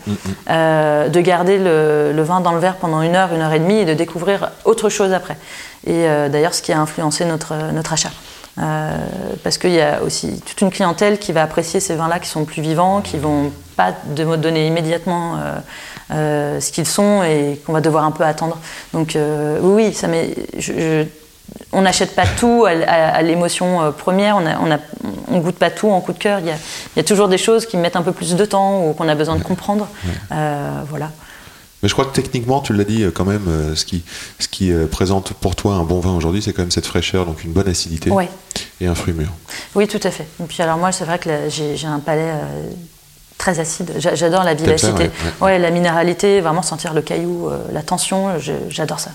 Euh, 0.50 1.08
de 1.08 1.20
garder 1.20 1.58
le, 1.58 2.12
le 2.14 2.22
vin 2.22 2.40
dans 2.40 2.52
le 2.52 2.58
verre 2.60 2.76
pendant 2.76 3.02
une 3.02 3.14
heure, 3.16 3.32
une 3.34 3.40
heure 3.42 3.52
et 3.52 3.58
demie 3.58 3.78
et 3.80 3.84
de 3.84 3.94
découvrir 3.94 4.50
autre 4.64 4.88
chose 4.88 5.12
après. 5.12 5.36
Et 5.86 6.08
euh, 6.08 6.28
d'ailleurs, 6.28 6.54
ce 6.54 6.62
qui 6.62 6.72
a 6.72 6.78
influencé 6.80 7.24
notre, 7.24 7.54
notre 7.72 7.92
achat. 7.92 8.10
Euh, 8.58 8.96
parce 9.44 9.58
qu'il 9.58 9.72
y 9.72 9.80
a 9.82 10.02
aussi 10.02 10.40
toute 10.40 10.60
une 10.62 10.70
clientèle 10.70 11.18
qui 11.18 11.32
va 11.32 11.42
apprécier 11.42 11.78
ces 11.78 11.94
vins-là 11.94 12.18
qui 12.20 12.28
sont 12.28 12.44
plus 12.46 12.62
vivants, 12.62 13.02
qui 13.02 13.18
vont 13.18 13.52
pas 13.76 13.92
de 14.06 14.24
me 14.24 14.36
donner 14.38 14.66
immédiatement 14.66 15.36
euh, 15.36 15.52
euh, 16.12 16.60
ce 16.60 16.72
qu'ils 16.72 16.86
sont 16.86 17.22
et 17.22 17.60
qu'on 17.66 17.74
va 17.74 17.82
devoir 17.82 18.04
un 18.04 18.12
peu 18.12 18.24
attendre. 18.24 18.58
Donc 18.94 19.16
oui, 19.60 19.92
ça 19.92 20.08
je, 20.58 20.72
je- 20.72 21.04
on 21.72 21.82
n'achète 21.82 22.14
pas 22.16 22.24
tout 22.26 22.64
à, 22.66 22.70
à- 22.70 23.16
à 23.16 23.22
l'émotion 23.22 23.92
première, 23.96 24.36
on, 24.38 24.46
a, 24.46 24.58
on, 24.58 24.70
a, 24.72 24.78
on 25.30 25.38
goûte 25.38 25.58
pas 25.58 25.70
tout 25.70 25.90
en 25.90 26.00
coup 26.00 26.12
de 26.14 26.18
cœur. 26.18 26.38
Il 26.40 26.46
y 26.46 26.50
a, 26.50 26.54
il 26.54 26.96
y 26.98 27.00
a 27.00 27.04
toujours 27.04 27.28
des 27.28 27.38
choses 27.38 27.66
qui 27.66 27.76
mettent 27.76 27.96
un 27.96 28.02
peu 28.02 28.12
plus 28.12 28.34
de 28.36 28.44
temps 28.46 28.84
ou 28.86 28.94
qu'on 28.94 29.08
a 29.08 29.14
besoin 29.14 29.36
de 29.36 29.42
comprendre. 29.44 29.86
Voilà. 30.30 31.10
Mais 31.82 31.88
je 31.88 31.92
crois 31.94 32.06
que 32.06 32.14
techniquement, 32.14 32.60
tu 32.60 32.72
l'as 32.72 32.84
dit 32.84 33.02
euh, 33.04 33.10
quand 33.10 33.24
même, 33.26 33.44
euh, 33.48 33.74
ce 33.74 33.84
qui, 33.84 34.02
ce 34.38 34.48
qui 34.48 34.72
euh, 34.72 34.86
présente 34.86 35.32
pour 35.34 35.54
toi 35.56 35.74
un 35.74 35.84
bon 35.84 36.00
vin 36.00 36.14
aujourd'hui, 36.16 36.40
c'est 36.42 36.52
quand 36.52 36.62
même 36.62 36.70
cette 36.70 36.86
fraîcheur, 36.86 37.26
donc 37.26 37.44
une 37.44 37.52
bonne 37.52 37.68
acidité 37.68 38.10
Ouais. 38.10 38.28
et 38.80 38.86
un 38.86 38.94
fruit 38.94 39.12
mûr. 39.12 39.28
Oui, 39.74 39.86
tout 39.86 40.00
à 40.02 40.10
fait. 40.10 40.26
Et 40.42 40.44
puis 40.44 40.62
alors 40.62 40.78
moi, 40.78 40.90
c'est 40.92 41.04
vrai 41.04 41.18
que 41.18 41.30
j'ai 41.50 41.86
un 41.86 42.00
palais 42.00 42.22
euh, 42.32 42.70
très 43.38 43.60
acide. 43.60 43.92
J'a- 43.98 44.14
J'adore 44.14 44.42
la 44.44 44.54
vivacité. 44.54 45.04
ouais, 45.04 45.10
ouais. 45.42 45.58
la 45.58 45.70
minéralité, 45.70 46.40
vraiment 46.40 46.62
sentir 46.62 46.94
le 46.94 47.02
caillou, 47.02 47.48
euh, 47.50 47.58
la 47.72 47.82
tension, 47.82 48.30
j'adore 48.70 49.00
ça. 49.00 49.10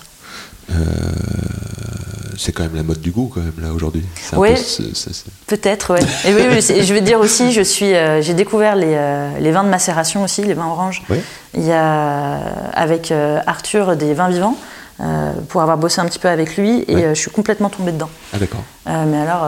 C'est 2.36 2.52
quand 2.52 2.62
même 2.62 2.74
la 2.74 2.82
mode 2.82 3.00
du 3.00 3.10
goût, 3.10 3.30
quand 3.32 3.40
même, 3.40 3.52
là, 3.60 3.72
aujourd'hui. 3.72 4.04
Oui. 4.36 4.50
peu 4.50 5.56
Peut-être, 5.56 5.94
oui. 5.94 6.00
Et 6.24 6.34
oui, 6.34 6.60
je 6.82 6.94
veux 6.94 7.00
dire 7.00 7.20
aussi, 7.20 7.52
je 7.52 7.62
suis, 7.62 7.94
euh, 7.94 8.22
j'ai 8.22 8.34
découvert 8.34 8.76
les, 8.76 8.94
euh, 8.94 9.38
les 9.38 9.50
vins 9.50 9.64
de 9.64 9.68
macération 9.68 10.22
aussi, 10.24 10.42
les 10.42 10.54
vins 10.54 10.68
oranges. 10.68 11.02
Ouais. 11.10 11.20
Il 11.54 11.64
y 11.64 11.72
a 11.72 12.38
avec 12.72 13.12
euh, 13.12 13.40
Arthur 13.46 13.96
des 13.96 14.14
vins 14.14 14.28
vivants. 14.28 14.56
Euh, 15.02 15.32
pour 15.48 15.62
avoir 15.62 15.76
bossé 15.78 16.00
un 16.00 16.04
petit 16.06 16.18
peu 16.18 16.28
avec 16.28 16.56
lui 16.56 16.84
et 16.86 16.94
Ouais. 16.94 17.04
euh, 17.04 17.14
je 17.14 17.20
suis 17.20 17.30
complètement 17.30 17.68
tombée 17.68 17.92
dedans. 17.92 18.08
Ah, 18.32 18.38
d'accord. 18.38 18.62
Euh, 18.88 19.04
mais 19.06 19.18
alors, 19.18 19.44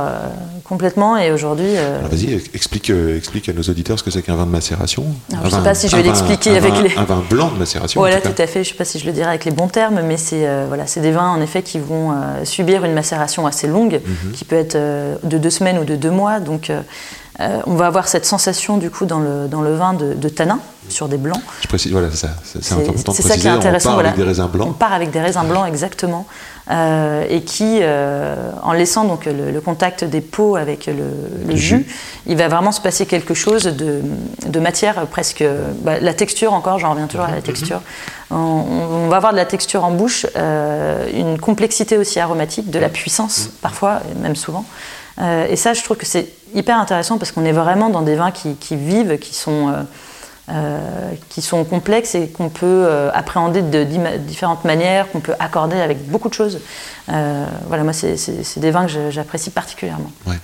complètement, 0.65 1.17
et 1.17 1.31
aujourd'hui. 1.33 1.75
vas-y, 2.11 2.33
explique, 2.55 2.91
explique 2.91 3.49
à 3.49 3.53
nos 3.53 3.63
auditeurs 3.63 3.99
ce 3.99 4.05
que 4.05 4.11
c'est 4.11 4.23
qu'un 4.23 4.37
vin 4.37 4.47
de 4.47 4.51
macération. 4.51 5.05
Alors, 5.33 5.45
je 5.47 5.51
sais 5.51 5.57
vin- 5.57 5.63
pas 5.63 5.75
si 5.75 5.89
je 5.89 5.97
vais 5.97 6.03
l'expliquer 6.03 6.57
avec 6.57 6.73
vin- 6.75 6.83
les- 6.83 6.97
Un 6.97 7.05
vin 7.05 7.23
blanc 7.29 7.51
de 7.53 7.59
macération. 7.59 8.01
Voilà, 8.01 8.21
tout 8.21 8.29
à 8.41 8.47
fait. 8.47 8.65
Je 8.65 8.69
ne 8.71 8.73
sais 8.73 8.79
pas 8.79 8.85
si 8.85 8.99
je 8.99 9.07
le 9.07 9.13
dirais 9.13 9.29
avec 9.29 9.45
les 9.45 9.51
bons 9.51 9.69
termes, 9.69 10.01
mais 10.07 10.17
c'est 10.17 10.47
voilà, 10.69 10.87
c'est 10.87 11.01
des 11.01 11.11
vins 11.13 11.31
en 11.31 11.41
effet 11.41 11.63
qui 11.63 11.79
vont 11.79 12.13
subir 12.45 12.85
une 12.85 12.93
macération 12.95 13.47
assez 13.47 13.67
longue, 13.67 14.01
Mhm. 14.05 14.33
qui 14.33 14.45
peut 14.45 14.57
être 14.57 14.77
de 14.77 15.39
deux 15.39 15.51
semaines 15.51 15.79
ou 15.79 15.85
de 15.85 15.97
deux 15.97 16.11
mois. 16.11 16.41
Donc, 16.41 16.71
euh, 17.41 17.61
on 17.67 17.75
va 17.75 17.87
avoir 17.87 18.07
cette 18.09 18.27
sensation 18.27 18.77
du 18.79 18.91
coup 18.91 19.07
dans 19.07 19.19
le, 19.19 19.49
dans 19.49 19.61
le 19.63 19.75
vin 19.75 19.93
de, 19.93 20.15
de 20.15 20.29
tanin 20.29 20.61
sur 20.89 21.09
des 21.09 21.17
blancs. 21.17 21.41
Je 21.63 21.67
précise, 21.67 21.91
voilà, 21.93 22.09
c'est 22.11 22.19
ça. 22.19 22.29
C'est 22.45 22.73
important 22.75 23.13
de 23.13 23.17
ça 23.17 23.37
qui 23.37 23.47
est 23.47 23.51
intéressant. 23.51 23.91
On 23.91 23.93
part 23.93 24.03
voilà. 24.03 24.09
avec 24.11 24.19
des 24.19 24.25
raisins 24.29 24.45
On 24.53 24.57
blancs. 24.57 24.79
part 24.79 24.93
avec 24.93 25.11
des 25.11 25.21
raisins 25.21 25.45
blancs, 25.49 25.67
exactement. 25.67 26.27
Euh, 26.71 27.27
et 27.29 27.43
qui, 27.43 27.81
euh, 27.83 28.51
en 28.63 28.73
laissant 28.73 29.05
donc 29.05 29.25
le, 29.27 29.51
le 29.51 29.61
contact 29.61 30.05
des 30.05 30.21
peaux 30.21 30.57
avec 30.57 30.87
le, 30.87 30.95
le 31.49 31.57
jus, 31.57 31.87
il 32.27 32.37
va 32.37 32.49
vraiment 32.49 32.71
se 32.73 32.81
passer 32.81 33.05
quelque 33.07 33.35
chose 33.35 33.65
de, 33.65 34.01
de 34.47 34.61
matière 34.61 35.07
presque. 35.07 35.45
bah, 35.83 35.99
la 36.01 36.15
texture 36.15 36.53
encore, 36.53 36.79
j'en 36.79 36.91
reviens 36.91 37.07
toujours 37.07 37.27
à 37.27 37.31
la 37.35 37.43
texture. 37.43 37.81
On, 38.31 38.37
on 38.37 39.09
va 39.09 39.17
avoir 39.17 39.33
de 39.33 39.39
la 39.39 39.47
texture 39.47 39.85
en 39.85 39.91
bouche, 39.91 40.27
une 41.15 41.39
complexité 41.41 41.99
aussi 41.99 42.21
aromatique, 42.21 42.71
de 42.71 42.79
la 42.79 42.89
puissance 42.91 43.49
parfois, 43.61 44.01
et 44.11 44.19
même 44.23 44.37
souvent. 44.37 44.65
Et 45.21 45.57
ça, 45.57 45.75
je 45.75 45.83
trouve 45.83 45.97
que 45.97 46.07
c'est 46.07 46.29
hyper 46.55 46.79
intéressant 46.79 47.19
parce 47.19 47.33
qu'on 47.33 47.45
est 47.45 47.53
vraiment 47.53 47.91
dans 47.91 48.03
des 48.03 48.15
vins 48.15 48.31
qui, 48.31 48.55
qui 48.57 48.77
vivent, 48.77 49.19
qui 49.19 49.35
sont. 49.35 49.69
euh, 49.69 49.83
euh, 50.51 51.13
qui 51.31 51.41
sont 51.41 51.65
complexes 51.65 52.15
et 52.15 52.29
qu'on 52.29 52.51
peut 52.51 52.67
euh, 52.67 53.11
appréhender 53.15 53.63
de 53.63 53.83
différentes 54.19 54.63
manières, 54.67 55.11
qu'on 55.11 55.21
peut 55.21 55.33
accorder 55.39 55.77
avec 55.81 56.07
beaucoup 56.11 56.29
de 56.29 56.35
choses. 56.35 56.59
Euh, 57.09 57.47
voilà, 57.69 57.83
moi, 57.83 57.95
c'est- 57.95 58.59
des 58.59 58.71
vins 58.71 58.85
que 58.87 59.11
j'apprécie 59.11 59.49
particulièrement. 59.49 60.13
Ouais. 60.27 60.39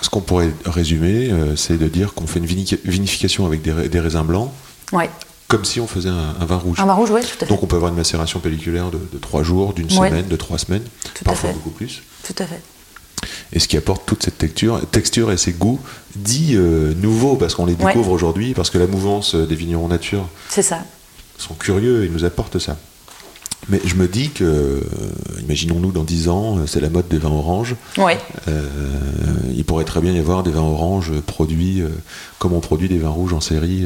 Ce 0.00 0.08
qu'on 0.08 0.22
pourrait 0.22 0.48
résumer, 0.64 1.30
c'est 1.56 1.76
de 1.76 1.88
dire 1.88 2.14
qu'on 2.14 2.26
fait 2.26 2.38
une 2.38 2.46
vini- 2.46 2.78
vinification 2.86 3.44
avec 3.44 3.60
des, 3.60 3.90
des 3.90 4.00
raisins 4.00 4.22
blancs, 4.22 4.50
Ouais. 4.92 5.10
comme 5.46 5.66
si 5.66 5.78
on 5.78 5.86
faisait 5.86 6.08
un, 6.08 6.34
un 6.40 6.44
vin 6.46 6.56
rouge. 6.56 6.80
Un 6.80 6.86
vin 6.86 6.94
rouge, 6.94 7.10
oui, 7.10 7.20
tout 7.20 7.26
à 7.36 7.40
fait. 7.40 7.46
Donc 7.48 7.62
on 7.62 7.66
peut 7.66 7.76
avoir 7.76 7.90
une 7.90 7.98
macération 7.98 8.40
pelliculaire 8.40 8.90
de, 8.90 8.98
de 9.12 9.18
trois 9.18 9.42
jours, 9.42 9.74
d'une 9.74 9.88
Ouais. 9.98 10.08
semaine, 10.08 10.26
de 10.26 10.36
trois 10.36 10.56
semaines, 10.56 10.84
Tout 11.04 11.10
à 11.20 11.24
parfois 11.26 11.50
beaucoup 11.52 11.68
plus. 11.68 12.02
Tout 12.26 12.34
à 12.38 12.46
fait. 12.46 12.62
Et 13.52 13.58
ce 13.58 13.68
qui 13.68 13.76
apporte 13.76 14.04
toute 14.06 14.22
cette 14.22 14.38
texture, 14.38 14.80
texture 14.90 15.32
et 15.32 15.36
ces 15.36 15.52
goûts 15.52 15.80
dits 16.16 16.52
euh, 16.54 16.92
nouveaux, 16.94 17.36
parce 17.36 17.54
qu'on 17.54 17.66
les 17.66 17.74
Ouais. 17.74 17.86
découvre 17.86 18.10
aujourd'hui, 18.12 18.54
parce 18.54 18.70
que 18.70 18.78
la 18.78 18.86
mouvance 18.86 19.34
euh, 19.34 19.46
des 19.46 19.54
vignerons 19.54 19.88
nature 19.88 20.28
C'est 20.48 20.62
ça. 20.62 20.80
sont 21.38 21.54
curieux 21.54 22.04
et 22.04 22.08
nous 22.08 22.24
apportent 22.24 22.58
ça. 22.58 22.76
Mais 23.70 23.80
je 23.84 23.96
me 23.96 24.06
dis 24.08 24.30
que, 24.30 24.44
euh, 24.44 24.80
imaginons-nous 25.42 25.92
dans 25.92 26.04
10 26.04 26.28
ans, 26.30 26.56
euh, 26.58 26.66
c'est 26.66 26.80
la 26.80 26.88
mode 26.88 27.06
des 27.08 27.18
vins 27.18 27.30
oranges. 27.30 27.74
Oui. 27.98 28.12
Euh, 28.48 28.62
il 29.54 29.64
pourrait 29.64 29.84
très 29.84 30.00
bien 30.00 30.12
y 30.12 30.18
avoir 30.18 30.42
des 30.42 30.50
vins 30.50 30.62
oranges 30.62 31.12
produits 31.26 31.82
euh, 31.82 31.88
comme 32.38 32.52
on 32.54 32.60
produit 32.60 32.88
des 32.88 32.98
vins 32.98 33.10
rouges 33.10 33.34
en 33.34 33.40
série, 33.40 33.84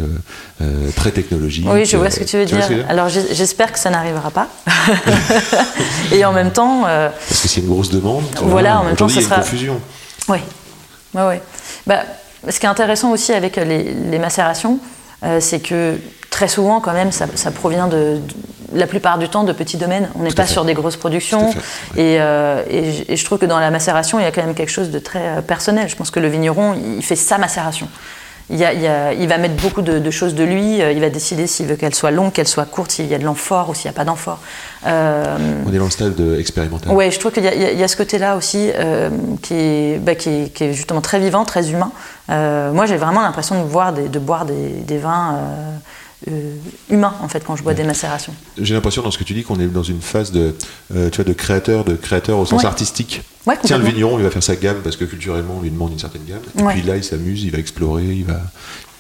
euh, 0.61 0.90
très 0.94 1.11
technologiques. 1.11 1.66
Oui, 1.68 1.85
je 1.85 1.96
vois 1.96 2.11
ce 2.11 2.20
que 2.20 2.24
tu 2.24 2.37
veux 2.37 2.44
dire. 2.44 2.66
que 2.68 2.82
Alors 2.88 3.08
j'espère 3.08 3.72
que 3.72 3.78
ça 3.78 3.90
n'arrivera 3.90 4.30
pas. 4.30 4.48
et 6.12 6.24
en 6.24 6.32
même 6.32 6.52
temps, 6.52 6.82
Parce 6.82 7.40
que 7.42 7.48
c'est 7.48 7.61
une 7.61 7.68
grosse 7.68 7.90
demande. 7.90 8.24
Voilà, 8.42 8.80
en 8.80 8.85
même 8.85 8.96
temps, 8.96 9.08
ça 9.08 9.20
une 9.20 9.26
sera- 9.26 9.37
confusion. 9.37 9.80
Oui, 10.28 10.38
ouais, 11.14 11.26
ouais. 11.26 11.42
Bah, 11.87 12.02
ce 12.48 12.61
qui 12.61 12.66
est 12.66 12.68
intéressant 12.68 13.11
aussi 13.11 13.32
avec 13.32 13.56
les, 13.56 13.94
les 13.94 14.18
macérations, 14.18 14.78
euh, 15.24 15.40
c'est 15.40 15.61
que 15.61 15.96
très 16.30 16.48
souvent, 16.48 16.80
quand 16.80 16.92
même, 16.92 17.12
ça, 17.12 17.26
ça 17.35 17.50
provient 17.50 17.88
de, 17.88 18.16
de- 18.16 18.20
la 18.74 18.87
plupart 18.87 19.18
du 19.18 19.28
temps 19.28 19.44
de 19.44 19.52
petits 19.52 19.76
domaines. 19.76 20.08
On 20.18 20.22
n'est 20.22 20.30
pas 20.32 20.44
fait. 20.46 20.52
sur 20.52 20.64
des 20.64 20.72
grosses 20.72 20.96
productions. 20.96 21.50
Et, 21.96 22.16
euh, 22.20 22.62
et 22.70 23.16
je 23.16 23.24
trouve 23.26 23.38
que 23.38 23.44
dans 23.44 23.58
la 23.61 23.70
macération, 23.70 24.18
il 24.18 24.22
y 24.22 24.26
a 24.26 24.30
quand 24.32 24.42
même 24.42 24.54
quelque 24.54 24.70
chose 24.72 24.90
de 24.90 24.98
très 24.98 25.20
euh, 25.20 25.40
personnel. 25.42 25.88
Je 25.90 25.96
pense 25.96 26.11
que 26.11 26.20
le 26.20 26.28
vigneron, 26.28 26.74
il 26.96 27.02
fait 27.04 27.16
sa 27.16 27.37
macération. 27.37 27.87
Il, 28.53 28.59
y 28.59 28.65
a- 28.65 28.73
il 28.75 28.81
y 28.83 28.87
a- 28.87 29.12
il 29.15 29.27
va 29.29 29.38
mettre 29.38 29.55
beaucoup 29.62 29.83
de, 29.83 29.99
de 29.99 30.11
choses 30.11 30.35
de 30.35 30.45
lui. 30.45 30.83
euh, 30.83 30.93
Il 30.93 31.01
va 31.01 31.09
décider 31.09 31.47
s'il 31.47 31.67
veut 31.67 31.77
qu'elle 31.77 31.95
soit 31.95 32.11
longue, 32.11 32.33
qu'elle 32.33 32.47
soit 32.47 32.67
courte, 32.67 32.93
s'il 32.93 33.07
y 33.07 33.15
a 33.15 33.19
de 33.19 33.25
l'amphore 33.25 33.71
ou 33.71 33.75
s'il 33.75 33.87
n'y 33.91 33.95
a 33.95 33.99
pas 33.99 34.05
d'amphore. 34.05 34.38
Euh, 34.87 35.37
On 35.67 35.73
est 35.73 35.79
dans 35.79 35.85
le 35.87 35.91
stade 35.91 36.15
de 36.15 36.38
expérimental. 36.38 36.93
Ouais, 36.93 37.11
je 37.11 37.19
trouve 37.19 37.33
qu'il 37.33 37.45
y, 37.45 37.49
a- 37.49 37.73
y 37.73 37.88
ce 37.88 37.97
côté-là 37.97 38.37
aussi 38.37 38.71
euh, 38.75 39.09
qui, 39.43 39.55
est, 39.55 39.99
bah, 40.01 40.15
qui, 40.15 40.29
est, 40.29 40.49
qui 40.55 40.65
est 40.65 40.73
justement 40.75 41.01
très 41.01 41.19
vivant, 41.19 41.45
très 41.45 41.71
humain. 41.71 41.91
Euh, 42.31 42.73
moi, 42.73 42.87
j'ai 42.87 42.97
vraiment 42.97 43.23
l'impression 43.23 43.62
de, 43.62 43.69
boire 43.69 43.93
des, 43.93 44.09
de 44.09 44.19
boire 44.19 44.45
des, 44.45 44.69
des 44.87 44.99
vins 44.99 45.38
euh, 46.28 46.54
humains, 46.90 47.14
en 47.22 47.28
fait, 47.28 47.44
quand 47.44 47.56
je 47.56 47.62
bois 47.62 47.74
des 47.74 47.85
macérations. 47.85 48.35
J'ai 48.61 48.74
l'impression 48.74 49.02
dans 49.02 49.11
ce 49.11 49.18
que 49.18 49.24
tu 49.24 49.35
dis 49.35 49.42
qu'on 49.42 49.58
est 49.61 49.66
dans 49.66 49.82
une 49.82 50.00
phase 50.00 50.30
de, 50.32 50.54
euh, 50.94 51.11
tu 51.11 51.16
vois, 51.16 51.24
de 51.24 51.32
créateur, 51.32 51.85
de 51.85 51.94
créateur 51.94 52.38
au 52.38 52.46
sens 52.46 52.62
Ouais. 52.62 52.66
artistique. 52.68 53.22
Ouais, 53.46 53.56
Tiens, 53.62 53.78
le 53.78 53.85
vigneron, 53.85 54.18
il 54.18 54.24
va 54.24 54.30
faire 54.30 54.42
sa 54.42 54.54
gamme 54.56 54.78
parce 54.85 54.96
que 54.96 55.04
culturellement, 55.04 55.56
on 55.58 55.62
lui 55.62 55.70
demande 55.70 55.92
une 55.92 55.98
certaine 55.98 56.22
gamme. 56.24 56.42
Et 56.58 56.72
puis 56.74 56.82
là, 56.82 56.96
il 56.96 57.02
s'amuse, 57.04 57.42
il 57.42 57.50
va 57.50 57.58
explorer, 57.58 58.04
il 58.04 58.24
va, 58.24 58.40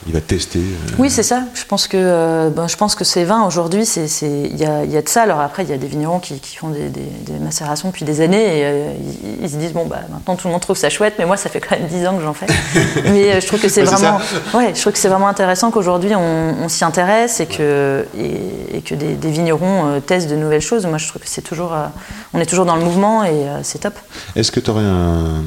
il 0.06 0.12
va 0.12 0.20
tester. 0.20 0.58
euh, 0.58 0.94
Oui, 0.98 1.10
c'est 1.10 1.22
ça. 1.22 1.44
Je 1.54 1.64
pense 1.64 1.86
que, 1.86 1.96
euh, 1.96 2.50
ben, 2.50 2.66
je 2.68 2.76
pense 2.76 2.94
que 2.94 3.04
ces 3.04 3.24
vins, 3.24 3.44
aujourd'hui, 3.46 3.84
il 4.22 4.56
y 4.56 4.64
a, 4.64 4.84
y 4.84 4.96
a 4.96 5.02
de 5.02 5.08
ça. 5.08 5.22
Alors 5.22 5.40
après, 5.40 5.62
il 5.62 5.70
y 5.70 5.72
a 5.72 5.76
des 5.78 5.86
vignerons 5.86 6.18
qui, 6.18 6.40
qui 6.40 6.56
font 6.56 6.68
des, 6.70 6.88
des- 6.88 7.00
des 7.32 7.38
macérations 7.38 7.88
depuis 7.88 8.04
des 8.04 8.20
années 8.20 8.58
et 8.58 8.64
euh, 8.64 8.92
ils, 9.40 9.44
ils 9.44 9.50
se 9.50 9.56
disent, 9.56 9.72
bon, 9.72 9.86
bah, 9.86 10.00
maintenant 10.10 10.34
tout 10.36 10.48
le 10.48 10.52
monde 10.52 10.60
trouve 10.60 10.76
ça 10.76 10.90
chouette, 10.90 11.14
mais 11.18 11.24
moi, 11.26 11.36
ça 11.36 11.48
fait 11.48 11.60
quand 11.60 11.78
même 11.78 11.86
10 11.88 12.06
ans 12.06 12.16
que 12.16 12.22
j'en 12.22 12.32
fais. 12.34 12.46
mais 13.04 13.40
je 13.40 13.46
trouve 13.46 13.60
que 13.60 13.68
c'est 13.68 13.82
Ouais, 13.82 13.86
vraiment, 13.94 14.18
ouais, 14.54 14.72
je 14.74 14.80
trouve 14.80 14.92
que 14.92 14.98
c'est 14.98 15.08
vraiment 15.08 15.28
intéressant 15.28 15.70
qu'aujourd'hui, 15.70 16.14
on, 16.14 16.54
on 16.62 16.68
s'y 16.68 16.84
intéresse 16.84 17.40
et 17.40 17.46
que, 17.46 18.04
et, 18.18 18.78
et 18.78 18.80
que 18.82 18.94
des, 18.94 19.14
des 19.14 19.30
vignerons 19.30 20.00
testent 20.06 20.28
de 20.30 20.36
nouvelles 20.36 20.60
choses. 20.60 20.84
Moi, 20.86 20.98
je 20.98 21.06
trouve 21.08 21.22
que 21.22 21.28
c'est 21.28 21.42
toujours, 21.42 21.74
on 22.34 22.40
est 22.40 22.46
toujours 22.46 22.66
dans 22.66 22.76
le 22.76 22.84
mouvement 22.84 23.24
et 23.24 23.32
c'est 23.62 23.78
top. 23.80 23.94
Est-ce 24.36 24.50
que 24.50 24.60
tu 24.60 24.70
aurais 24.70 24.82
un. 24.84 25.42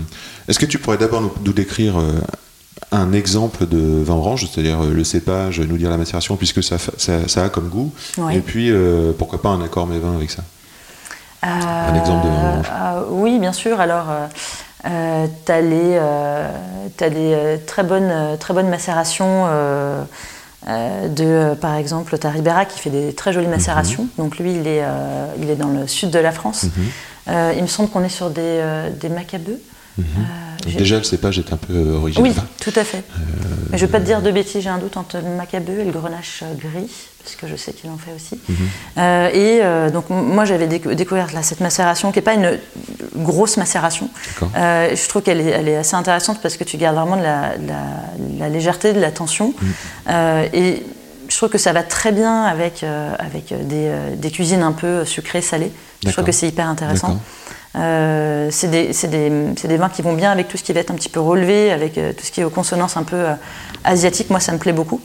Est-ce 0.47 0.59
que 0.59 0.65
tu 0.65 0.77
pourrais 0.77 0.97
d'abord 0.97 1.21
nous, 1.21 1.31
nous 1.43 1.53
décrire 1.53 1.95
un 2.91 3.13
exemple 3.13 3.65
de 3.67 4.03
vin 4.03 4.13
orange, 4.15 4.47
c'est-à-dire 4.49 4.81
euh, 4.83 4.93
le 4.93 5.03
cépage, 5.03 5.59
nous 5.59 5.77
dire 5.77 5.89
la 5.89 5.97
macération, 5.97 6.35
puisque 6.37 6.63
ça, 6.63 6.77
fa- 6.77 6.93
ça, 6.97 7.27
ça 7.27 7.43
a 7.45 7.49
comme 7.49 7.67
goût, 7.69 7.91
et 8.31 8.39
puis 8.39 8.69
euh, 8.71 9.11
pourquoi 9.17 9.41
pas 9.41 9.49
un 9.49 9.61
accord 9.61 9.87
mes 9.87 9.99
vins 9.99 10.15
avec 10.15 10.29
ça 10.31 10.43
Un 11.43 11.95
exemple 11.95 12.25
de 12.27 12.31
vin 12.31 12.49
orange. 12.53 12.71
Euh, 12.71 13.01
oui, 13.09 13.39
bien 13.39 13.53
sûr. 13.53 13.79
Alors, 13.79 14.05
euh, 14.09 14.25
euh, 14.87 15.25
tu 15.45 15.51
as, 15.51 15.61
des 15.61 15.97
euh, 15.99 17.57
très, 17.65 17.83
bonnes, 17.83 18.09
euh, 18.11 18.35
très 18.37 18.53
bonnes 18.53 18.69
macérations. 18.69 19.45
euh, 19.47 20.03
euh, 20.67 21.07
de, 21.09 21.23
euh, 21.25 21.55
par 21.55 21.75
exemple, 21.75 22.17
tu 22.17 22.25
Ribera 22.25 22.65
qui 22.65 22.79
fait 22.79 22.89
des 22.89 23.13
très 23.13 23.31
jolies 23.33 23.45
macérations. 23.47 24.03
Mhm. 24.03 24.09
Donc 24.25 24.39
lui, 24.39 24.51
il 24.55 24.67
est, 24.67 24.81
euh, 24.83 25.27
il 25.39 25.49
est 25.51 25.55
dans 25.55 25.67
le 25.67 25.85
sud 25.87 26.09
de 26.09 26.17
la 26.17 26.31
France. 26.31 26.65
Euh, 27.27 27.53
il 27.55 27.61
me 27.61 27.67
semble 27.67 27.89
qu'on 27.89 28.03
est 28.03 28.09
sur 28.09 28.29
des, 28.31 28.41
euh, 28.41 28.89
des 28.89 29.09
macabeux. 29.09 29.59
Euh, 29.99 30.01
j'ai- 30.67 30.77
Déjà, 30.77 30.97
le 30.97 31.03
cépage 31.03 31.39
est 31.39 31.53
un 31.53 31.57
peu 31.57 31.73
euh, 31.73 31.97
original. 31.97 32.31
oui, 32.31 32.35
tout 32.59 32.73
à 32.75 32.83
fait. 32.83 33.03
Mais 33.71 33.77
je 33.77 33.83
ne 33.83 33.87
vais 33.87 33.91
pas 33.91 33.99
te 33.99 34.05
dire 34.05 34.21
de 34.21 34.31
bêtises, 34.31 34.61
j'ai 34.63 34.69
un 34.69 34.77
doute 34.77 34.97
entre 34.97 35.17
le 35.17 35.29
macabeu 35.35 35.79
et 35.79 35.85
le 35.85 35.91
grenache 35.91 36.41
euh, 36.43 36.53
gris, 36.55 36.89
parce 37.23 37.35
que 37.35 37.47
je 37.47 37.55
sais 37.55 37.71
qu'il 37.73 37.89
en 37.89 37.97
fait 37.97 38.11
aussi. 38.15 38.39
Euh, 38.97 39.29
et 39.29 39.59
euh, 39.63 39.89
donc, 39.89 40.09
moi, 40.09 40.43
j'avais 40.45 40.67
décou- 40.67 40.93
découvert 40.95 41.31
là, 41.33 41.43
cette 41.43 41.59
macération, 41.61 42.11
qui 42.11 42.17
n'est 42.19 42.23
pas 42.23 42.33
une 42.33 42.57
grosse 43.15 43.57
macération. 43.57 44.09
Euh, 44.57 44.95
je 44.95 45.07
trouve 45.09 45.21
qu'elle 45.21 45.39
est, 45.41 45.49
elle 45.51 45.67
est 45.69 45.77
assez 45.77 45.95
intéressante 45.95 46.41
parce 46.41 46.57
que 46.57 46.63
tu 46.63 46.77
gardes 46.77 46.95
vraiment 46.97 47.17
de 47.17 47.23
la, 47.23 47.57
de 47.57 47.67
la- 47.67 48.17
de 48.17 48.39
la 48.39 48.49
légèreté, 48.49 48.91
de 48.93 48.99
la 48.99 49.11
tension. 49.11 49.53
Euh, 50.09 50.47
et 50.53 50.83
je 51.35 51.39
trouve 51.41 51.49
que 51.49 51.57
ça 51.57 51.73
va 51.73 51.83
très 51.83 52.13
bien 52.13 52.43
avec, 52.45 52.81
euh, 52.81 53.13
avec 53.19 53.47
des, 53.49 53.87
euh, 53.89 54.15
des 54.15 54.31
cuisines 54.31 54.63
un 54.63 54.71
peu 54.71 55.03
sucrées, 55.03 55.41
salées. 55.41 55.69
Je 56.05 56.11
trouve 56.13 56.23
que 56.23 56.31
c'est 56.31 56.47
hyper 56.47 56.69
intéressant. 56.69 57.19
Euh, 57.75 58.47
c'est 58.51 58.69
des, 58.69 58.91
des- 59.09 59.67
des 59.67 59.75
vins 59.77 59.89
qui 59.89 60.01
vont 60.01 60.13
bien 60.13 60.31
avec 60.31 60.47
tout 60.47 60.55
ce 60.55 60.63
qui 60.63 60.71
va 60.71 60.79
être 60.79 60.91
un 60.91 60.95
petit 60.95 61.09
peu 61.09 61.19
relevé, 61.19 61.73
avec 61.73 61.97
euh, 61.97 62.13
tout 62.13 62.23
ce 62.23 62.31
qui 62.31 62.39
est 62.39 62.45
aux 62.45 62.49
consonances 62.49 62.95
un 62.95 63.03
peu 63.03 63.17
euh, 63.17 63.33
asiatiques. 63.83 64.29
Moi, 64.29 64.39
ça 64.39 64.53
me 64.53 64.59
plaît 64.59 64.71
beaucoup. 64.71 65.01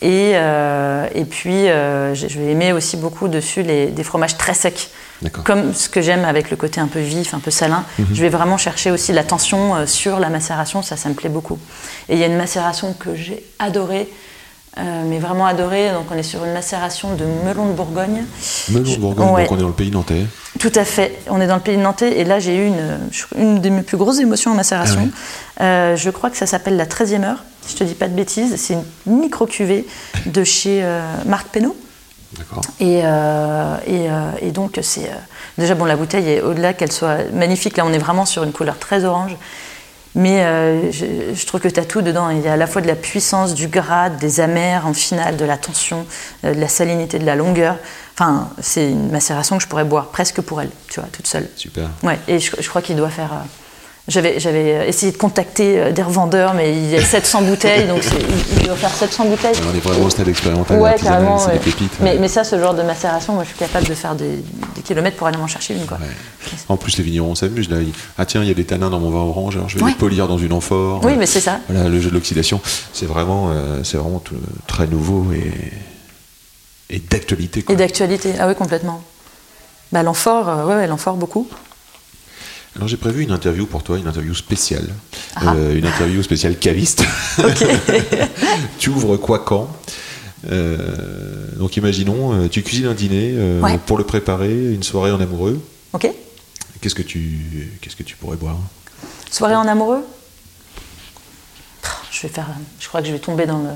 Et, 0.00 0.32
euh, 0.36 1.06
et 1.14 1.26
puis, 1.26 1.66
je 1.66 2.38
vais 2.38 2.52
aimer 2.52 2.72
aussi 2.72 2.96
beaucoup 2.96 3.28
dessus 3.28 3.62
les, 3.62 3.88
des 3.88 4.04
fromages 4.04 4.38
très 4.38 4.54
secs. 4.54 4.88
Comme 5.42 5.74
ce 5.74 5.90
que 5.90 6.00
j'aime 6.00 6.24
avec 6.24 6.50
le 6.50 6.56
côté 6.56 6.80
un 6.80 6.86
peu 6.86 7.00
vif, 7.00 7.34
un 7.34 7.40
peu 7.40 7.50
salin, 7.50 7.84
je 8.14 8.22
vais 8.22 8.30
vraiment 8.30 8.56
chercher 8.56 8.90
aussi 8.90 9.12
la 9.12 9.22
tension 9.24 9.84
sur 9.86 10.18
la 10.18 10.30
macération, 10.30 10.80
ça, 10.80 10.96
ça 10.96 11.10
me 11.10 11.14
plaît 11.14 11.28
beaucoup. 11.28 11.58
Et 12.08 12.14
il 12.14 12.18
y 12.20 12.22
a 12.24 12.26
une 12.26 12.36
macération 12.38 12.94
que 12.94 13.14
j'ai 13.14 13.44
adorée, 13.58 14.08
euh, 14.78 15.02
mais 15.06 15.18
vraiment 15.18 15.46
adorée. 15.46 15.90
Donc 15.90 16.06
on 16.10 16.16
est 16.16 16.22
sur 16.22 16.44
une 16.44 16.52
macération 16.52 17.14
de 17.14 17.24
melon 17.44 17.66
de 17.66 17.72
Bourgogne. 17.72 18.24
Melon 18.70 18.92
de 18.92 18.96
Bourgogne, 18.96 19.28
Ouais. 19.30 19.42
donc 19.44 19.52
on 19.52 19.56
est 19.58 19.62
dans 19.62 19.66
le 19.68 19.72
pays 19.74 19.90
nantais. 19.90 20.24
Tout 20.58 20.72
à 20.74 20.84
fait. 20.84 21.18
On 21.30 21.40
est 21.40 21.46
dans 21.46 21.56
le 21.56 21.60
pays 21.60 21.76
de 21.76 21.82
nantais 21.82 22.18
et 22.18 22.24
là 22.24 22.38
j'ai 22.38 22.56
eu 22.56 22.66
une, 22.66 22.98
une 23.36 23.60
de 23.60 23.68
mes 23.68 23.82
plus 23.82 23.96
grosses 23.96 24.18
émotions 24.20 24.52
en 24.52 24.54
macération. 24.54 25.08
Euh, 25.60 25.96
je 25.96 26.10
crois 26.10 26.30
que 26.30 26.36
ça 26.36 26.46
s'appelle 26.46 26.76
la 26.76 26.86
13e 26.86 27.24
heure, 27.24 27.44
si 27.62 27.72
je 27.74 27.78
te 27.78 27.84
dis 27.84 27.94
pas 27.94 28.08
de 28.08 28.14
bêtises. 28.14 28.56
C'est 28.56 28.74
une 29.06 29.18
micro-cuvée 29.20 29.86
de 30.26 30.44
chez 30.44 30.80
euh, 30.82 31.00
Marc. 31.26 31.46
D'accord. 32.36 32.60
Et, 32.78 33.00
euh, 33.04 33.76
et, 33.86 34.10
euh, 34.10 34.30
et 34.42 34.50
donc, 34.50 34.78
c'est. 34.82 35.04
euh, 35.04 35.14
déjà, 35.56 35.74
bon, 35.74 35.86
la 35.86 35.96
bouteille 35.96 36.28
est 36.28 36.40
au-delà 36.42 36.74
qu'elle 36.74 36.92
soit 36.92 37.30
magnifique. 37.32 37.78
Là, 37.78 37.84
on 37.86 37.92
est 37.92 37.98
vraiment 37.98 38.26
sur 38.26 38.44
une 38.44 38.52
couleur 38.52 38.78
très 38.78 39.04
orange. 39.06 39.34
Mais 40.18 40.42
euh, 40.42 40.90
je, 40.90 41.06
je 41.32 41.46
trouve 41.46 41.60
que 41.60 41.68
tu 41.68 41.78
as 41.78 41.84
tout 41.84 42.02
dedans. 42.02 42.28
Il 42.30 42.40
y 42.40 42.48
a 42.48 42.54
à 42.54 42.56
la 42.56 42.66
fois 42.66 42.82
de 42.82 42.88
la 42.88 42.96
puissance, 42.96 43.54
du 43.54 43.68
gras, 43.68 44.10
des 44.10 44.40
amers 44.40 44.84
en 44.84 44.92
finale, 44.92 45.36
de 45.36 45.44
la 45.44 45.56
tension, 45.56 46.04
euh, 46.44 46.54
de 46.54 46.60
la 46.60 46.66
salinité, 46.66 47.20
de 47.20 47.24
la 47.24 47.36
longueur. 47.36 47.76
Enfin, 48.14 48.50
c'est 48.60 48.90
une 48.90 49.10
macération 49.12 49.56
que 49.58 49.62
je 49.62 49.68
pourrais 49.68 49.84
boire 49.84 50.08
presque 50.08 50.40
pour 50.40 50.60
elle, 50.60 50.70
tu 50.90 50.98
vois, 50.98 51.08
toute 51.12 51.28
seule. 51.28 51.48
Super. 51.54 51.88
Ouais, 52.02 52.18
et 52.26 52.40
je, 52.40 52.50
je 52.58 52.68
crois 52.68 52.82
qu'il 52.82 52.96
doit 52.96 53.10
faire. 53.10 53.32
euh, 53.32 53.46
j'avais, 54.08 54.40
j'avais 54.40 54.88
essayé 54.88 55.12
de 55.12 55.16
contacter 55.18 55.78
euh, 55.78 55.92
des 55.92 56.02
revendeurs, 56.02 56.54
mais 56.54 56.72
il 56.72 56.90
y 56.90 56.96
a 56.96 57.02
700 57.04 57.42
bouteilles, 57.42 57.86
donc 57.86 58.02
il, 58.04 58.58
il 58.60 58.66
doit 58.66 58.74
faire 58.76 58.90
700 58.94 59.26
bouteilles. 59.26 59.54
on 59.70 59.74
est 59.76 59.80
vraiment 59.80 60.06
au 60.06 60.10
stade 60.10 60.28
expérimental, 60.28 60.80
Ouais, 60.80 60.96
carrément. 61.00 61.36
ouais. 61.46 61.52
des 61.52 61.58
pépites. 61.58 61.92
Mais, 62.00 62.12
ouais. 62.12 62.18
mais 62.18 62.28
ça, 62.28 62.42
ce 62.42 62.58
genre 62.58 62.74
de 62.74 62.82
macération, 62.82 63.34
moi, 63.34 63.44
je 63.44 63.50
suis 63.50 63.58
capable 63.58 63.86
de 63.86 63.94
faire 63.94 64.14
des, 64.14 64.36
des 64.76 64.82
kilomètres 64.82 65.16
pour 65.16 65.26
aller 65.26 65.36
m'en 65.38 65.46
chercher 65.46 65.74
une, 65.74 65.84
quoi. 65.86 65.98
En 66.68 66.76
plus, 66.76 66.96
les 66.96 67.04
vignerons 67.04 67.34
s'amusent. 67.34 67.68
Là. 67.68 67.80
Ils- 67.80 67.92
Ah 68.16 68.24
tiens, 68.26 68.42
il 68.42 68.48
y 68.48 68.50
a 68.50 68.54
des 68.54 68.64
tanins 68.64 68.90
dans 68.90 68.98
mon 69.00 69.10
vin 69.10 69.18
orange, 69.20 69.56
alors 69.56 69.68
je 69.68 69.78
vais 69.78 69.84
les 69.86 69.92
polir 69.94 70.26
dans 70.26 70.38
une 70.38 70.52
amphore. 70.52 71.04
Oui, 71.04 71.12
mais 71.18 71.26
c'est 71.26 71.40
ça. 71.40 71.60
Voilà, 71.68 71.88
le 71.88 72.00
jeu 72.00 72.08
de 72.08 72.14
l'oxydation, 72.14 72.60
c'est 72.92 73.06
vraiment, 73.06 73.50
euh, 73.50 73.82
c'est 73.84 73.98
vraiment 73.98 74.18
tout- 74.20 74.34
très 74.66 74.86
nouveau 74.86 75.26
et, 75.34 75.52
et 76.94 76.98
d'actualité. 76.98 77.64
Et 77.68 77.76
d'actualité. 77.76 78.32
Ah 78.40 78.48
oui, 78.48 78.54
complètement. 78.54 79.02
Bah, 79.92 80.02
l'amphore, 80.02 80.48
euh, 80.48 80.64
ouais, 80.66 80.86
l'amphore, 80.86 81.16
beaucoup. 81.16 81.46
Alors 82.78 82.86
j'ai 82.88 82.96
prévu 82.96 83.22
une 83.24 83.32
interview 83.32 83.66
pour 83.66 83.82
toi, 83.82 83.98
une 83.98 84.06
interview 84.06 84.34
spéciale, 84.34 84.88
Ah. 85.34 85.52
Euh, 85.54 85.76
une 85.76 85.84
interview 85.84 86.22
spéciale 86.22 86.56
caviste. 86.56 87.02
Tu 88.78 88.88
ouvres 88.90 89.16
quoi 89.16 89.40
quand 89.40 89.68
Euh, 90.50 91.48
Donc 91.56 91.76
imaginons, 91.76 92.32
euh, 92.32 92.48
tu 92.48 92.62
cuisines 92.62 92.86
un 92.86 92.94
dîner 92.94 93.32
euh, 93.34 93.60
Ouais. 93.60 93.78
pour 93.86 93.98
le 93.98 94.04
préparer, 94.04 94.72
une 94.72 94.84
soirée 94.84 95.10
en 95.10 95.20
amoureux. 95.20 95.60
ok. 95.92 96.08
Qu'est-ce 96.80 96.94
que 96.94 97.02
tu, 97.02 97.72
qu'est-ce 97.80 97.96
que 97.96 98.04
tu 98.04 98.14
pourrais 98.14 98.36
boire 98.36 98.56
Soirée 99.32 99.56
en 99.56 99.66
amoureux? 99.66 100.04
Je 102.12 102.22
vais 102.22 102.28
faire. 102.32 102.46
Je 102.78 102.86
crois 102.86 103.00
que 103.02 103.08
je 103.08 103.12
vais 103.12 103.18
tomber 103.18 103.46
dans 103.46 103.58
le. 103.58 103.70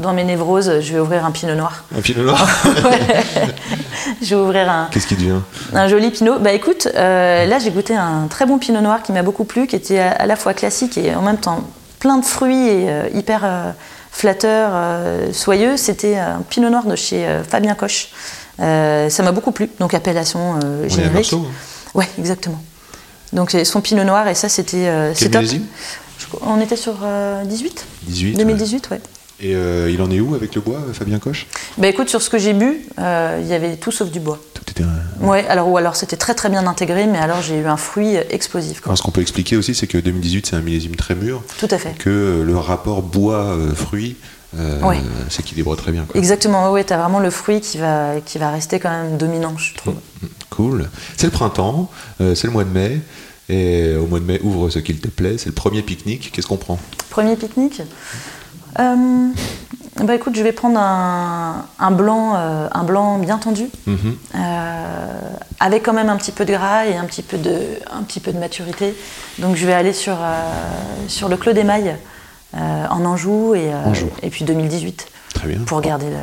Dans 0.00 0.12
mes 0.12 0.24
névroses, 0.24 0.80
je 0.80 0.92
vais 0.94 0.98
ouvrir 1.00 1.24
un 1.24 1.30
pinot 1.30 1.54
noir. 1.54 1.84
Un 1.96 2.00
pinot 2.00 2.24
noir 2.24 2.48
Je 4.22 4.34
vais 4.34 4.40
ouvrir 4.40 4.70
un, 4.70 4.88
Qu'est-ce 4.90 5.06
qui 5.06 5.14
devient 5.14 5.40
Un 5.74 5.86
joli 5.88 6.10
pinot. 6.10 6.38
Bah 6.38 6.52
écoute, 6.52 6.88
euh, 6.94 7.44
là 7.46 7.58
j'ai 7.58 7.70
goûté 7.70 7.94
un 7.94 8.26
très 8.28 8.46
bon 8.46 8.58
pinot 8.58 8.80
noir 8.80 9.02
qui 9.02 9.12
m'a 9.12 9.22
beaucoup 9.22 9.44
plu, 9.44 9.66
qui 9.66 9.76
était 9.76 9.98
à, 9.98 10.12
à 10.12 10.26
la 10.26 10.36
fois 10.36 10.54
classique 10.54 10.96
et 10.98 11.14
en 11.14 11.22
même 11.22 11.36
temps 11.36 11.64
plein 11.98 12.18
de 12.18 12.24
fruits 12.24 12.68
et 12.68 12.90
euh, 12.90 13.08
hyper 13.14 13.42
euh, 13.44 13.70
flatteur, 14.10 14.72
soyeux. 15.32 15.76
C'était 15.76 16.16
un 16.16 16.42
pinot 16.48 16.70
noir 16.70 16.84
de 16.84 16.96
chez 16.96 17.26
Fabien 17.48 17.74
Coche. 17.74 18.08
Ça 18.58 19.22
m'a 19.22 19.32
beaucoup 19.32 19.52
plu, 19.52 19.70
donc 19.80 19.94
appellation 19.94 20.58
générique. 20.86 21.14
Marceau, 21.14 21.46
hein. 21.48 21.52
Ouais, 21.94 22.08
exactement. 22.18 22.62
Donc 23.32 23.50
c'est 23.50 23.64
son 23.64 23.80
pinot 23.80 24.04
noir 24.04 24.28
et 24.28 24.34
ça 24.34 24.50
c'était 24.50 24.92
Quel 25.18 25.30
top. 25.30 25.44
On 26.42 26.60
était 26.60 26.76
sur 26.76 26.94
euh, 27.02 27.44
18 27.44 27.86
18. 28.04 28.36
2018, 28.36 28.90
ouais. 28.90 29.00
Et 29.40 29.56
euh, 29.56 29.90
il 29.90 30.00
en 30.02 30.10
est 30.10 30.20
où 30.20 30.34
avec 30.34 30.54
le 30.54 30.60
bois, 30.60 30.78
Fabien 30.92 31.18
Coche? 31.18 31.46
Bah 31.78 31.88
écoute, 31.88 32.08
sur 32.08 32.22
ce 32.22 32.30
que 32.30 32.38
j'ai 32.38 32.52
bu, 32.52 32.80
euh, 33.00 33.38
il 33.42 33.48
y 33.48 33.54
avait 33.54 33.76
tout 33.76 33.90
sauf 33.90 34.10
du 34.10 34.20
bois. 34.20 34.38
Tout 34.54 34.62
était 34.70 34.84
un- 34.84 35.26
Ouais, 35.26 35.44
alors 35.48 35.68
ou 35.68 35.76
alors 35.76 35.96
c'était 35.96 36.16
très 36.16 36.34
très 36.34 36.48
bien 36.48 36.64
intégré, 36.66 37.06
mais 37.06 37.18
alors 37.18 37.42
j'ai 37.42 37.58
eu 37.58 37.66
un 37.66 37.76
fruit 37.76 38.14
explosif. 38.30 38.80
quoi. 38.80 38.90
Alors, 38.90 38.98
ce 38.98 39.02
qu'on 39.02 39.10
peut 39.10 39.20
expliquer 39.20 39.56
aussi, 39.56 39.74
c'est 39.74 39.88
que 39.88 39.98
2018, 39.98 40.46
c'est 40.46 40.56
un 40.56 40.60
millésime 40.60 40.94
très 40.94 41.14
mûr, 41.16 41.42
Tout 41.58 41.68
à 41.70 41.78
fait. 41.78 41.96
que 41.98 42.08
euh, 42.10 42.44
le 42.44 42.56
rapport 42.56 43.02
bois-fruit 43.02 44.16
euh, 44.58 44.80
Ouais. 44.82 44.98
s'équilibre 45.28 45.74
très 45.76 45.90
bien. 45.90 46.04
quoi. 46.04 46.16
Exactement, 46.20 46.70
ouais, 46.70 46.84
tu 46.84 46.92
as 46.92 46.98
vraiment 46.98 47.18
le 47.20 47.30
fruit 47.30 47.60
qui 47.60 47.78
va, 47.78 48.12
qui 48.24 48.38
va 48.38 48.50
rester 48.50 48.78
quand 48.78 48.90
même 48.90 49.16
dominant, 49.16 49.56
je 49.58 49.74
trouve. 49.74 49.94
Cool. 50.50 50.88
C'est 51.16 51.26
le 51.26 51.32
printemps, 51.32 51.90
c'est 52.20 52.44
le 52.44 52.50
mois 52.50 52.64
de 52.64 52.70
mai. 52.70 53.00
Et 53.48 53.96
au 53.96 54.06
mois 54.06 54.20
de 54.20 54.24
mai, 54.24 54.38
ouvre 54.42 54.70
ce 54.70 54.78
qu'il 54.78 54.98
te 55.00 55.08
plaît. 55.08 55.36
C'est 55.36 55.46
le 55.48 55.54
premier 55.54 55.82
pique-nique. 55.82 56.30
Qu'est-ce 56.32 56.46
qu'on 56.46 56.56
prend? 56.58 56.78
Premier 57.10 57.34
pique-nique? 57.36 57.82
Euh, 58.78 59.28
Bah 60.02 60.14
écoute, 60.14 60.34
je 60.34 60.42
vais 60.42 60.52
prendre 60.52 60.78
un, 60.80 61.66
un 61.78 61.90
blanc, 61.90 62.34
euh, 62.34 62.66
un 62.72 62.82
blanc 62.82 63.18
bien 63.18 63.36
tendu, 63.38 63.66
Mhm. 63.86 64.16
euh, 64.34 65.20
avec 65.60 65.82
quand 65.84 65.92
même 65.92 66.08
un 66.08 66.16
petit 66.16 66.32
peu 66.32 66.44
de 66.46 66.52
gras 66.52 66.86
et 66.86 66.96
un 66.96 67.04
petit 67.04 67.22
peu 67.22 67.36
de, 67.36 67.60
un 67.92 68.02
petit 68.02 68.18
peu 68.18 68.32
de 68.32 68.38
maturité. 68.38 68.94
Donc 69.38 69.54
je 69.54 69.66
vais 69.66 69.74
aller 69.74 69.92
sur, 69.92 70.16
sur 71.08 71.28
le 71.28 71.36
Clos 71.36 71.52
d'Émail 71.52 71.96
en 72.54 73.04
Anjou 73.04 73.54
et, 73.54 73.70
Anjou. 73.74 74.08
et 74.22 74.30
puis 74.30 74.44
2018 74.44 75.06
Très 75.34 75.48
bien. 75.48 75.58
pour 75.66 75.80
garder 75.82 76.06
le 76.10 76.16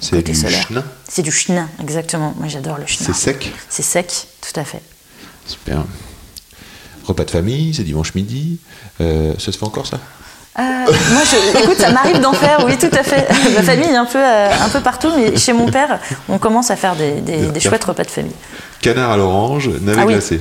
C'est 0.00 0.22
du 0.22 0.34
chenin 0.34 0.82
C'est 1.06 1.22
du 1.22 1.30
chenin, 1.30 1.68
exactement. 1.80 2.34
Moi 2.38 2.48
j'adore 2.48 2.78
le 2.78 2.86
chenin. 2.86 3.06
C'est 3.12 3.14
sec 3.32 3.52
C'est 3.68 3.82
sec, 3.82 4.28
tout 4.40 4.58
à 4.58 4.64
fait. 4.64 4.82
Super. 5.46 5.84
Repas 7.04 7.24
de 7.24 7.30
famille, 7.30 7.74
c'est 7.74 7.84
dimanche 7.84 8.14
midi. 8.14 8.58
Ça 8.98 9.04
se 9.38 9.50
fait 9.52 9.64
encore 9.64 9.86
ça? 9.86 9.98
Euh, 10.58 10.62
moi, 10.62 11.22
je, 11.24 11.58
écoute, 11.62 11.78
ça 11.78 11.90
m'arrive 11.92 12.20
d'en 12.20 12.32
faire, 12.32 12.64
oui, 12.66 12.76
tout 12.76 12.90
à 12.92 13.02
fait. 13.02 13.28
Ma 13.54 13.62
famille 13.62 13.88
est 13.88 13.96
un 13.96 14.04
peu, 14.04 14.18
euh, 14.18 14.48
un 14.50 14.68
peu 14.68 14.80
partout, 14.80 15.10
mais 15.16 15.36
chez 15.36 15.52
mon 15.52 15.66
père, 15.70 16.00
on 16.28 16.38
commence 16.38 16.70
à 16.70 16.76
faire 16.76 16.96
des, 16.96 17.12
des- 17.20 17.46
des 17.46 17.60
chouettes 17.60 17.84
repas 17.84 18.02
de 18.02 18.10
famille. 18.10 18.34
Canard 18.82 19.10
à 19.12 19.16
l'orange, 19.16 19.68
navet 19.80 20.00
Ah 20.02 20.06
oui. 20.06 20.12
glacé. 20.14 20.40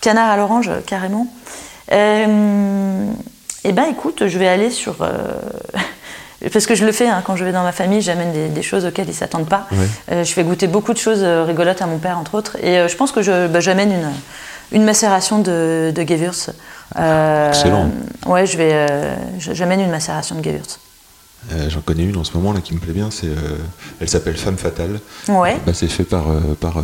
Canard 0.00 0.28
à 0.30 0.36
l'orange, 0.36 0.70
carrément. 0.86 1.28
Euh, 1.92 3.06
eh 3.64 3.72
ben, 3.72 3.84
écoute, 3.90 4.26
je 4.26 4.38
vais 4.38 4.48
aller 4.48 4.70
sur. 4.70 4.96
parce 6.52 6.66
que 6.66 6.74
je 6.74 6.84
le 6.84 6.92
fais 6.92 7.08
hein, 7.08 7.22
quand 7.24 7.36
je 7.36 7.44
vais 7.44 7.52
dans 7.52 7.62
ma 7.62 7.72
famille, 7.72 8.00
j'amène 8.02 8.32
des, 8.32 8.48
des 8.48 8.62
choses 8.62 8.84
auxquelles 8.86 9.08
ils 9.08 9.14
s'attendent 9.14 9.48
pas. 9.48 9.66
Ouais. 9.72 10.24
Je 10.24 10.32
fais 10.32 10.42
goûter 10.44 10.66
beaucoup 10.66 10.92
de 10.92 10.98
choses 10.98 11.22
rigolotes 11.22 11.80
à 11.82 11.86
mon 11.86 11.98
père, 11.98 12.18
entre 12.18 12.34
autres. 12.34 12.56
Et 12.62 12.88
je 12.88 12.96
pense 12.96 13.12
que 13.12 13.22
je- 13.22 13.46
bah, 13.46 13.60
j'amène 13.60 13.92
une, 13.92 14.10
une 14.72 14.84
macération 14.84 15.38
de, 15.40 15.92
de 15.94 16.02
Gewürz. 16.02 16.50
Euh, 16.98 17.48
Excellent. 17.48 17.90
Ouais, 18.26 18.46
je 18.46 18.56
vais, 18.56 18.70
euh, 18.72 19.14
j'amène 19.38 19.80
une 19.80 19.90
macération 19.90 20.34
de 20.36 20.42
Gewürz. 20.44 20.78
Euh, 21.52 21.70
J'en 21.70 21.80
connais 21.80 22.02
une 22.02 22.16
en 22.16 22.24
ce 22.24 22.32
moment 22.34 22.52
là 22.52 22.60
qui 22.60 22.74
me 22.74 22.78
plaît 22.80 22.92
bien. 22.92 23.10
C'est, 23.10 23.28
elle 24.00 24.08
s'appelle 24.08 24.36
Femme 24.36 24.56
fatale. 24.58 24.98
Ouais. 25.28 25.56
Bah, 25.64 25.72
c'est 25.72 25.86
fait 25.88 26.02
par, 26.04 26.24
par 26.60 26.82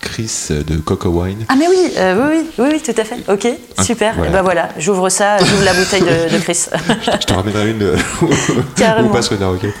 Chris 0.00 0.48
de 0.50 0.76
Coco 0.78 1.08
Wine. 1.08 1.44
Ah 1.48 1.54
mais 1.56 1.66
oui, 1.68 1.92
oui, 1.96 2.02
oui, 2.30 2.46
oui, 2.58 2.68
oui, 2.72 2.82
tout 2.82 3.00
à 3.00 3.04
fait. 3.04 3.16
Ok, 3.32 3.46
super. 3.84 4.14
voilà. 4.16 4.30
Et 4.30 4.32
ben 4.32 4.42
voilà, 4.42 4.68
j'ouvre 4.78 5.08
ça, 5.08 5.38
j'ouvre 5.38 5.64
la 5.64 5.72
bouteille 5.72 6.02
de, 6.02 6.34
de 6.34 6.38
Chris. 6.42 6.66
Je 7.20 7.26
te 7.26 7.32
ramènerai 7.32 7.70
une 7.70 7.92
Carrément. 8.76 9.08
ou 9.08 9.12
pas 9.12 9.22
sur 9.22 9.38
la 9.38 9.48
roquette. 9.48 9.74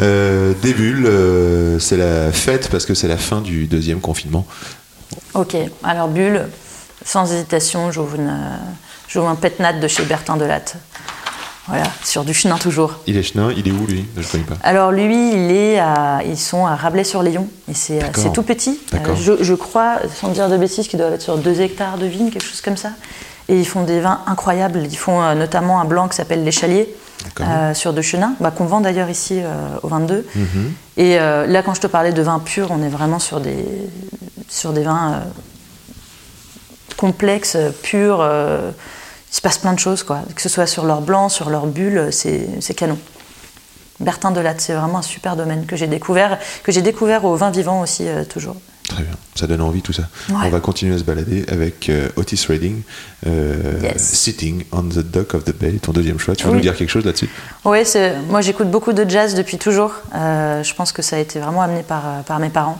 Des 0.00 0.72
bulles, 0.74 1.08
c'est 1.78 1.98
la 1.98 2.32
fête 2.32 2.68
parce 2.70 2.86
que 2.86 2.94
c'est 2.94 3.08
la 3.08 3.18
fin 3.18 3.40
du 3.42 3.66
deuxième 3.66 4.00
confinement. 4.00 4.46
ok, 5.34 5.56
alors 5.84 6.08
bulle, 6.08 6.46
sans 7.04 7.32
hésitation, 7.32 7.90
j'ouvre, 7.92 8.16
une, 8.16 8.28
euh, 8.28 8.56
j'ouvre 9.08 9.28
un 9.28 9.34
pet 9.34 9.58
nat 9.60 9.72
de 9.74 9.88
chez 9.88 10.04
Bertin 10.04 10.36
Delatte. 10.36 10.76
Voilà, 11.68 11.84
sur 12.02 12.24
du 12.24 12.34
chenin 12.34 12.58
toujours. 12.58 12.98
Il 13.06 13.16
est 13.16 13.22
chenin, 13.22 13.52
il 13.56 13.68
est 13.68 13.70
où 13.70 13.86
lui? 13.86 14.04
Je 14.16 14.20
ne 14.20 14.26
connais 14.26 14.44
pas. 14.44 14.56
Alors 14.64 14.90
lui, 14.90 15.32
il 15.32 15.52
est 15.52 15.78
à, 15.78 16.20
ils 16.26 16.38
sont 16.38 16.66
à 16.66 16.74
Rabelais-sur-Léon 16.74 17.48
et 17.70 17.74
c'est, 17.74 18.02
euh, 18.02 18.06
c'est 18.14 18.32
tout 18.32 18.42
petit. 18.42 18.80
Euh, 18.94 19.14
je, 19.14 19.34
je 19.40 19.54
crois, 19.54 19.98
sans 20.20 20.28
dire 20.28 20.48
de 20.48 20.56
bêtises, 20.56 20.88
qu'ils 20.88 20.98
doivent 20.98 21.12
être 21.12 21.22
sur 21.22 21.38
2 21.38 21.60
hectares 21.60 21.98
de 21.98 22.06
vignes, 22.06 22.30
quelque 22.30 22.44
chose 22.44 22.60
comme 22.60 22.76
ça. 22.76 22.90
Et 23.48 23.58
ils 23.58 23.66
font 23.66 23.84
des 23.84 24.00
vins 24.00 24.22
incroyables. 24.26 24.80
Ils 24.90 24.96
font 24.96 25.22
euh, 25.22 25.34
notamment 25.34 25.80
un 25.80 25.84
blanc 25.84 26.08
qui 26.08 26.16
s'appelle 26.16 26.42
l'échalier 26.42 26.92
euh, 27.40 27.74
sur 27.74 27.92
de 27.92 28.02
chenin, 28.02 28.34
bah, 28.40 28.50
qu'on 28.50 28.64
vend 28.64 28.80
d'ailleurs 28.80 29.10
ici 29.10 29.40
au 29.84 29.88
22. 29.88 30.26
Mhm. 30.34 30.72
Et 30.96 31.16
là, 31.16 31.62
quand 31.62 31.74
je 31.74 31.80
te 31.80 31.86
parlais 31.86 32.12
de 32.12 32.22
vins 32.22 32.40
purs, 32.40 32.68
on 32.70 32.82
est 32.82 32.88
vraiment 32.88 33.20
sur 33.20 33.40
des, 33.40 33.64
sur 34.48 34.72
des 34.72 34.82
vins 34.82 35.22
euh, 37.02 37.06
complexes, 37.06 37.56
purs. 37.82 38.20
euh, 38.20 38.70
il 39.30 39.34
se 39.34 39.40
passe 39.40 39.58
plein 39.58 39.72
de 39.72 39.78
choses, 39.78 40.02
quoi. 40.02 40.20
Que 40.34 40.42
ce 40.42 40.48
soit 40.48 40.66
sur 40.66 40.84
leur 40.84 41.00
blanc, 41.00 41.28
sur 41.28 41.48
leur 41.48 41.66
bulle, 41.66 42.08
c'est 42.12 42.46
c'est 42.60 42.74
canon. 42.74 42.98
Bertin 44.00 44.30
Delatte, 44.30 44.60
c'est 44.60 44.74
vraiment 44.74 44.98
un 44.98 45.02
super 45.02 45.36
domaine 45.36 45.64
que 45.64 45.76
j'ai 45.76 45.86
découvert, 45.86 46.38
que 46.62 46.72
j'ai 46.72 46.82
découvert 46.82 47.24
au 47.24 47.36
vin 47.36 47.50
vivant 47.50 47.80
aussi, 47.80 48.08
euh, 48.08 48.24
toujours. 48.24 48.56
Très 48.94 49.04
bien, 49.04 49.12
ça 49.34 49.46
donne 49.46 49.62
envie 49.62 49.80
tout 49.80 49.92
ça. 49.94 50.02
Ouais. 50.28 50.36
On 50.44 50.50
va 50.50 50.60
continuer 50.60 50.94
à 50.94 50.98
se 50.98 51.04
balader 51.04 51.46
avec 51.48 51.88
euh, 51.88 52.08
Otis 52.16 52.44
Redding, 52.48 52.82
euh, 53.26 53.80
Yes. 53.82 54.02
Sitting 54.02 54.64
on 54.70 54.82
the 54.82 54.98
Dock 54.98 55.34
of 55.34 55.44
the 55.44 55.54
Bay, 55.58 55.72
ton 55.80 55.92
deuxième 55.92 56.18
choix. 56.18 56.36
Tu 56.36 56.44
veux 56.44 56.50
Oui. 56.50 56.56
nous 56.56 56.62
dire 56.62 56.76
quelque 56.76 56.90
chose 56.90 57.04
là-dessus? 57.04 57.30
Oui, 57.64 57.78
moi 58.28 58.40
j'écoute 58.42 58.70
beaucoup 58.70 58.92
de 58.92 59.08
jazz 59.08 59.34
depuis 59.34 59.56
toujours. 59.56 59.92
Euh, 60.14 60.62
je 60.62 60.74
pense 60.74 60.92
que 60.92 61.00
ça 61.00 61.16
a 61.16 61.18
été 61.20 61.38
vraiment 61.40 61.62
amené 61.62 61.82
par, 61.82 62.02
par 62.26 62.38
mes 62.38 62.50
parents. 62.50 62.78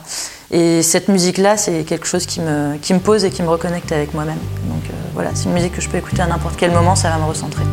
Et 0.51 0.83
cette 0.83 1.07
musique-là, 1.07 1.57
c'est 1.57 1.83
quelque 1.83 2.05
chose 2.05 2.27
qui 2.27 2.39
me, 2.41 2.77
qui 2.79 2.93
me 2.93 2.99
pose 2.99 3.25
et 3.25 3.31
qui 3.31 3.41
me 3.41 3.49
reconnecte 3.49 3.91
avec 3.91 4.13
moi-même. 4.13 4.37
Donc 4.69 4.83
euh, 4.89 4.93
voilà, 5.15 5.31
c'est 5.33 5.45
une 5.45 5.53
musique 5.53 5.73
que 5.75 5.81
je 5.81 5.89
peux 5.89 5.97
écouter 5.97 6.21
à 6.21 6.27
n'importe 6.27 6.55
quel 6.57 6.71
moment, 6.71 6.95
ça 6.95 7.09
va 7.09 7.17
me 7.17 7.25
recentrer. 7.25 7.63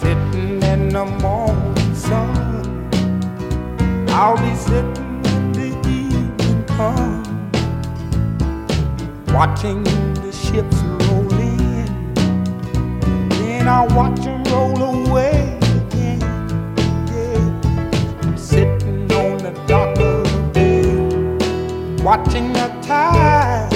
sitting 0.00 0.62
in 0.64 0.88
the 0.88 1.22
morning 1.22 1.94
sun. 1.94 2.52
I'll 4.08 4.36
be 4.36 4.56
sitting 4.56 5.03
comes, 6.76 7.28
watching 9.32 9.84
the 9.84 10.32
ships 10.32 10.76
roll 10.82 11.32
in. 11.40 12.14
Then 13.28 13.68
I'll 13.68 13.88
watch 13.94 14.20
them 14.20 14.42
roll 14.44 14.82
away 14.82 15.58
again. 15.62 16.20
Yeah. 17.12 18.22
I'm 18.22 18.36
sitting 18.36 19.10
on 19.12 19.38
the 19.38 19.52
dock 19.66 19.98
of 19.98 20.24
the 20.32 20.50
bay, 20.52 22.02
watching 22.02 22.52
the 22.52 22.68
tide 22.82 23.73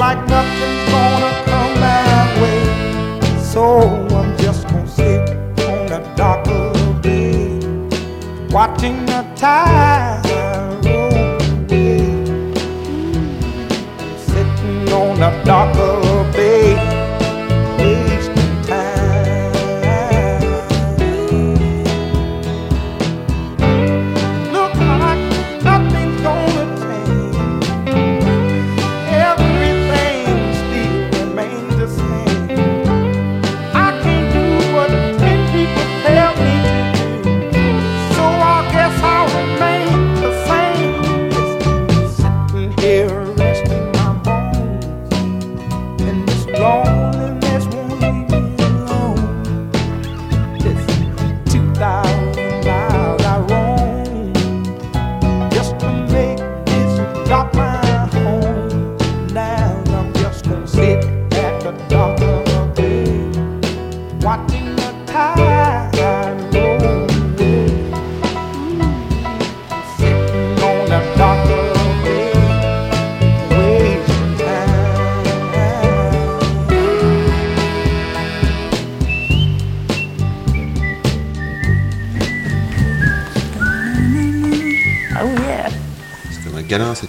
like 0.00 0.26
nothing's 0.28 0.90
gonna 0.90 1.32
come 1.44 1.74
my 1.78 2.40
way. 2.40 2.62
So 3.52 3.80
I'm 4.16 4.34
just 4.38 4.66
gonna 4.68 4.88
sit 4.88 5.28
on 5.68 5.86
the 5.92 6.00
dock 6.16 6.46
of 6.46 6.72
the 6.72 7.00
bay, 7.02 8.48
watching 8.48 9.04
the 9.04 9.20
tide 9.36 10.49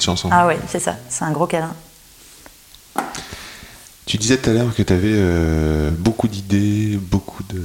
cette 0.02 0.06
chanson. 0.08 0.30
Ah 0.32 0.47
oui, 0.47 0.56
c'est 0.68 0.80
ça, 0.80 0.95
c'est 1.10 1.24
un 1.24 1.32
gros 1.32 1.45
câlin. 1.47 1.72
Tu 4.06 4.18
disais 4.18 4.38
tout 4.38 4.49
à 4.49 4.54
l'heure 4.54 4.76
que 4.76 4.82
tu 4.82 4.91
avais 4.93 5.91
beaucoup 5.91 6.28
d'idées, 6.28 6.97
beaucoup 7.02 7.43
de. 7.43 7.62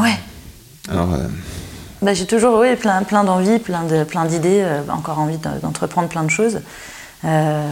Ouais. 0.00 0.18
Alors, 0.90 1.12
euh, 1.14 1.26
Bah, 2.02 2.14
j'ai 2.14 2.26
toujours 2.26 2.58
oui, 2.60 2.76
plein, 2.76 3.02
plein 3.02 3.24
d'envies, 3.24 3.58
plein 3.58 3.82
de- 3.84 4.04
plein 4.04 4.24
d'idées, 4.24 4.60
euh, 4.62 4.80
encore 4.90 5.18
envie 5.18 5.38
d'en- 5.38 5.56
d'entreprendre 5.62 6.08
plein 6.08 6.22
de 6.22 6.30
choses, 6.30 6.60
euh, 7.24 7.66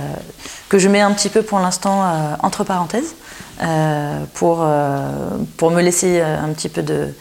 que 0.68 0.78
je 0.78 0.88
mets 0.88 1.00
un 1.00 1.12
petit 1.12 1.28
peu 1.28 1.42
pour 1.42 1.58
l'instant 1.60 2.02
euh, 2.04 2.34
entre 2.42 2.64
parenthèses, 2.64 3.14
euh, 3.62 4.24
pour, 4.34 4.58
euh, 4.62 5.10
pour 5.56 5.70
me 5.70 5.80
laisser 5.80 6.20
euh, 6.20 6.42
un 6.42 6.48
petit 6.52 6.68
peu 6.68 6.82
de, 6.82 7.14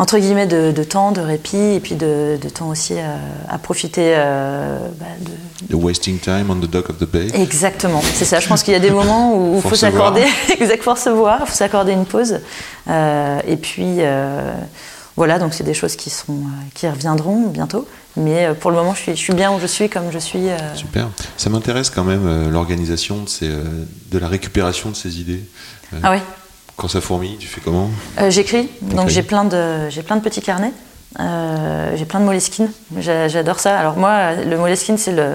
entre 0.00 0.18
guillemets, 0.18 0.46
de, 0.46 0.72
de 0.72 0.82
temps, 0.82 1.12
de 1.12 1.20
répit, 1.20 1.58
et 1.58 1.78
puis 1.78 1.94
de, 1.94 2.38
de 2.40 2.48
temps 2.48 2.70
aussi 2.70 2.94
euh, 2.96 3.16
à 3.50 3.58
profiter 3.58 4.14
euh, 4.16 4.78
bah, 4.98 5.04
de, 5.20 5.76
The 5.76 5.78
Wasting 5.78 6.18
Time 6.18 6.46
on 6.48 6.56
the 6.56 6.70
Dock 6.70 6.88
of 6.88 6.96
the 6.96 7.04
Bay. 7.04 7.28
Exactement, 7.34 8.00
c'est 8.14 8.24
ça. 8.24 8.40
Je 8.40 8.48
pense 8.48 8.62
qu'il 8.62 8.72
y 8.72 8.76
a 8.76 8.80
des 8.80 8.90
moments 8.90 9.36
où 9.36 9.56
il 9.56 9.60
Faut 9.68 9.74
s'accorder, 9.74 10.24
exact, 10.58 10.82
faut 10.82 10.96
se 10.96 11.10
voir, 11.10 11.46
faut 11.46 11.54
s'accorder 11.54 11.92
une 11.92 12.06
pause. 12.06 12.40
Euh, 12.88 13.40
et 13.46 13.58
puis 13.58 13.98
voilà, 15.16 15.38
donc 15.38 15.52
c'est 15.52 15.64
des 15.64 15.74
choses 15.74 15.96
qui 15.96 16.88
reviendront 16.88 17.48
bientôt. 17.48 17.86
Mais 18.16 18.48
pour 18.58 18.70
le 18.70 18.78
moment, 18.78 18.94
je 18.94 19.02
suis, 19.02 19.12
je 19.12 19.20
suis 19.20 19.34
bien 19.34 19.52
où 19.52 19.60
je 19.60 19.66
suis, 19.66 19.90
comme 19.90 20.10
je 20.10 20.18
suis. 20.18 20.46
Super. 20.74 21.10
Ça 21.36 21.50
m'intéresse 21.50 21.90
quand 21.90 22.04
même 22.04 22.48
l'organisation 22.50 23.22
de, 23.22 23.28
ces, 23.28 23.50
de 23.50 24.18
la 24.18 24.28
récupération 24.28 24.88
de 24.88 24.96
ces 24.96 25.20
idées. 25.20 25.44
Ah 26.02 26.12
oui. 26.12 26.20
Quand 26.80 26.88
ça 26.88 27.02
fourmille, 27.02 27.36
tu 27.36 27.46
fais 27.46 27.60
comment 27.60 27.90
Euh, 28.18 28.30
J'écris, 28.30 28.70
donc 28.80 29.10
j'ai 29.10 29.22
plein 29.22 29.44
de 29.44 29.90
j'ai 29.90 30.02
plein 30.02 30.16
de 30.16 30.22
petits 30.22 30.40
carnets. 30.40 30.72
Euh, 31.18 31.92
j'ai 31.94 32.06
plein 32.06 32.20
de 32.20 32.24
Moleskine. 32.24 32.70
J'a- 32.98 33.28
J'adore 33.28 33.60
ça. 33.60 33.78
Alors 33.78 33.98
moi, 33.98 34.32
le 34.36 34.56
Moleskine, 34.56 34.96
c'est 34.96 35.12
le 35.12 35.34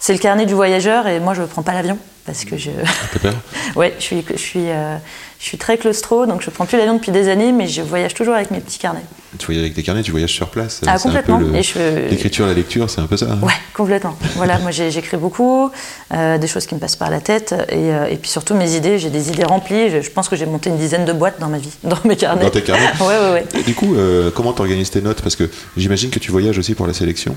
c'est 0.00 0.12
le 0.14 0.18
carnet 0.18 0.46
du 0.46 0.54
voyageur, 0.54 1.06
et 1.06 1.20
moi, 1.20 1.34
je 1.34 1.42
ne 1.42 1.46
prends 1.46 1.62
pas 1.62 1.74
l'avion 1.74 1.98
parce 2.26 2.44
que 2.44 2.56
je 2.56 2.70
T'as 3.12 3.18
peur? 3.18 3.34
Ouais, 3.76 3.94
je 3.98 4.02
suis, 4.04 4.24
je 4.30 4.36
suis, 4.38 4.68
euh, 4.70 4.96
je 5.38 5.44
suis 5.44 5.58
très 5.58 5.78
claustro, 5.78 6.26
donc 6.26 6.42
je 6.42 6.50
prends 6.50 6.66
plus 6.66 6.76
l'avion 6.78 6.94
depuis 6.94 7.12
des 7.12 7.28
années, 7.28 7.52
mais 7.52 7.66
je 7.66 7.82
voyage 7.82 8.14
toujours 8.14 8.34
avec 8.34 8.50
mes 8.50 8.60
petits 8.60 8.78
carnets. 8.78 9.02
Tu 9.38 9.46
voyages 9.46 9.62
avec 9.62 9.74
tes 9.74 9.82
carnets, 9.82 10.02
tu 10.02 10.10
voyages 10.10 10.32
sur 10.32 10.48
place. 10.48 10.80
Ah, 10.86 10.98
complètement. 10.98 11.38
je- 11.40 12.08
L'écriture, 12.10 12.46
la 12.46 12.54
lecture, 12.54 12.90
c'est 12.90 13.00
un 13.00 13.06
peu 13.06 13.16
ça. 13.16 13.26
hein? 13.30 13.38
Ouais, 13.42 13.52
complètement. 13.74 14.16
Voilà, 14.36 14.58
moi 14.58 14.70
j'écris 14.70 15.16
beaucoup, 15.16 15.70
euh, 16.12 16.36
des 16.38 16.46
choses 16.48 16.66
qui 16.66 16.74
me 16.74 16.80
passent 16.80 16.96
par 16.96 17.10
la 17.10 17.20
tête, 17.20 17.54
et, 17.70 17.74
euh, 17.92 18.06
et 18.06 18.16
puis 18.16 18.28
surtout 18.30 18.54
mes 18.54 18.74
idées, 18.74 18.98
j'ai 18.98 19.10
des 19.10 19.28
idées 19.30 19.44
remplies. 19.44 19.90
Je, 19.90 20.00
je 20.00 20.10
pense 20.10 20.28
que 20.28 20.36
j'ai 20.36 20.46
monté 20.46 20.68
une 20.70 20.78
dizaine 20.78 21.04
de 21.04 21.12
boîtes 21.12 21.38
dans 21.40 21.48
ma 21.48 21.58
vie, 21.58 21.72
dans 21.84 21.98
mes 22.04 22.16
carnets. 22.16 22.42
Dans 22.44 22.50
tes 22.50 22.62
carnets? 22.62 22.86
Ouais, 23.00 23.06
ouais, 23.18 23.32
ouais. 23.32 23.44
Et 23.58 23.62
du 23.62 23.74
coup, 23.74 23.94
comment 24.34 24.52
tu 24.52 24.60
organises 24.62 24.90
tes 24.90 25.00
notes? 25.00 25.22
Parce 25.22 25.36
que 25.36 25.48
j'imagine 25.76 26.10
que 26.10 26.18
tu 26.18 26.30
voyages 26.32 26.58
aussi 26.58 26.74
pour 26.74 26.86
la 26.86 26.92
sélection. 26.94 27.36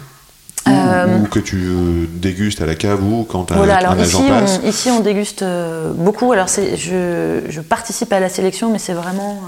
Ou, 0.65 0.69
Euh, 0.69 1.17
ou 1.19 1.27
que 1.27 1.39
tu 1.39 1.57
euh, 1.57 2.05
dégustes 2.13 2.61
à 2.61 2.65
la 2.65 2.75
cave 2.75 3.03
ou 3.03 3.23
quand 3.23 3.51
un, 3.51 3.55
Voilà, 3.55 3.75
un 3.75 3.77
alors 3.79 3.97
ici 3.99 4.21
passe. 4.27 4.59
on, 4.63 4.67
ici 4.67 4.89
on 4.91 4.99
déguste 5.01 5.41
euh, 5.41 5.91
beaucoup. 5.93 6.31
Alors 6.31 6.47
je, 6.47 7.41
je 7.49 7.61
participe 7.61 8.13
à 8.13 8.19
la 8.19 8.29
sélection, 8.29 8.71
mais 8.71 8.79
c'est 8.79 8.93
vraiment, 8.93 9.41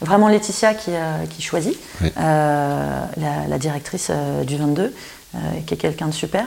vraiment 0.00 0.28
Laetitia 0.28 0.74
qui, 0.74 0.90
qui 1.30 1.42
choisit, 1.42 1.78
euh, 2.02 2.10
la, 3.16 3.48
la 3.48 3.58
directrice 3.58 4.10
du 4.46 4.56
22, 4.56 4.82
euh, 5.34 5.38
qui 5.66 5.74
est 5.74 5.76
quelqu'un 5.76 6.06
de 6.08 6.12
super. 6.14 6.46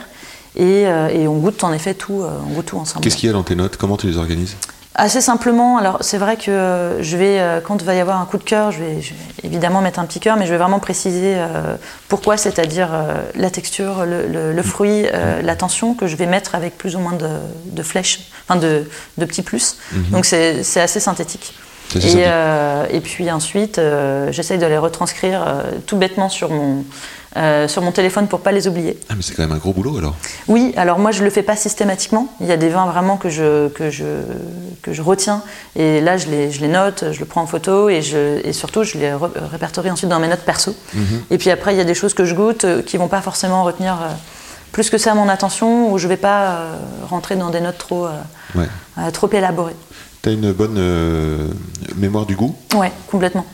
Et, 0.56 0.82
et 0.82 1.26
on 1.28 1.38
goûte 1.38 1.64
en 1.64 1.72
effet 1.72 1.94
tout, 1.94 2.22
on 2.22 2.52
goûte 2.52 2.66
tout 2.66 2.76
ensemble. 2.78 3.02
Qu'est-ce 3.02 3.16
qu'il 3.16 3.28
y 3.28 3.30
a 3.30 3.32
dans 3.32 3.42
tes 3.42 3.54
notes? 3.54 3.78
Comment 3.78 3.96
tu 3.96 4.06
les 4.06 4.18
organises? 4.18 4.56
Assez 4.94 5.22
simplement, 5.22 5.78
alors 5.78 5.98
c'est 6.02 6.18
vrai 6.18 6.36
que 6.36 6.50
euh, 6.50 7.02
je 7.02 7.16
vais, 7.16 7.40
euh, 7.40 7.60
quand 7.62 7.80
il 7.80 7.84
va 7.86 7.94
y 7.94 8.00
avoir 8.00 8.20
un 8.20 8.26
coup 8.26 8.36
de 8.36 8.42
cœur, 8.44 8.72
je 8.72 8.78
vais, 8.80 9.00
je 9.00 9.14
vais 9.14 9.16
évidemment 9.42 9.80
mettre 9.80 9.98
un 9.98 10.04
petit 10.04 10.20
cœur, 10.20 10.36
mais 10.36 10.44
je 10.44 10.50
vais 10.52 10.58
vraiment 10.58 10.80
préciser 10.80 11.34
euh, 11.36 11.76
pourquoi, 12.08 12.36
c'est-à-dire 12.36 12.90
euh, 12.92 13.14
la 13.34 13.48
texture, 13.48 14.04
le, 14.04 14.26
le- 14.26 14.52
le 14.52 14.62
fruit, 14.62 15.06
euh, 15.14 15.40
la 15.40 15.56
tension 15.56 15.94
que 15.94 16.06
je 16.06 16.14
vais 16.16 16.26
mettre 16.26 16.54
avec 16.54 16.76
plus 16.76 16.94
ou 16.94 16.98
moins 16.98 17.14
de, 17.14 17.26
de 17.64 17.82
flèches, 17.82 18.20
enfin 18.46 18.60
de, 18.60 18.84
de 19.16 19.24
petits 19.24 19.40
plus. 19.42 19.78
Donc 20.10 20.26
c'est 20.26 20.60
assez 20.76 21.00
synthétique. 21.00 21.54
Et, 21.94 22.00
synthétique. 22.00 22.94
et 22.94 23.00
puis 23.00 23.30
ensuite, 23.30 23.80
j'essaye 24.30 24.58
de 24.58 24.66
les 24.66 24.78
retranscrire 24.78 25.42
tout 25.86 25.96
bêtement 25.96 26.28
sur 26.28 26.50
mon, 26.50 26.84
euh, 27.36 27.66
sur 27.68 27.80
mon 27.82 27.92
téléphone 27.92 28.26
pour 28.28 28.40
pas 28.40 28.52
les 28.52 28.68
oublier. 28.68 28.98
Ah, 29.08 29.14
mais 29.16 29.22
c'est 29.22 29.34
quand 29.34 29.42
même 29.42 29.52
un 29.52 29.58
gros 29.58 29.72
boulot 29.72 29.96
alors. 29.98 30.14
Oui, 30.48 30.72
alors 30.76 30.98
moi 30.98 31.10
je 31.12 31.24
le 31.24 31.30
fais 31.30 31.42
pas 31.42 31.56
systématiquement. 31.56 32.28
Il 32.40 32.46
y 32.46 32.52
a 32.52 32.56
des 32.56 32.68
vins 32.68 32.86
vraiment 32.86 33.16
que 33.16 33.28
je, 33.30 33.68
que 33.68 33.90
je, 33.90 34.04
que 34.82 34.92
je 34.92 35.02
retiens. 35.02 35.42
Et 35.76 36.00
là 36.00 36.16
je 36.18 36.26
les, 36.28 36.50
je 36.50 36.60
les 36.60 36.68
note, 36.68 37.04
je 37.12 37.18
le 37.20 37.24
prends 37.24 37.42
en 37.42 37.46
photo 37.46 37.88
et, 37.88 38.02
je, 38.02 38.44
et 38.46 38.52
surtout 38.52 38.84
je 38.84 38.98
les 38.98 39.12
répertorie 39.50 39.90
ensuite 39.90 40.10
dans 40.10 40.20
mes 40.20 40.28
notes 40.28 40.40
perso. 40.44 40.74
Et 41.30 41.38
puis 41.38 41.50
après 41.50 41.74
il 41.74 41.78
y 41.78 41.80
a 41.80 41.84
des 41.84 41.94
choses 41.94 42.14
que 42.14 42.24
je 42.24 42.34
goûte 42.34 42.64
euh, 42.64 42.82
qui 42.82 42.96
vont 42.96 43.08
pas 43.08 43.20
forcément 43.22 43.64
retenir 43.64 43.94
euh, 43.94 44.08
plus 44.72 44.90
que 44.90 44.98
ça 44.98 45.14
mon 45.14 45.28
attention 45.28 45.92
ou 45.92 45.98
je 45.98 46.08
vais 46.08 46.16
pas 46.16 46.50
euh, 46.50 46.76
rentrer 47.08 47.36
dans 47.36 47.50
des 47.50 47.60
notes 47.60 47.78
trop, 47.78 48.06
euh, 48.06 48.10
Ouais. 48.54 48.68
euh, 48.98 49.10
trop 49.10 49.30
élaborées. 49.32 49.76
T'as 50.22 50.30
une 50.32 50.52
bonne 50.52 50.78
mémoire 51.96 52.26
du 52.26 52.36
goût? 52.36 52.54
Ouais, 52.74 52.92
complètement. 53.10 53.44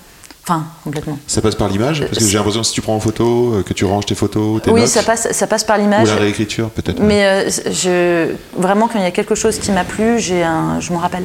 Enfin, 0.48 0.64
complètement. 0.82 1.18
Ça 1.26 1.42
passe 1.42 1.56
par 1.56 1.68
l'image 1.68 2.00
Parce 2.06 2.18
que 2.20 2.24
j'ai 2.24 2.38
l'impression 2.38 2.62
que 2.62 2.66
si 2.66 2.72
tu 2.72 2.80
prends 2.80 2.94
en 2.94 3.00
photo, 3.00 3.52
euh, 3.52 3.62
que 3.62 3.74
tu 3.74 3.84
ranges 3.84 4.06
tes 4.06 4.14
photos, 4.14 4.62
tes 4.62 4.70
Oui, 4.70 4.80
notes, 4.80 4.88
ça 4.88 5.02
passe, 5.02 5.30
ça 5.30 5.46
passe 5.46 5.62
par 5.62 5.76
ou 5.76 5.82
l'image. 5.82 6.08
la 6.08 6.16
réécriture 6.16 6.70
peut-être. 6.70 7.00
Mais 7.02 7.26
euh, 7.26 7.50
je, 7.70 8.32
vraiment, 8.58 8.88
quand 8.88 8.98
il 8.98 9.02
y 9.02 9.06
a 9.06 9.10
quelque 9.10 9.34
chose 9.34 9.58
qui 9.58 9.72
m'a 9.72 9.84
plu, 9.84 10.18
j'ai 10.18 10.42
un, 10.42 10.80
je 10.80 10.90
m'en 10.94 11.00
rappelle. 11.00 11.24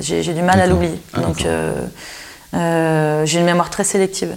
J'ai 0.00 0.34
du 0.34 0.42
mal 0.42 0.60
à 0.60 0.66
l'oublier. 0.66 0.98
Ah, 1.12 1.20
Donc, 1.20 1.46
euh, 1.46 1.72
euh, 2.54 3.24
j'ai 3.24 3.38
une 3.38 3.44
mémoire 3.44 3.70
très 3.70 3.84
sélective. 3.84 4.34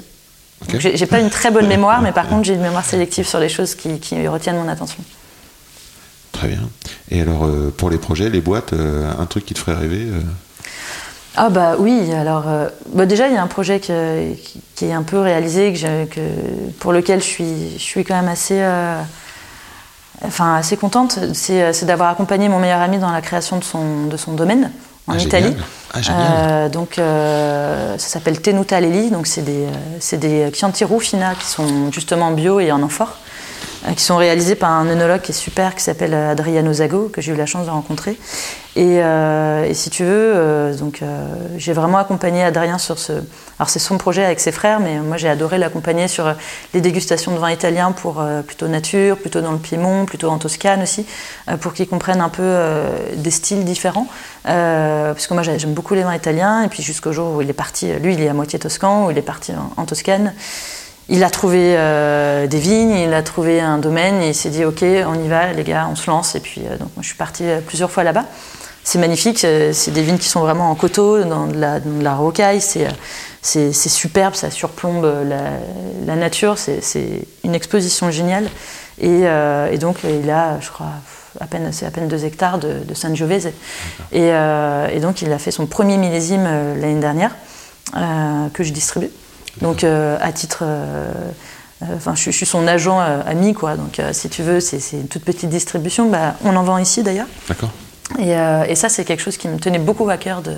Ok. 0.62 0.74
Donc, 0.74 0.82
J'ai 0.82 1.06
pas 1.08 1.20
une 1.20 1.32
très 1.32 1.50
bonne 1.50 1.68
mémoire, 1.76 2.04
mais 2.04 2.12
par 2.12 2.28
contre, 2.28 2.44
j'ai 2.44 2.54
une 2.54 2.62
mémoire 2.62 2.86
sélective 2.86 3.26
sur 3.28 3.40
les 3.40 3.50
choses 3.50 3.74
qui, 3.74 4.00
qui 4.00 4.28
retiennent 4.28 4.58
mon 4.58 4.68
attention. 4.68 5.00
Très 6.32 6.50
bien. 6.50 6.70
Et 7.10 7.22
alors, 7.22 7.50
pour 7.76 7.90
les 7.90 7.98
projets, 7.98 8.30
les 8.30 8.42
boîtes, 8.42 8.74
un 8.74 9.26
truc 9.26 9.48
qui 9.48 9.56
te 9.56 9.60
ferait 9.60 9.74
rêver 9.78 10.06
Ah 11.40 11.50
bah 11.50 11.76
oui, 11.78 12.12
alors 12.14 12.46
euh, 12.48 12.68
bah 12.94 13.06
déjà 13.06 13.28
il 13.28 13.34
y 13.34 13.38
a 13.38 13.42
un 13.44 13.48
projet 13.48 13.80
que- 13.80 14.34
qui, 14.34 14.60
qui 14.76 14.86
est 14.86 14.94
un 14.94 15.04
peu 15.04 15.20
réalisé, 15.20 15.72
que 15.72 15.78
je- 15.80 16.06
que- 16.06 16.70
pour 16.80 16.92
lequel 16.92 17.20
je 17.22 17.26
suis, 17.28 17.74
je 17.78 17.84
suis 17.84 18.04
quand 18.04 18.16
même 18.16 18.28
assez, 18.28 18.58
euh, 18.60 19.00
enfin, 20.26 20.56
assez 20.56 20.78
contente, 20.78 21.20
c'est 21.34 21.62
euh, 21.62 21.74
c'est 21.74 21.86
d'avoir 21.86 22.10
accompagné 22.10 22.50
mon 22.50 22.58
meilleur 22.60 22.82
ami 22.82 22.98
dans 22.98 23.12
la 23.12 23.22
création 23.22 23.58
de 23.58 23.64
son, 23.64 24.06
de 24.06 24.18
son 24.18 24.34
domaine 24.34 24.72
en 25.08 25.14
Ah, 25.14 25.18
Italie. 25.18 25.56
Ah. 25.94 26.00
Euh, 26.10 26.70
donc 26.70 26.96
ça 26.96 27.98
s'appelle 28.08 28.42
Tenuta 28.42 28.80
Leli, 28.82 29.10
donc 29.12 29.28
c'est 29.28 29.42
des, 29.44 29.68
c'est 30.00 30.18
des 30.18 30.52
Chianti 30.54 30.84
Rufina 30.86 31.34
qui 31.36 31.46
sont 31.46 31.92
justement 31.92 32.32
bio 32.32 32.60
et 32.60 32.72
en 32.72 32.82
amphore, 32.82 33.16
qui 33.96 34.04
sont 34.04 34.18
réalisés 34.18 34.56
par 34.56 34.72
un 34.72 34.88
œnologue 34.88 35.22
qui 35.22 35.32
est 35.32 35.36
super, 35.36 35.76
qui 35.76 35.84
s'appelle 35.84 36.14
Adriano 36.14 36.74
Zago, 36.74 37.10
que 37.12 37.22
j'ai 37.22 37.32
eu 37.32 37.36
la 37.36 37.46
chance 37.46 37.66
de 37.66 37.72
rencontrer. 37.72 38.18
Et, 38.76 39.02
euh, 39.02 39.74
si 39.74 39.90
tu 39.90 40.04
veux, 40.04 40.10
euh, 40.36 40.74
euh, 41.02 41.36
j'ai 41.58 41.74
vraiment 41.74 41.98
accompagné 41.98 42.44
Adrien 42.44 42.78
sur 42.78 43.00
ce. 43.00 43.14
Alors 43.58 43.70
c'est 43.70 43.80
son 43.80 43.98
projet 43.98 44.24
avec 44.24 44.40
ses 44.40 44.52
frères, 44.52 44.80
mais 44.80 45.00
moi 45.00 45.18
j'ai 45.18 45.30
adoré 45.30 45.58
l'accompagner 45.58 46.08
sur 46.08 46.28
euh, 46.28 46.34
les 46.76 46.82
dégustations 46.82 47.32
de 47.32 47.40
vins 47.40 47.50
italiens 47.50 47.92
pour 47.92 48.22
euh, 48.22 48.44
plutôt 48.44 48.68
nature, 48.68 49.18
plutôt 49.18 49.42
dans 49.42 49.52
le 49.52 49.58
Piémont, 49.58 50.06
plutôt 50.06 50.30
en 50.30 50.38
Toscane 50.38 50.84
aussi, 50.84 51.08
euh, 51.50 51.58
pour 51.58 51.74
qu'ils 51.74 51.88
comprennent 51.88 52.22
un 52.22 52.30
peu 52.30 52.44
euh, 52.44 52.88
des 53.16 53.32
styles 53.32 53.66
différents. 53.66 54.08
Euh, 54.48 55.14
parce 55.14 55.26
que 55.26 55.34
moi 55.34 55.42
j'ai- 55.42 55.58
j'aime 55.58 55.74
beaucoup 55.74 55.96
les 55.96 56.04
vins 56.04 56.14
italiens, 56.16 56.62
et 56.64 56.68
puis 56.68 56.84
jusqu'au 56.84 57.14
jour 57.14 57.36
où 57.36 57.42
il 57.42 57.50
est 57.50 57.54
parti, 57.54 57.92
lui 57.94 58.14
il 58.14 58.22
est 58.22 58.30
à 58.30 58.34
moitié 58.34 58.60
toscan, 58.60 59.08
où 59.08 59.12
il 59.12 59.18
est 59.18 59.24
parti 59.24 59.54
en 59.76 59.86
Toscane. 59.86 60.34
Il 61.10 61.24
a 61.24 61.30
trouvé 61.30 61.76
euh, 61.78 62.48
des 62.48 62.60
vignes, 62.60 62.92
il 62.92 63.14
a 63.14 63.24
trouvé 63.24 63.62
un 63.62 63.78
domaine 63.78 64.22
et 64.22 64.30
il 64.30 64.36
s'est 64.36 64.50
dit 64.50 64.66
ok, 64.66 64.84
on 64.84 65.24
y 65.24 65.28
va 65.30 65.54
les 65.54 65.64
gars, 65.64 65.88
on 65.90 65.96
se 65.96 66.10
lance. 66.10 66.36
Et 66.36 66.42
puis 66.42 66.62
euh, 66.66 66.72
donc 66.78 66.90
moi 66.96 67.02
je 67.02 67.08
suis 67.08 67.16
partie 67.16 67.46
euh, 67.46 67.62
plusieurs 67.66 67.90
fois 67.90 68.04
là-bas. 68.04 68.26
C'est 68.84 69.00
magnifique, 69.00 69.40
c'est 69.40 69.92
des 69.92 70.02
vignes 70.02 70.18
qui 70.18 70.30
sont 70.30 70.40
vraiment 70.40 70.72
en 70.72 70.76
coteaux, 70.76 71.22
dans 71.26 71.48
de 71.48 71.60
la, 71.60 71.82
dans 71.82 71.98
de 72.00 72.04
la 72.04 72.16
rocaille, 72.16 72.62
c'est 72.62 72.88
c'est 73.42 73.74
c'est 73.74 73.90
superbe, 73.90 74.34
ça 74.34 74.50
surplombe 74.50 75.04
la, 75.28 75.42
la 76.06 76.16
nature, 76.16 76.58
c'est 76.58 76.80
c'est 76.82 77.26
une 77.44 77.54
exposition 77.54 78.12
géniale. 78.12 78.46
Et, 79.02 79.24
euh, 79.28 79.70
et 79.70 79.78
donc 79.78 79.98
il 80.06 80.30
a, 80.30 80.62
je 80.62 80.70
crois, 80.70 80.92
à 81.42 81.48
peine, 81.48 81.70
c'est 81.74 81.86
à 81.86 81.92
peine 81.92 82.08
deux 82.08 82.24
hectares 82.24 82.60
de, 82.60 82.80
de 82.80 82.94
Sangiovese. 82.94 83.50
Et, 84.14 84.30
et 84.30 85.00
donc 85.02 85.22
il 85.22 85.34
a 85.34 85.38
fait 85.38 85.52
son 85.52 85.66
premier 85.66 85.98
millésime 85.98 86.46
l'année 86.80 87.02
dernière, 87.02 87.36
que 88.54 88.64
je 88.64 88.72
distribue. 88.72 89.10
Donc 89.62 89.84
euh, 89.84 90.18
à 90.22 90.32
titre. 90.32 90.60
euh, 90.64 91.12
euh, 91.84 91.86
Enfin, 91.96 92.16
je, 92.16 92.22
suis- 92.22 92.32
je 92.32 92.38
suis 92.38 92.46
son 92.48 92.66
agent 92.68 93.00
ami, 93.00 93.54
quoi. 93.54 93.76
Donc, 93.76 94.02
si 94.12 94.30
tu 94.30 94.42
veux, 94.42 94.60
c'est 94.60 94.80
une 94.94 95.08
toute 95.08 95.24
petite 95.24 95.50
distribution. 95.50 96.10
Bah, 96.10 96.34
on 96.44 96.56
en 96.56 96.64
vend 96.64 96.80
ici, 96.80 97.04
d'ailleurs. 97.04 97.28
D'accord. 97.48 97.70
Et, 98.18 98.36
euh, 98.36 98.64
et 98.68 98.74
ça, 98.74 98.90
c'est 98.90 99.06
quelque 99.06 99.22
chose 99.22 99.38
qui 99.38 99.48
me 99.48 99.60
tenait 99.60 99.78
beaucoup 99.78 100.10
à 100.10 100.18
cœur 100.18 100.42
de, 100.42 100.54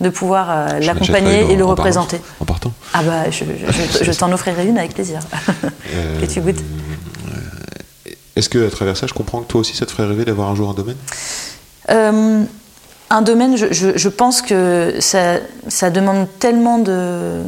de 0.00 0.08
pouvoir 0.08 0.48
euh, 0.50 0.80
l'accompagner 0.80 1.52
et 1.52 1.54
le 1.56 1.64
en 1.64 1.68
représenter. 1.68 2.16
partant- 2.18 2.42
En 2.42 2.44
partant. 2.46 2.72
Ah 2.94 3.02
bah, 3.04 3.30
je, 3.30 3.44
je- 3.44 3.98
je- 4.00 4.04
je 4.12 4.12
t'en 4.18 4.32
offrirai 4.32 4.66
une 4.66 4.76
avec 4.78 4.94
plaisir. 4.94 5.20
Euh, 5.94 6.20
que 6.20 6.26
tu 6.26 6.40
goûtes. 6.40 6.58
Est-ce 8.34 8.48
que 8.48 8.66
à 8.66 8.70
travers 8.70 8.96
ça, 8.96 9.06
je 9.06 9.14
comprends 9.14 9.40
que 9.42 9.46
toi 9.46 9.60
aussi, 9.60 9.76
ça 9.76 9.86
te 9.86 9.92
ferait 9.92 10.08
rêver 10.08 10.24
d'avoir 10.24 10.50
un 10.50 10.56
jour 10.56 10.68
un 10.68 10.74
domaine? 10.74 10.96
Un 13.08 13.22
domaine, 13.22 13.56
je, 13.56 14.08
pense 14.08 14.42
que 14.42 14.96
ça, 14.98 15.36
ça 15.68 15.90
demande 15.90 16.26
tellement 16.40 16.78
de, 16.78 17.42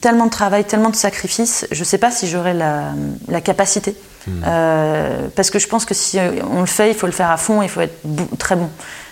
tellement 0.00 0.26
de 0.26 0.30
travail, 0.30 0.64
tellement 0.64 0.90
de 0.90 0.96
sacrifices. 0.96 1.66
Je 1.70 1.80
ne 1.80 1.84
sais 1.84 1.98
pas 1.98 2.10
si 2.10 2.28
j'aurai 2.28 2.54
la, 2.54 2.92
la 3.28 3.40
capacité. 3.40 3.94
Euh, 4.44 5.28
parce 5.34 5.48
que 5.50 5.58
je 5.58 5.66
pense 5.68 5.86
que 5.86 5.94
si 5.94 6.18
on 6.52 6.60
le 6.60 6.66
fait, 6.66 6.90
il 6.90 6.94
faut 6.94 7.06
le 7.06 7.12
faire 7.12 7.30
à 7.30 7.38
fond, 7.38 7.62
il 7.62 7.68
faut 7.70 7.80
être 7.80 7.96
très 8.38 8.56
bon. 8.56 8.68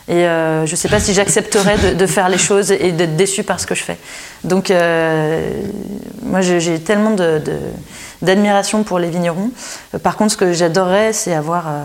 Et 0.08 0.26
euh, 0.26 0.66
je 0.66 0.72
ne 0.72 0.76
sais 0.76 0.88
pas 0.88 1.00
si 1.00 1.14
j'accepterais 1.14 1.78
de, 1.78 1.94
de 1.94 2.06
faire 2.06 2.28
les 2.28 2.36
choses 2.38 2.70
et 2.70 2.92
d'être 2.92 3.16
déçue 3.16 3.42
par 3.42 3.58
ce 3.58 3.66
que 3.66 3.74
je 3.74 3.82
fais. 3.82 3.96
Donc, 4.44 4.70
euh, 4.70 5.50
moi, 6.22 6.42
j'ai 6.42 6.60
j'ai 6.60 6.78
tellement 6.80 7.10
de- 7.12 7.38
de- 7.38 7.58
d'admiration 8.22 8.82
pour 8.82 8.98
les 8.98 9.10
vignerons. 9.10 9.50
Euh, 9.94 9.98
Par 9.98 10.16
contre, 10.16 10.32
ce 10.32 10.36
que 10.36 10.52
j'adorerais, 10.52 11.12
c'est 11.12 11.34
avoir, 11.34 11.64
euh, 11.68 11.82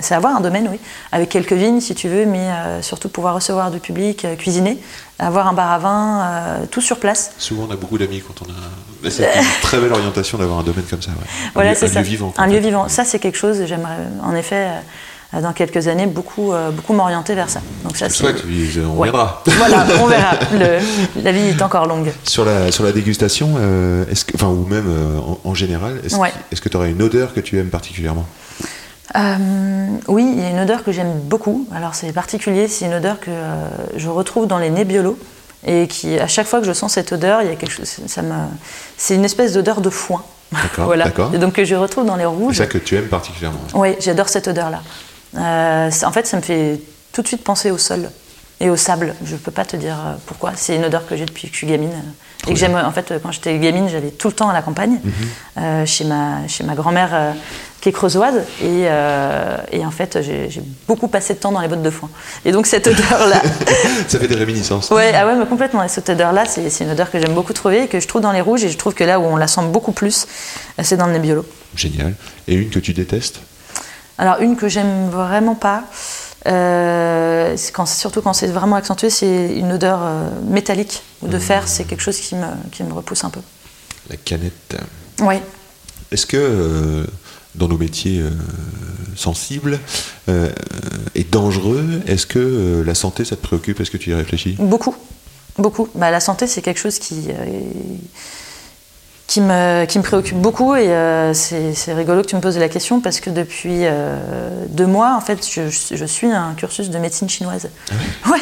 c'est 0.00 0.14
avoir 0.14 0.36
un 0.36 0.40
domaine, 0.40 0.68
oui, 0.70 0.78
avec 1.12 1.28
quelques 1.28 1.52
vignes, 1.52 1.80
si 1.80 1.94
tu 1.94 2.08
veux, 2.08 2.26
mais 2.26 2.48
euh, 2.50 2.82
surtout 2.82 3.08
pouvoir 3.08 3.34
recevoir 3.34 3.70
du 3.70 3.80
public, 3.80 4.24
euh, 4.24 4.36
cuisiner, 4.36 4.78
avoir 5.18 5.48
un 5.48 5.52
bar 5.52 5.70
à 5.72 5.78
vin, 5.78 6.66
tout 6.70 6.80
sur 6.80 6.98
place. 6.98 7.32
Souvent, 7.38 7.66
on 7.68 7.72
a 7.72 7.76
beaucoup 7.76 7.98
d'amis 7.98 8.22
quand 8.26 8.46
on 8.46 8.50
a. 8.50 9.10
C'est 9.10 9.24
une 9.24 9.44
très 9.62 9.78
belle 9.80 9.92
orientation 9.92 10.38
d'avoir 10.38 10.60
un 10.60 10.62
domaine 10.62 10.84
comme 10.88 11.02
ça. 11.02 11.10
ouais. 11.10 11.16
Un 11.46 11.50
Voilà, 11.54 11.70
lieu- 11.70 11.76
c'est 11.78 11.86
un 11.86 11.92
ça. 11.92 11.98
lieu 12.00 12.04
vivant. 12.06 12.32
Un 12.36 12.46
lieu 12.46 12.58
vivant. 12.58 12.88
Ça, 12.88 13.04
c'est 13.04 13.18
quelque 13.18 13.38
chose, 13.38 13.64
j'aimerais, 13.66 13.96
en 14.22 14.34
effet, 14.36 14.68
dans 15.32 15.52
quelques 15.52 15.88
années, 15.88 16.06
beaucoup, 16.06 16.52
euh, 16.52 16.70
beaucoup 16.70 16.94
m'orienter 16.94 17.34
vers 17.34 17.50
ça. 17.50 17.60
Donc 17.84 17.96
ça, 17.96 18.08
Je 18.08 18.14
c'est- 18.14 18.18
souhaite, 18.20 18.42
on 18.86 18.96
Ouais. 18.98 19.10
verra. 19.10 19.42
Voilà, 19.46 19.86
on 20.00 20.06
verra. 20.06 20.32
Le- 20.52 21.22
la 21.22 21.32
vie 21.32 21.48
est 21.48 21.60
encore 21.62 21.86
longue. 21.86 22.10
Sur 22.24 22.44
la, 22.44 22.72
sur 22.72 22.82
la 22.84 22.92
dégustation, 22.92 23.54
euh, 23.58 24.04
est-ce 24.10 24.24
que, 24.24 24.32
enfin, 24.36 24.46
ou 24.48 24.64
même 24.66 24.86
euh, 24.88 25.18
en, 25.18 25.38
en 25.44 25.54
général, 25.54 26.00
est-ce 26.04 26.16
Ouais. 26.16 26.32
est-ce 26.50 26.60
que 26.60 26.68
tu 26.70 26.76
aurais 26.76 26.90
une 26.90 27.02
odeur 27.02 27.34
que 27.34 27.40
tu 27.40 27.58
aimes 27.58 27.68
particulièrement? 27.68 28.24
Euh, 29.16 29.36
oui, 30.08 30.34
il 30.36 30.42
y 30.42 30.46
a 30.46 30.50
une 30.50 30.60
odeur 30.60 30.84
que 30.84 30.92
j'aime 30.92 31.18
beaucoup. 31.24 31.66
Alors 31.74 31.94
c'est 31.94 32.12
particulier, 32.12 32.68
c'est 32.68 32.84
une 32.86 32.94
odeur 32.94 33.18
que 33.20 33.30
euh, 33.30 33.68
je 33.96 34.08
retrouve 34.08 34.46
dans 34.46 34.58
les 34.58 34.68
Nebbiolo 34.70 35.18
et 35.66 35.88
qui, 35.88 36.18
à 36.18 36.26
chaque 36.26 36.46
fois 36.46 36.60
que 36.60 36.66
je 36.66 36.72
sens 36.72 36.92
cette 36.92 37.12
odeur, 37.12 37.40
il 37.42 37.48
y 37.48 37.52
a 37.52 37.56
quelque 37.56 37.72
chose. 37.72 37.88
Ça 38.06 38.22
me, 38.22 38.34
c'est 38.96 39.14
une 39.14 39.24
espèce 39.24 39.54
d'odeur 39.54 39.80
de 39.80 39.90
foin. 39.90 40.22
D'accord, 40.52 40.84
voilà. 40.86 41.04
d'accord. 41.04 41.30
Et 41.34 41.38
donc 41.38 41.54
que 41.54 41.64
je 41.64 41.74
retrouve 41.74 42.04
dans 42.06 42.16
les 42.16 42.22
C'est 42.22 42.26
rouges. 42.28 42.56
ça 42.58 42.66
que 42.66 42.78
tu 42.78 42.96
aimes 42.96 43.08
particulièrement. 43.08 43.58
Oui, 43.74 43.94
j'adore 44.00 44.28
cette 44.28 44.48
odeur-là. 44.48 44.82
Euh, 45.36 45.90
en 46.04 46.12
fait, 46.12 46.26
ça 46.26 46.36
me 46.36 46.42
fait 46.42 46.80
tout 47.12 47.22
de 47.22 47.26
suite 47.26 47.44
penser 47.44 47.70
au 47.70 47.78
sol 47.78 48.10
et 48.60 48.70
au 48.70 48.76
sable. 48.76 49.14
Je 49.24 49.36
peux 49.36 49.50
pas 49.50 49.64
te 49.64 49.76
dire 49.76 49.94
euh, 49.94 50.14
pourquoi. 50.26 50.52
C'est 50.56 50.76
une 50.76 50.84
odeur 50.84 51.06
que 51.06 51.16
j'ai 51.16 51.26
depuis 51.26 51.48
que 51.48 51.52
je 51.52 51.58
suis 51.58 51.66
gamine. 51.66 51.92
Et 52.46 52.52
que 52.52 52.58
j'aime. 52.58 52.74
En 52.74 52.92
fait, 52.92 53.14
quand 53.22 53.32
j'étais 53.32 53.58
gamine, 53.58 53.88
j'allais 53.88 54.10
tout 54.10 54.28
le 54.28 54.34
temps 54.34 54.48
à 54.48 54.52
la 54.52 54.62
campagne, 54.62 55.00
euh, 55.58 55.84
chez 55.84 56.04
ma 56.04 56.46
chez 56.46 56.64
ma 56.64 56.74
grand-mère 56.74 57.10
euh, 57.12 57.32
qui 57.80 57.88
est 57.90 57.92
creusoise. 57.92 58.36
Et, 58.62 58.86
euh, 58.86 59.56
et 59.70 59.84
en 59.84 59.90
fait, 59.90 60.18
j'ai 60.22 60.62
beaucoup 60.86 61.08
passé 61.08 61.34
de 61.34 61.38
temps 61.40 61.52
dans 61.52 61.60
les 61.60 61.68
bottes 61.68 61.82
de 61.82 61.90
foin. 61.90 62.08
Et 62.44 62.52
donc 62.52 62.66
cette 62.66 62.86
odeur-là. 62.86 63.42
Ça 64.08 64.18
fait 64.18 64.28
des 64.28 64.36
réminiscences. 64.36 64.90
Ouais, 64.90 65.12
ah 65.14 65.26
ouais, 65.26 65.36
mais 65.36 65.46
complètement. 65.46 65.82
Et 65.82 65.88
cette 65.88 66.08
odeur-là, 66.08 66.44
c'est 66.46 66.84
une 66.84 66.90
odeur 66.90 67.10
que 67.10 67.18
j'aime 67.18 67.34
beaucoup 67.34 67.52
trouver 67.52 67.84
et 67.84 67.88
que 67.88 68.00
je 68.00 68.08
trouve 68.08 68.22
dans 68.22 68.32
les 68.32 68.40
rouges. 68.40 68.64
Et 68.64 68.70
je 68.70 68.78
trouve 68.78 68.94
que 68.94 69.04
là 69.04 69.20
où 69.20 69.24
on 69.24 69.36
la 69.36 69.48
sent 69.48 69.66
beaucoup 69.70 69.92
plus, 69.92 70.26
c'est 70.82 70.96
dans 70.96 71.06
le 71.06 71.12
Nebbiolo. 71.12 71.44
Génial. 71.74 72.14
Et 72.46 72.54
une 72.54 72.70
que 72.70 72.78
tu 72.78 72.94
détestes? 72.94 73.40
Alors 74.18 74.40
une 74.40 74.56
que 74.56 74.68
j'aime 74.68 75.08
vraiment 75.10 75.54
pas, 75.54 75.84
euh, 76.46 77.54
c'est 77.56 77.72
quand, 77.72 77.86
surtout 77.86 78.22
quand 78.22 78.32
c'est 78.32 78.48
vraiment 78.48 78.76
accentué, 78.76 79.10
c'est 79.10 79.54
une 79.54 79.72
odeur 79.72 80.00
euh, 80.02 80.28
métallique 80.44 81.02
ou 81.22 81.28
de 81.28 81.38
fer. 81.38 81.68
C'est 81.68 81.84
quelque 81.84 82.00
chose 82.00 82.18
qui 82.18 82.34
me, 82.34 82.46
qui 82.72 82.82
me 82.82 82.92
repousse 82.92 83.24
un 83.24 83.30
peu. 83.30 83.40
La 84.10 84.16
canette. 84.16 84.76
Oui. 85.20 85.36
Est-ce 86.10 86.26
que 86.26 86.36
euh, 86.36 87.06
dans 87.54 87.68
nos 87.68 87.76
métiers 87.76 88.20
euh, 88.20 88.30
sensibles 89.16 89.78
et 91.14 91.24
dangereux, 91.24 92.02
est-ce 92.06 92.26
que 92.26 92.82
la 92.84 92.94
santé, 92.94 93.24
ça 93.24 93.34
te 93.34 93.42
préoccupe? 93.42 93.80
Est-ce 93.80 93.90
que 93.90 93.96
tu 93.96 94.10
y 94.10 94.14
réfléchis? 94.14 94.56
Beaucoup, 94.58 94.94
beaucoup. 95.56 95.88
Bah, 95.94 96.10
la 96.10 96.20
santé, 96.20 96.46
c'est 96.46 96.60
quelque 96.60 96.78
chose 96.78 96.98
qui, 96.98 97.28
qui, 99.28 99.40
me, 99.42 99.84
qui 99.84 99.98
me 99.98 100.02
préoccupe 100.02 100.38
beaucoup 100.38 100.74
et 100.74 100.88
euh, 100.88 101.32
c'est 101.34 101.92
rigolo 101.92 102.22
que 102.22 102.26
tu 102.28 102.34
me 102.34 102.40
poses 102.40 102.58
la 102.58 102.68
question 102.70 103.00
parce 103.00 103.20
que 103.20 103.28
depuis 103.30 103.80
euh, 103.84 104.18
deux 104.70 104.86
mois, 104.86 105.14
en 105.16 105.20
fait, 105.20 105.46
je, 105.48 105.68
je 105.68 106.04
suis 106.06 106.32
un 106.32 106.54
cursus 106.56 106.88
de 106.90 106.98
médecine 106.98 107.28
chinoise. 107.28 107.68
ouais. 108.26 108.38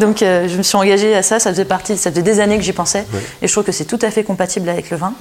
Donc 0.00 0.22
euh, 0.22 0.48
je 0.48 0.56
me 0.56 0.62
suis 0.62 0.76
engagée 0.76 1.14
à 1.14 1.22
ça, 1.22 1.38
ça 1.38 1.50
faisait 1.50 1.66
partie, 1.66 1.96
ça 1.98 2.10
faisait 2.10 2.22
des 2.22 2.40
années 2.40 2.56
que 2.56 2.64
j'y 2.64 2.72
pensais, 2.72 3.06
Ouais. 3.12 3.20
et 3.42 3.46
je 3.46 3.52
trouve 3.52 3.64
que 3.64 3.70
c'est 3.72 3.84
tout 3.84 3.98
à 4.02 4.10
fait 4.10 4.24
compatible 4.24 4.68
avec 4.70 4.90
le 4.90 4.96
vin. 4.96 5.12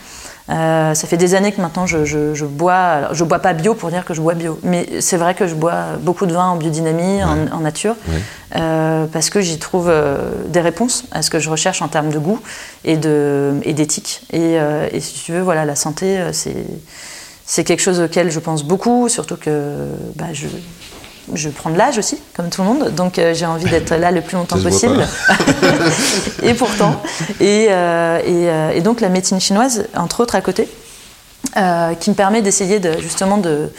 Euh, 0.49 0.93
ça 0.93 1.07
fait 1.07 1.15
des 1.15 1.35
années 1.35 1.53
que 1.53 1.61
maintenant 1.61 1.85
je, 1.85 2.03
je- 2.03 2.33
je 2.33 2.45
bois, 2.45 2.73
alors, 2.75 3.13
je 3.13 3.23
bois 3.23 3.39
pas 3.39 3.53
bio 3.53 3.75
pour 3.75 3.89
dire 3.89 4.03
que 4.03 4.13
je 4.13 4.21
bois 4.21 4.33
bio, 4.33 4.59
mais 4.63 4.99
c'est 4.99 5.15
vrai 5.15 5.35
que 5.35 5.47
je 5.47 5.55
bois 5.55 5.95
beaucoup 6.01 6.25
de 6.25 6.33
vin 6.33 6.47
en 6.49 6.57
biodynamie, 6.57 7.23
en, 7.23 7.47
en 7.49 7.59
nature, 7.61 7.95
Ouais. 8.09 8.21
euh, 8.57 9.05
parce 9.05 9.29
que 9.29 9.39
j'y 9.39 9.57
trouve 9.57 9.87
euh, 9.89 10.17
des 10.47 10.59
réponses 10.59 11.05
à 11.13 11.21
ce 11.21 11.29
que 11.29 11.39
je 11.39 11.49
recherche 11.49 11.81
en 11.81 11.87
termes 11.87 12.09
de 12.09 12.19
goût 12.19 12.39
et 12.83 12.97
d'éthique. 12.97 14.21
Et, 14.33 14.55
et 14.91 14.99
si 14.99 15.13
tu 15.23 15.31
veux, 15.31 15.41
voilà, 15.41 15.63
la 15.63 15.75
santé, 15.75 16.19
c'est 16.33 16.65
c'est 17.45 17.65
quelque 17.65 17.81
chose 17.81 17.99
auquel 17.99 18.31
je 18.31 18.39
pense 18.39 18.63
beaucoup, 18.63 19.09
surtout 19.09 19.35
que 19.35 19.77
bah, 20.15 20.27
je, 20.31 20.47
je 21.33 21.49
prends 21.49 21.69
de 21.69 21.77
l'âge 21.77 21.97
aussi, 21.97 22.19
comme 22.35 22.49
tout 22.49 22.61
le 22.61 22.67
monde, 22.67 22.89
donc 22.95 23.17
euh, 23.17 23.33
j'ai 23.33 23.45
envie 23.45 23.69
d'être 23.69 23.95
là 23.95 24.11
le 24.11 24.21
plus 24.21 24.35
longtemps 24.35 24.59
possible. 24.59 25.07
et 26.43 26.53
pourtant. 26.53 27.01
Et, 27.39 27.67
euh, 27.69 28.19
et, 28.19 28.49
euh, 28.49 28.71
et 28.71 28.81
donc 28.81 29.01
la 29.01 29.09
médecine 29.09 29.39
chinoise, 29.39 29.85
entre 29.95 30.21
autres 30.21 30.35
à 30.35 30.41
côté, 30.41 30.67
euh, 31.57 31.93
qui 31.95 32.09
me 32.09 32.15
permet 32.15 32.41
d'essayer 32.41 32.79
de, 32.79 32.99
justement 32.99 33.37
de 33.37 33.69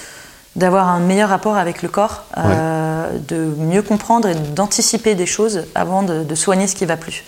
d'avoir 0.56 0.88
un 0.88 1.00
meilleur 1.00 1.30
rapport 1.30 1.56
avec 1.56 1.82
le 1.82 1.88
corps, 1.88 2.26
de 2.36 3.36
mieux 3.58 3.82
comprendre 3.82 4.28
et 4.28 4.36
d'anticiper 4.36 5.16
des 5.16 5.26
choses 5.26 5.64
avant 5.74 6.04
de, 6.04 6.22
de 6.22 6.34
soigner 6.36 6.68
ce 6.68 6.76
qui 6.76 6.84
va 6.84 6.96
plus. 6.96 7.24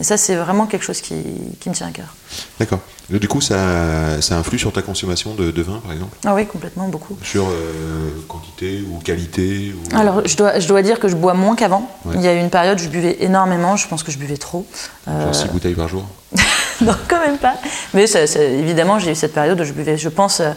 Et 0.00 0.02
ça, 0.02 0.16
c'est 0.16 0.34
vraiment 0.34 0.66
quelque 0.66 0.82
chose 0.82 1.00
qui, 1.00 1.14
qui 1.60 1.70
me 1.70 1.74
tient 1.74 1.86
à 1.86 1.90
cœur. 1.92 2.12
D'accord. 2.58 2.80
Du 3.08 3.28
coup, 3.28 3.40
ça, 3.40 4.20
ça 4.20 4.36
influe 4.36 4.58
sur 4.58 4.72
ta 4.72 4.82
consommation 4.82 5.34
de, 5.34 5.52
de 5.52 5.62
vin, 5.62 5.78
par 5.84 5.92
exemple 5.92 6.16
Ah 6.26 6.34
oui, 6.34 6.44
complètement, 6.44 6.88
beaucoup. 6.88 7.16
Sur 7.22 7.44
euh, 7.44 8.10
quantité 8.26 8.80
ou 8.90 8.98
qualité 8.98 9.72
ou... 9.72 9.96
Alors, 9.96 10.26
je 10.26 10.36
dois, 10.36 10.58
je 10.58 10.66
dois 10.66 10.82
dire 10.82 10.98
que 10.98 11.06
je 11.06 11.14
bois 11.14 11.34
moins 11.34 11.54
qu'avant. 11.54 11.88
Ouais. 12.04 12.14
Il 12.16 12.22
y 12.22 12.26
a 12.26 12.34
eu 12.34 12.40
une 12.40 12.50
période 12.50 12.80
où 12.80 12.82
je 12.82 12.88
buvais 12.88 13.18
énormément, 13.20 13.76
je 13.76 13.86
pense 13.86 14.02
que 14.02 14.10
je 14.10 14.18
buvais 14.18 14.36
trop. 14.36 14.66
Euh, 15.06 15.24
Genre 15.26 15.34
6 15.36 15.48
bouteilles 15.48 15.74
par 15.74 15.86
jour 15.88 16.04
non, 16.82 16.94
quand 17.08 17.20
même 17.20 17.38
pas. 17.38 17.54
Mais 17.94 18.08
ça- 18.08 18.26
ça- 18.26 18.42
évidemment, 18.42 18.98
j'ai 18.98 19.12
eu 19.12 19.14
cette 19.14 19.32
période 19.32 19.58
où 19.60 19.64
je 19.64 19.72
buvais, 19.72 19.96
je 19.96 20.08
pense, 20.08 20.40
euh, 20.40 20.50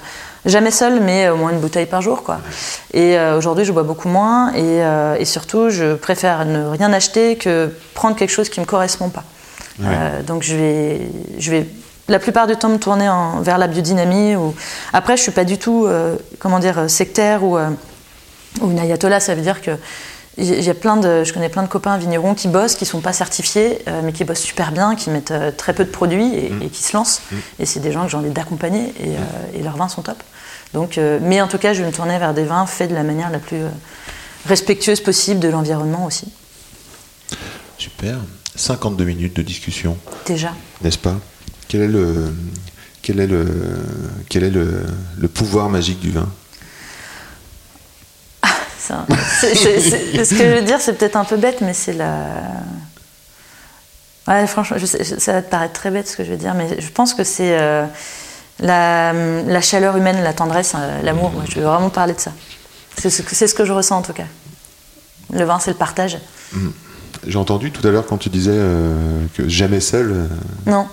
jamais 0.46 0.72
seule, 0.72 1.00
mais 1.00 1.30
au 1.30 1.38
moins 1.38 1.52
une 1.52 1.60
bouteille 1.60 1.86
par 1.86 2.02
jour. 2.02 2.24
Quoi. 2.24 2.40
Et 2.96 3.16
euh, 3.18 3.38
aujourd'hui, 3.38 3.64
je 3.64 3.72
bois 3.72 3.84
beaucoup 3.84 4.10
moins. 4.10 4.52
Et, 4.54 4.58
euh, 4.84 5.16
et 5.20 5.26
surtout, 5.26 5.70
je 5.70 5.94
préfère 5.94 6.46
ne 6.46 6.66
rien 6.66 6.92
acheter 6.94 7.36
que 7.38 7.70
prendre 7.94 8.16
quelque 8.16 8.32
chose 8.32 8.50
qui 8.50 8.60
ne 8.60 8.66
me 8.66 8.70
correspond 8.70 9.10
pas. 9.10 9.24
Ouais. 9.80 9.86
Euh, 9.88 10.24
donc, 10.24 10.42
je 10.44 10.56
vais, 10.56 11.02
je 11.38 11.52
vais 11.52 11.68
la 12.10 12.20
plupart 12.20 12.48
du 12.48 12.56
temps 12.56 12.70
me 12.70 12.78
tourner 12.78 13.08
en- 13.10 13.42
vers 13.42 13.58
la 13.58 13.68
biodynamie. 13.68 14.36
Ou... 14.36 14.54
Après, 14.94 15.16
je 15.18 15.22
suis 15.22 15.32
pas 15.32 15.46
du 15.46 15.58
tout, 15.58 15.86
euh, 15.86 16.16
comment 16.40 16.60
dire, 16.60 16.90
sectaire 16.90 17.44
ou, 17.44 17.58
euh, 17.58 17.70
ou 18.62 18.72
une 18.72 18.80
ayatollah. 18.80 19.20
Ça 19.20 19.36
veut 19.36 19.42
dire 19.42 19.62
que 19.62 19.72
plein 20.74 20.98
de, 20.98 21.24
je 21.24 21.34
connais 21.34 21.50
plein 21.50 21.64
de 21.64 21.68
copains 21.68 21.98
vignerons 21.98 22.34
qui 22.34 22.48
bossent, 22.48 22.76
qui 22.76 22.86
sont 22.86 23.02
pas 23.02 23.14
certifiés, 23.14 23.80
euh, 23.88 24.02
mais 24.04 24.14
qui 24.14 24.24
bossent 24.24 24.40
super 24.42 24.72
bien, 24.72 24.96
qui 24.96 25.10
mettent 25.10 25.32
euh, 25.32 25.52
très 25.52 25.74
peu 25.74 25.84
de 25.86 25.90
produits 25.92 26.34
et, 26.34 26.52
et 26.62 26.70
qui 26.70 26.82
se 26.84 26.96
lancent. 26.96 27.22
Et 27.60 27.66
c'est 27.66 27.80
des 27.80 27.92
gens 27.92 28.04
que 28.06 28.10
j'ai 28.12 28.18
envie 28.18 28.30
d'accompagner 28.30 28.94
et, 29.00 29.10
euh, 29.16 29.20
et 29.60 29.62
leurs 29.64 29.76
vins 29.78 29.90
sont 29.90 30.02
top. 30.02 30.22
Donc, 30.74 30.98
euh, 30.98 31.20
mais 31.22 31.42
en 31.42 31.48
tout 31.48 31.58
cas, 31.58 31.74
je 31.74 31.82
vais 31.82 31.88
me 31.88 31.92
tourner 31.94 32.18
vers 32.20 32.34
des 32.34 32.44
vins 32.44 32.66
faits 32.66 32.90
de 32.90 32.96
la 32.96 33.04
manière 33.04 33.30
la 33.32 33.40
plus 33.40 33.58
euh, 33.64 33.70
respectueuse 34.46 35.02
possible 35.02 35.40
de 35.40 35.50
l'environnement 35.50 36.06
aussi. 36.06 36.32
Super. 37.78 38.18
52 38.56 39.04
minutes 39.06 39.36
de 39.36 39.42
discussion, 39.42 39.98
Déjà. 40.26 40.52
n'est-ce 40.82 40.98
pas? 40.98 41.16
Quel 41.70 41.82
est 41.84 41.88
le, 41.88 42.34
quel 43.02 43.20
est 43.22 43.28
le, 43.28 43.46
quel 44.28 44.44
est 44.44 44.50
le, 44.50 44.84
le 45.18 45.28
pouvoir 45.30 45.70
magique 45.70 46.00
du 46.02 46.12
vin? 46.12 46.28
C'est 48.80 48.94
un- 48.94 49.06
c'est- 49.40 49.56
c'est- 49.56 49.80
c'est- 49.80 50.26
ce 50.26 50.30
que 50.32 50.44
je 50.44 50.56
veux 50.56 50.62
dire, 50.64 50.82
c'est 50.82 50.94
peut-être 50.94 51.16
un 51.16 51.24
peu 51.26 51.38
bête, 51.38 51.62
mais 51.62 51.74
c'est 51.74 51.94
la. 51.94 52.26
Ouais, 54.28 54.46
franchement, 54.48 54.78
je 54.80 54.86
sais- 54.86 55.04
ça 55.20 55.34
va 55.34 55.42
te 55.42 55.50
paraître 55.50 55.74
très 55.74 55.92
bête 55.92 56.08
ce 56.08 56.18
que 56.18 56.24
je 56.24 56.32
veux 56.32 56.38
dire, 56.38 56.54
mais 56.56 56.80
je 56.82 56.90
pense 56.90 57.14
que 57.14 57.24
c'est 57.24 57.58
euh, 57.60 57.86
la, 58.60 59.14
la 59.14 59.62
chaleur 59.62 59.96
humaine, 59.98 60.24
la 60.24 60.34
tendresse, 60.34 60.74
euh, 60.76 61.02
l'amour. 61.04 61.32
Moi, 61.32 61.44
je 61.50 61.56
veux 61.60 61.66
vraiment 61.66 61.90
parler 61.90 62.14
de 62.14 62.20
ça. 62.20 62.32
C'est 62.98 63.10
ce, 63.10 63.22
que- 63.22 63.36
c'est 63.36 63.48
ce 63.48 63.54
que 63.56 63.66
je 63.66 63.72
ressens 63.74 63.98
en 63.98 64.02
tout 64.02 64.14
cas. 64.14 64.26
Le 65.34 65.44
vin, 65.46 65.60
c'est 65.60 65.72
le 65.72 65.78
partage. 65.78 66.18
J'ai 67.28 67.38
entendu 67.38 67.72
tout 67.72 67.86
à 67.88 67.92
l'heure 67.92 68.06
quand 68.08 68.18
tu 68.18 68.30
disais 68.30 68.52
euh, 68.54 69.26
que 69.36 69.48
jamais 69.48 69.80
seul. 69.82 70.12
euh, 70.12 70.28
Non. 70.66 70.88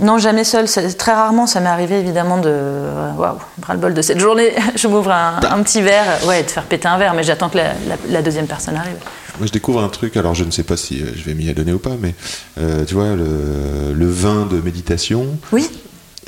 Non, 0.00 0.18
jamais 0.18 0.44
seul. 0.44 0.66
Très 0.98 1.12
rarement, 1.14 1.46
ça 1.46 1.60
m'est 1.60 1.68
arrivé 1.68 1.98
évidemment 1.98 2.36
de. 2.38 2.48
euh, 2.50 3.12
Waouh, 3.16 3.38
ras-le-bol 3.62 3.94
de 3.94 4.02
cette 4.02 4.20
journée. 4.20 4.52
Je 4.76 4.88
m'ouvre 4.88 5.10
un, 5.10 5.40
un 5.42 5.62
petit 5.62 5.80
verre, 5.80 6.04
ouais, 6.26 6.42
de 6.42 6.50
faire 6.50 6.64
péter 6.64 6.86
un 6.88 6.98
verre, 6.98 7.14
mais 7.14 7.22
j'attends 7.22 7.48
que 7.48 7.56
la, 7.56 7.68
la- 7.88 7.96
la 8.08 8.22
deuxième 8.22 8.46
personne 8.46 8.76
arrive. 8.76 8.96
Moi, 9.38 9.46
je 9.46 9.52
découvre 9.52 9.82
un 9.82 9.88
truc, 9.88 10.16
alors 10.16 10.34
je 10.34 10.44
ne 10.44 10.50
sais 10.50 10.62
pas 10.62 10.76
si 10.78 11.00
euh, 11.02 11.06
je 11.14 11.22
vais 11.24 11.34
m'y 11.34 11.48
adonner 11.50 11.72
ou 11.72 11.78
pas, 11.78 11.96
mais 12.00 12.14
euh, 12.58 12.84
tu 12.86 12.94
vois, 12.94 13.14
le, 13.16 13.92
le 13.94 14.06
vin 14.10 14.46
de 14.46 14.60
méditation, 14.60 15.26
Oui, 15.52 15.68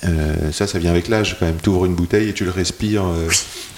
euh, 0.04 0.34
ça, 0.52 0.66
ça 0.66 0.78
vient 0.78 0.90
avec 0.90 1.08
l'âge 1.08 1.36
quand 1.40 1.46
même. 1.46 1.56
Tu 1.62 1.70
ouvres 1.70 1.86
une 1.86 1.94
bouteille 1.94 2.28
et 2.28 2.32
tu 2.34 2.44
le 2.44 2.50
respires 2.50 3.06
euh, 3.06 3.28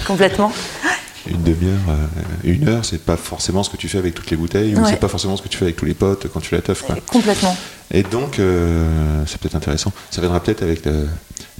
complètement. 0.07 0.53
une 1.29 1.43
demi-heure, 1.43 1.79
euh, 1.89 2.07
une 2.45 2.69
heure, 2.69 2.85
c'est 2.85 3.03
pas 3.03 3.17
forcément 3.17 3.63
ce 3.63 3.71
que 3.71 3.77
tu 3.77 3.89
fais 3.89 3.99
avec 3.99 4.15
toutes 4.15 4.31
les 4.31 4.37
bouteilles, 4.37 4.75
ou 4.75 4.79
c'est 4.87 5.01
pas 5.01 5.09
forcément 5.09 5.37
ce 5.37 5.43
que 5.43 5.49
tu 5.49 5.59
fais 5.59 5.65
avec 5.67 5.77
tous 5.77 5.85
les 5.85 5.95
potes 5.95 6.27
quand 6.33 6.41
tu 6.41 6.49
la. 6.55 6.83
Quoi. 6.83 6.97
Complètement. 7.07 7.57
Et 7.93 8.03
donc, 8.03 8.39
euh, 8.39 9.23
c'est 9.27 9.39
peut-être 9.41 9.57
intéressant. 9.57 9.93
Ça 10.11 10.21
viendra 10.21 10.41
peut-être 10.43 10.63
avec 10.63 10.85
le- 10.87 11.09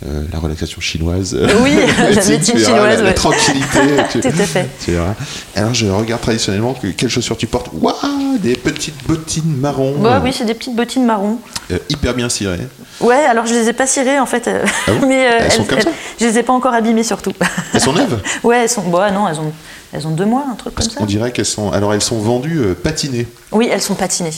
euh, 0.07 0.23
la 0.33 0.39
relaxation 0.39 0.81
chinoise. 0.81 1.37
Oui, 1.63 1.77
la 1.99 2.05
médecine 2.11 2.41
verras 2.57 2.65
chinoise, 2.65 2.97
La, 2.97 3.03
la 3.03 3.09
ouais. 3.09 3.15
tranquillité. 3.15 3.79
tu, 4.11 4.21
Tout 4.21 4.29
à 4.29 4.33
fait. 4.47 4.69
tu 4.85 4.93
verras. 4.93 5.15
Alors, 5.55 5.75
je 5.75 5.87
regarde 5.87 6.21
traditionnellement 6.23 6.75
que, 6.75 6.89
quelles 6.89 7.11
chaussures 7.11 7.37
tu 7.37 7.47
portes. 7.47 7.69
Waouh 7.73 8.39
Des 8.39 8.55
petites 8.57 9.07
bottines 9.07 9.57
marron. 9.57 9.97
Bah 9.99 10.21
oui, 10.25 10.33
c'est 10.37 10.45
des 10.47 10.55
petites 10.55 10.75
bottines 10.77 11.05
marron. 11.05 11.39
Euh, 11.71 11.79
hyper 11.89 12.15
bien 12.15 12.29
cirées. 12.29 12.67
Ouais, 13.01 13.15
alors 13.25 13.47
je 13.47 13.55
les 13.55 13.69
ai 13.69 13.73
pas 13.73 13.87
cirées 13.87 14.19
en 14.19 14.27
fait, 14.27 14.47
euh, 14.49 14.65
Ah 14.87 14.93
bon 15.01 15.07
mais 15.07 15.27
euh, 15.27 15.39
Elles 15.45 15.53
sont 15.53 15.65
comme 15.65 15.81
ça 15.81 15.89
je 16.21 16.27
les 16.27 16.39
ai 16.39 16.43
pas 16.43 16.53
encore 16.53 16.75
abîmées 16.75 17.03
surtout. 17.05 17.33
Elles 17.73 17.81
sont 17.81 17.95
neuves 17.95 18.21
ouais, 18.43 18.59
elles 18.65 18.69
sont, 18.69 18.83
bah 18.83 19.11
non, 19.11 19.27
elles 19.27 19.39
ont, 19.41 19.53
elles 19.93 20.07
ont 20.07 20.11
deux 20.11 20.27
mois, 20.27 20.45
un 20.51 20.55
truc 20.55 20.75
comme 20.75 20.85
ça. 20.87 21.01
On 21.01 21.07
dirait 21.07 21.33
qu'elles 21.33 21.47
sont. 21.47 21.73
Alors, 21.73 21.95
elles 21.95 22.03
sont 22.03 22.19
vendues 22.19 22.61
patinées. 22.83 23.27
Oui, 23.53 23.69
elles 23.73 23.81
sont 23.81 23.95
patinées. 23.95 24.33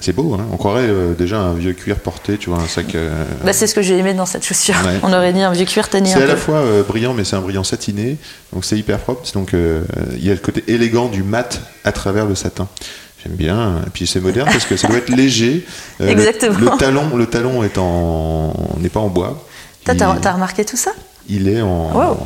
C'est 0.00 0.14
beau, 0.14 0.34
hein 0.34 0.46
On 0.52 0.56
croirait 0.56 0.88
euh, 0.88 1.12
déjà 1.14 1.38
un 1.40 1.52
vieux 1.54 1.72
cuir 1.74 1.96
porté, 1.96 2.38
tu 2.38 2.48
vois, 2.50 2.58
un 2.60 2.66
sac. 2.66 2.94
euh, 2.94 3.24
Bah, 3.44 3.52
c'est 3.52 3.66
ce 3.66 3.74
que 3.74 3.82
j'ai 3.82 3.98
aimé 3.98 4.14
dans 4.14 4.24
cette 4.26 4.44
chaussure. 4.44 4.74
Ouais. 4.84 4.98
On 5.02 5.12
aurait 5.12 5.32
dit 5.32 5.42
un 5.42 5.52
vieux 5.52 5.66
cuir 5.66 5.88
tanné 5.90 6.10
C'est 6.10 6.22
à 6.22 6.26
la 6.26 6.36
fois 6.36 6.56
euh, 6.56 6.82
brillant, 6.82 7.12
mais 7.12 7.24
c'est 7.24 7.36
un 7.36 7.40
brillant 7.42 7.64
satiné, 7.64 8.16
donc 8.54 8.64
c'est 8.64 8.78
hyper 8.78 8.98
propre. 8.98 9.22
Donc 9.34 9.52
il 9.52 10.24
y 10.24 10.30
a 10.30 10.34
le 10.34 10.40
côté 10.40 10.64
élégant 10.68 11.08
du 11.08 11.22
mat 11.22 11.60
à 11.84 11.92
travers 11.92 12.24
le 12.26 12.34
satin. 12.34 12.66
J'aime 13.22 13.34
bien. 13.36 13.82
Et 13.86 13.90
puis 13.90 14.06
c'est 14.06 14.20
moderne 14.20 14.48
parce 14.50 14.64
que 14.64 14.76
ça 14.78 14.88
doit 14.88 14.96
être 14.96 15.10
léger. 15.10 15.66
Le- 15.98 16.08
Exactement. 16.08 16.58
Le, 16.58 16.78
talon, 16.78 17.16
le 17.16 17.26
talon 17.26 17.62
est 17.62 17.76
en, 17.76 18.54
n'est 18.78 18.88
pas 18.88 19.00
en 19.00 19.08
bois. 19.08 19.46
T'as 19.84 19.92
il, 19.94 20.20
t'as 20.20 20.32
remarqué 20.32 20.64
tout 20.64 20.76
ça? 20.78 20.92
Il 21.30 21.48
est 21.48 21.62
en. 21.62 21.90
Wow. 21.92 22.16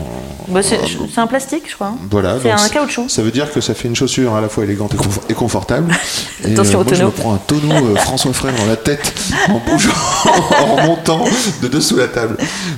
Bah, 0.48 0.62
c'est 0.62 0.78
c'est 1.12 1.20
un 1.20 1.26
plastique, 1.26 1.64
je 1.70 1.74
crois. 1.74 1.86
hein. 1.88 1.96
Voilà, 2.10 2.36
C'est 2.42 2.50
un 2.50 2.68
caoutchouc. 2.68 3.08
Ça 3.08 3.22
veut 3.22 3.30
dire 3.30 3.50
que 3.50 3.60
ça 3.62 3.72
fait 3.74 3.88
une 3.88 3.96
chaussure 3.96 4.34
à 4.34 4.40
la 4.42 4.48
fois 4.50 4.64
élégante 4.64 4.92
et, 4.92 4.96
confo- 4.98 5.22
et 5.28 5.34
confortable. 5.34 5.94
Et, 6.46 6.52
Attention 6.52 6.80
au 6.80 6.84
moi, 6.84 6.92
je 6.92 7.04
me 7.04 7.10
prends 7.10 7.32
un 7.34 7.38
tonneau 7.38 7.72
euh, 7.72 7.96
François 7.96 8.32
Frère 8.34 8.52
dans 8.54 8.66
la 8.66 8.76
tête 8.76 9.14
en 9.48 9.58
bougeant, 9.58 9.90
en 10.60 10.76
remontant 10.76 11.24
de 11.62 11.68
dessous 11.68 11.96
la 11.96 12.08
table. 12.08 12.36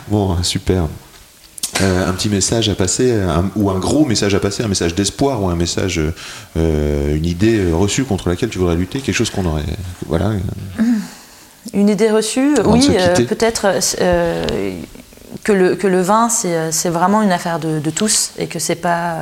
Bon, 0.09 0.37
super. 0.45 0.85
Euh, 1.83 2.09
un 2.09 2.13
petit 2.13 2.29
message 2.29 2.69
à 2.69 2.75
passer, 2.77 3.13
un- 3.13 3.51
ou 3.57 3.69
un 3.71 3.79
gros 3.81 4.05
message 4.07 4.35
à 4.37 4.39
passer, 4.39 4.63
un 4.63 4.69
message 4.69 4.95
d'espoir 4.95 5.43
ou 5.43 5.49
un 5.49 5.57
message, 5.57 6.01
euh, 6.57 7.17
une 7.17 7.27
idée 7.27 7.59
euh, 7.59 7.75
reçue 7.75 8.05
contre 8.05 8.29
laquelle 8.29 8.49
tu 8.49 8.59
voudrais 8.59 8.77
lutter, 8.77 9.01
quelque 9.01 9.15
chose 9.17 9.31
qu'on 9.31 9.45
aurait, 9.45 9.65
voilà. 10.07 10.27
euh, 10.27 10.83
Une 11.75 11.89
idée 11.89 12.11
reçue, 12.11 12.55
Avant 12.59 12.73
oui, 12.75 12.89
euh, 12.93 13.15
peut-être 13.27 13.67
euh, 14.01 14.47
que, 15.45 15.53
le, 15.53 16.01
vin, 16.01 16.29
c'est 16.29 16.55
euh, 16.57 16.91
vraiment 16.91 17.23
une 17.23 17.33
affaire 17.33 17.59
de, 17.59 17.91
tous 17.91 18.33
et 18.39 18.47
que 18.47 18.59
c'est 18.59 18.77
pas 18.77 19.17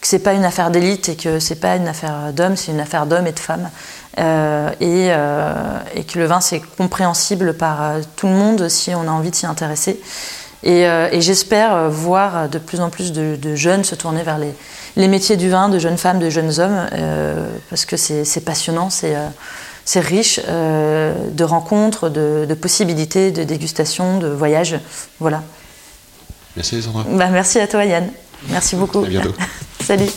que 0.00 0.08
c'est 0.08 0.18
pas 0.18 0.34
une 0.34 0.44
affaire 0.44 0.70
d'élite 0.70 1.08
et 1.08 1.16
que 1.16 1.38
c'est 1.38 1.54
pas 1.54 1.76
une 1.76 1.88
affaire 1.88 2.34
d'hommes, 2.34 2.56
c'est 2.56 2.72
une 2.72 2.80
affaire 2.80 3.06
d'hommes 3.06 3.26
et 3.26 3.32
de 3.32 3.38
femmes. 3.38 3.70
Euh, 4.18 4.68
et, 4.78 5.08
euh, 5.10 5.54
et 5.94 6.04
que 6.04 6.18
le 6.18 6.26
vin, 6.26 6.42
c'est 6.42 6.60
compréhensible 6.60 7.54
par 7.54 7.94
tout 8.14 8.26
le 8.26 8.34
monde 8.34 8.68
si 8.68 8.94
on 8.94 9.08
a 9.08 9.10
envie 9.10 9.30
de 9.30 9.34
s'y 9.34 9.46
intéresser. 9.46 9.98
Et, 10.62 10.86
j'espère 11.20 11.88
voir 11.88 12.50
de 12.50 12.58
plus 12.58 12.80
en 12.80 12.90
plus 12.90 13.12
de, 13.12 13.54
jeunes 13.54 13.82
se 13.82 13.94
tourner 13.94 14.22
vers 14.22 14.36
les, 14.36 14.54
les 14.96 15.08
métiers 15.08 15.36
du 15.38 15.48
vin, 15.48 15.70
de 15.70 15.78
jeunes 15.78 15.98
femmes, 15.98 16.18
de 16.18 16.28
jeunes 16.28 16.60
hommes, 16.60 16.86
parce 17.70 17.86
que 17.86 17.96
c'est 17.96 18.44
passionnant, 18.44 18.90
c'est 18.90 19.16
c'est 19.84 20.00
riche 20.00 20.40
euh, 20.48 21.30
de 21.30 21.44
rencontres, 21.44 22.08
de, 22.08 22.46
de 22.48 22.54
possibilités, 22.54 23.30
de 23.30 23.44
dégustations, 23.44 24.18
de 24.18 24.28
voyages. 24.28 24.78
Voilà. 25.20 25.42
Merci 26.56 26.76
Alessandra. 26.76 27.04
Bah, 27.08 27.28
merci 27.30 27.58
à 27.58 27.66
toi 27.66 27.84
Yann. 27.84 28.10
Merci 28.48 28.76
beaucoup. 28.76 29.04
À 29.04 29.08
bientôt. 29.08 29.34
Salut. 29.82 30.10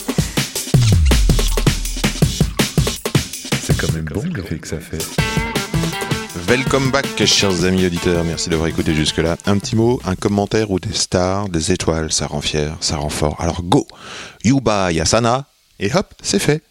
C'est 3.61 3.77
quand 3.77 3.91
même 3.93 4.05
bon 4.05 4.23
l'effet 4.35 4.57
que 4.57 4.67
ça 4.67 4.79
fait. 4.79 5.03
Welcome 6.47 6.91
back, 6.91 7.25
chers 7.25 7.65
amis 7.65 7.85
auditeurs. 7.85 8.23
Merci 8.23 8.49
d'avoir 8.49 8.69
écouté 8.69 8.95
jusque-là. 8.95 9.35
Un 9.45 9.57
petit 9.57 9.75
mot, 9.75 9.99
un 10.05 10.15
commentaire 10.15 10.71
ou 10.71 10.79
des 10.79 10.93
stars, 10.93 11.49
des 11.49 11.73
étoiles, 11.73 12.11
ça 12.13 12.27
rend 12.27 12.39
fier, 12.39 12.77
ça 12.79 12.95
rend 12.95 13.09
fort. 13.09 13.35
Alors 13.39 13.63
go, 13.63 13.85
Yuba 14.45 14.93
Yasana, 14.93 15.45
et 15.79 15.93
hop, 15.93 16.13
c'est 16.23 16.39
fait. 16.39 16.63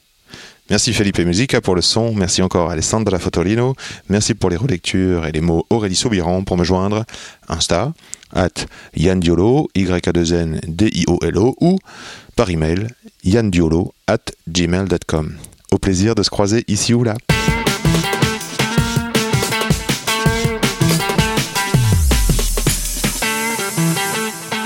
Merci 0.68 0.92
Felipe 0.92 1.20
Musica 1.20 1.60
pour 1.60 1.76
le 1.76 1.80
son, 1.80 2.12
merci 2.12 2.42
encore 2.42 2.70
Alessandra 2.70 3.20
Fotolino, 3.20 3.74
merci 4.08 4.34
pour 4.34 4.50
les 4.50 4.56
relectures 4.56 5.24
et 5.24 5.30
les 5.30 5.40
mots 5.40 5.64
Aurélie 5.70 5.94
Soubiran 5.94 6.42
pour 6.42 6.56
me 6.56 6.64
joindre. 6.64 7.04
Insta, 7.48 7.92
at 8.32 8.66
Yann 8.96 9.20
Diolo, 9.20 9.68
y 9.76 9.86
a 9.88 10.00
2 10.00 10.34
n 10.34 10.60
d 10.66 10.90
i 10.92 11.04
o 11.06 11.18
l 11.22 11.38
o 11.38 11.54
ou 11.60 11.78
par 12.34 12.50
email 12.50 12.88
yandiolo 13.24 13.94
at 14.06 14.32
gmail.com. 14.48 15.36
Au 15.72 15.78
plaisir 15.78 16.14
de 16.14 16.22
se 16.22 16.30
croiser 16.30 16.64
ici 16.68 16.94
ou 16.94 17.04
là. 17.04 17.14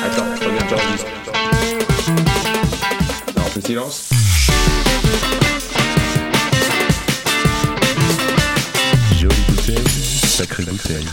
Attends, 0.02 0.24
je 0.40 0.44
reviens. 0.46 0.66
Non, 3.36 3.42
on 3.46 3.50
fait 3.50 3.66
silence. 3.66 4.19
Sacrée 10.40 10.64
bouteille. 10.64 11.06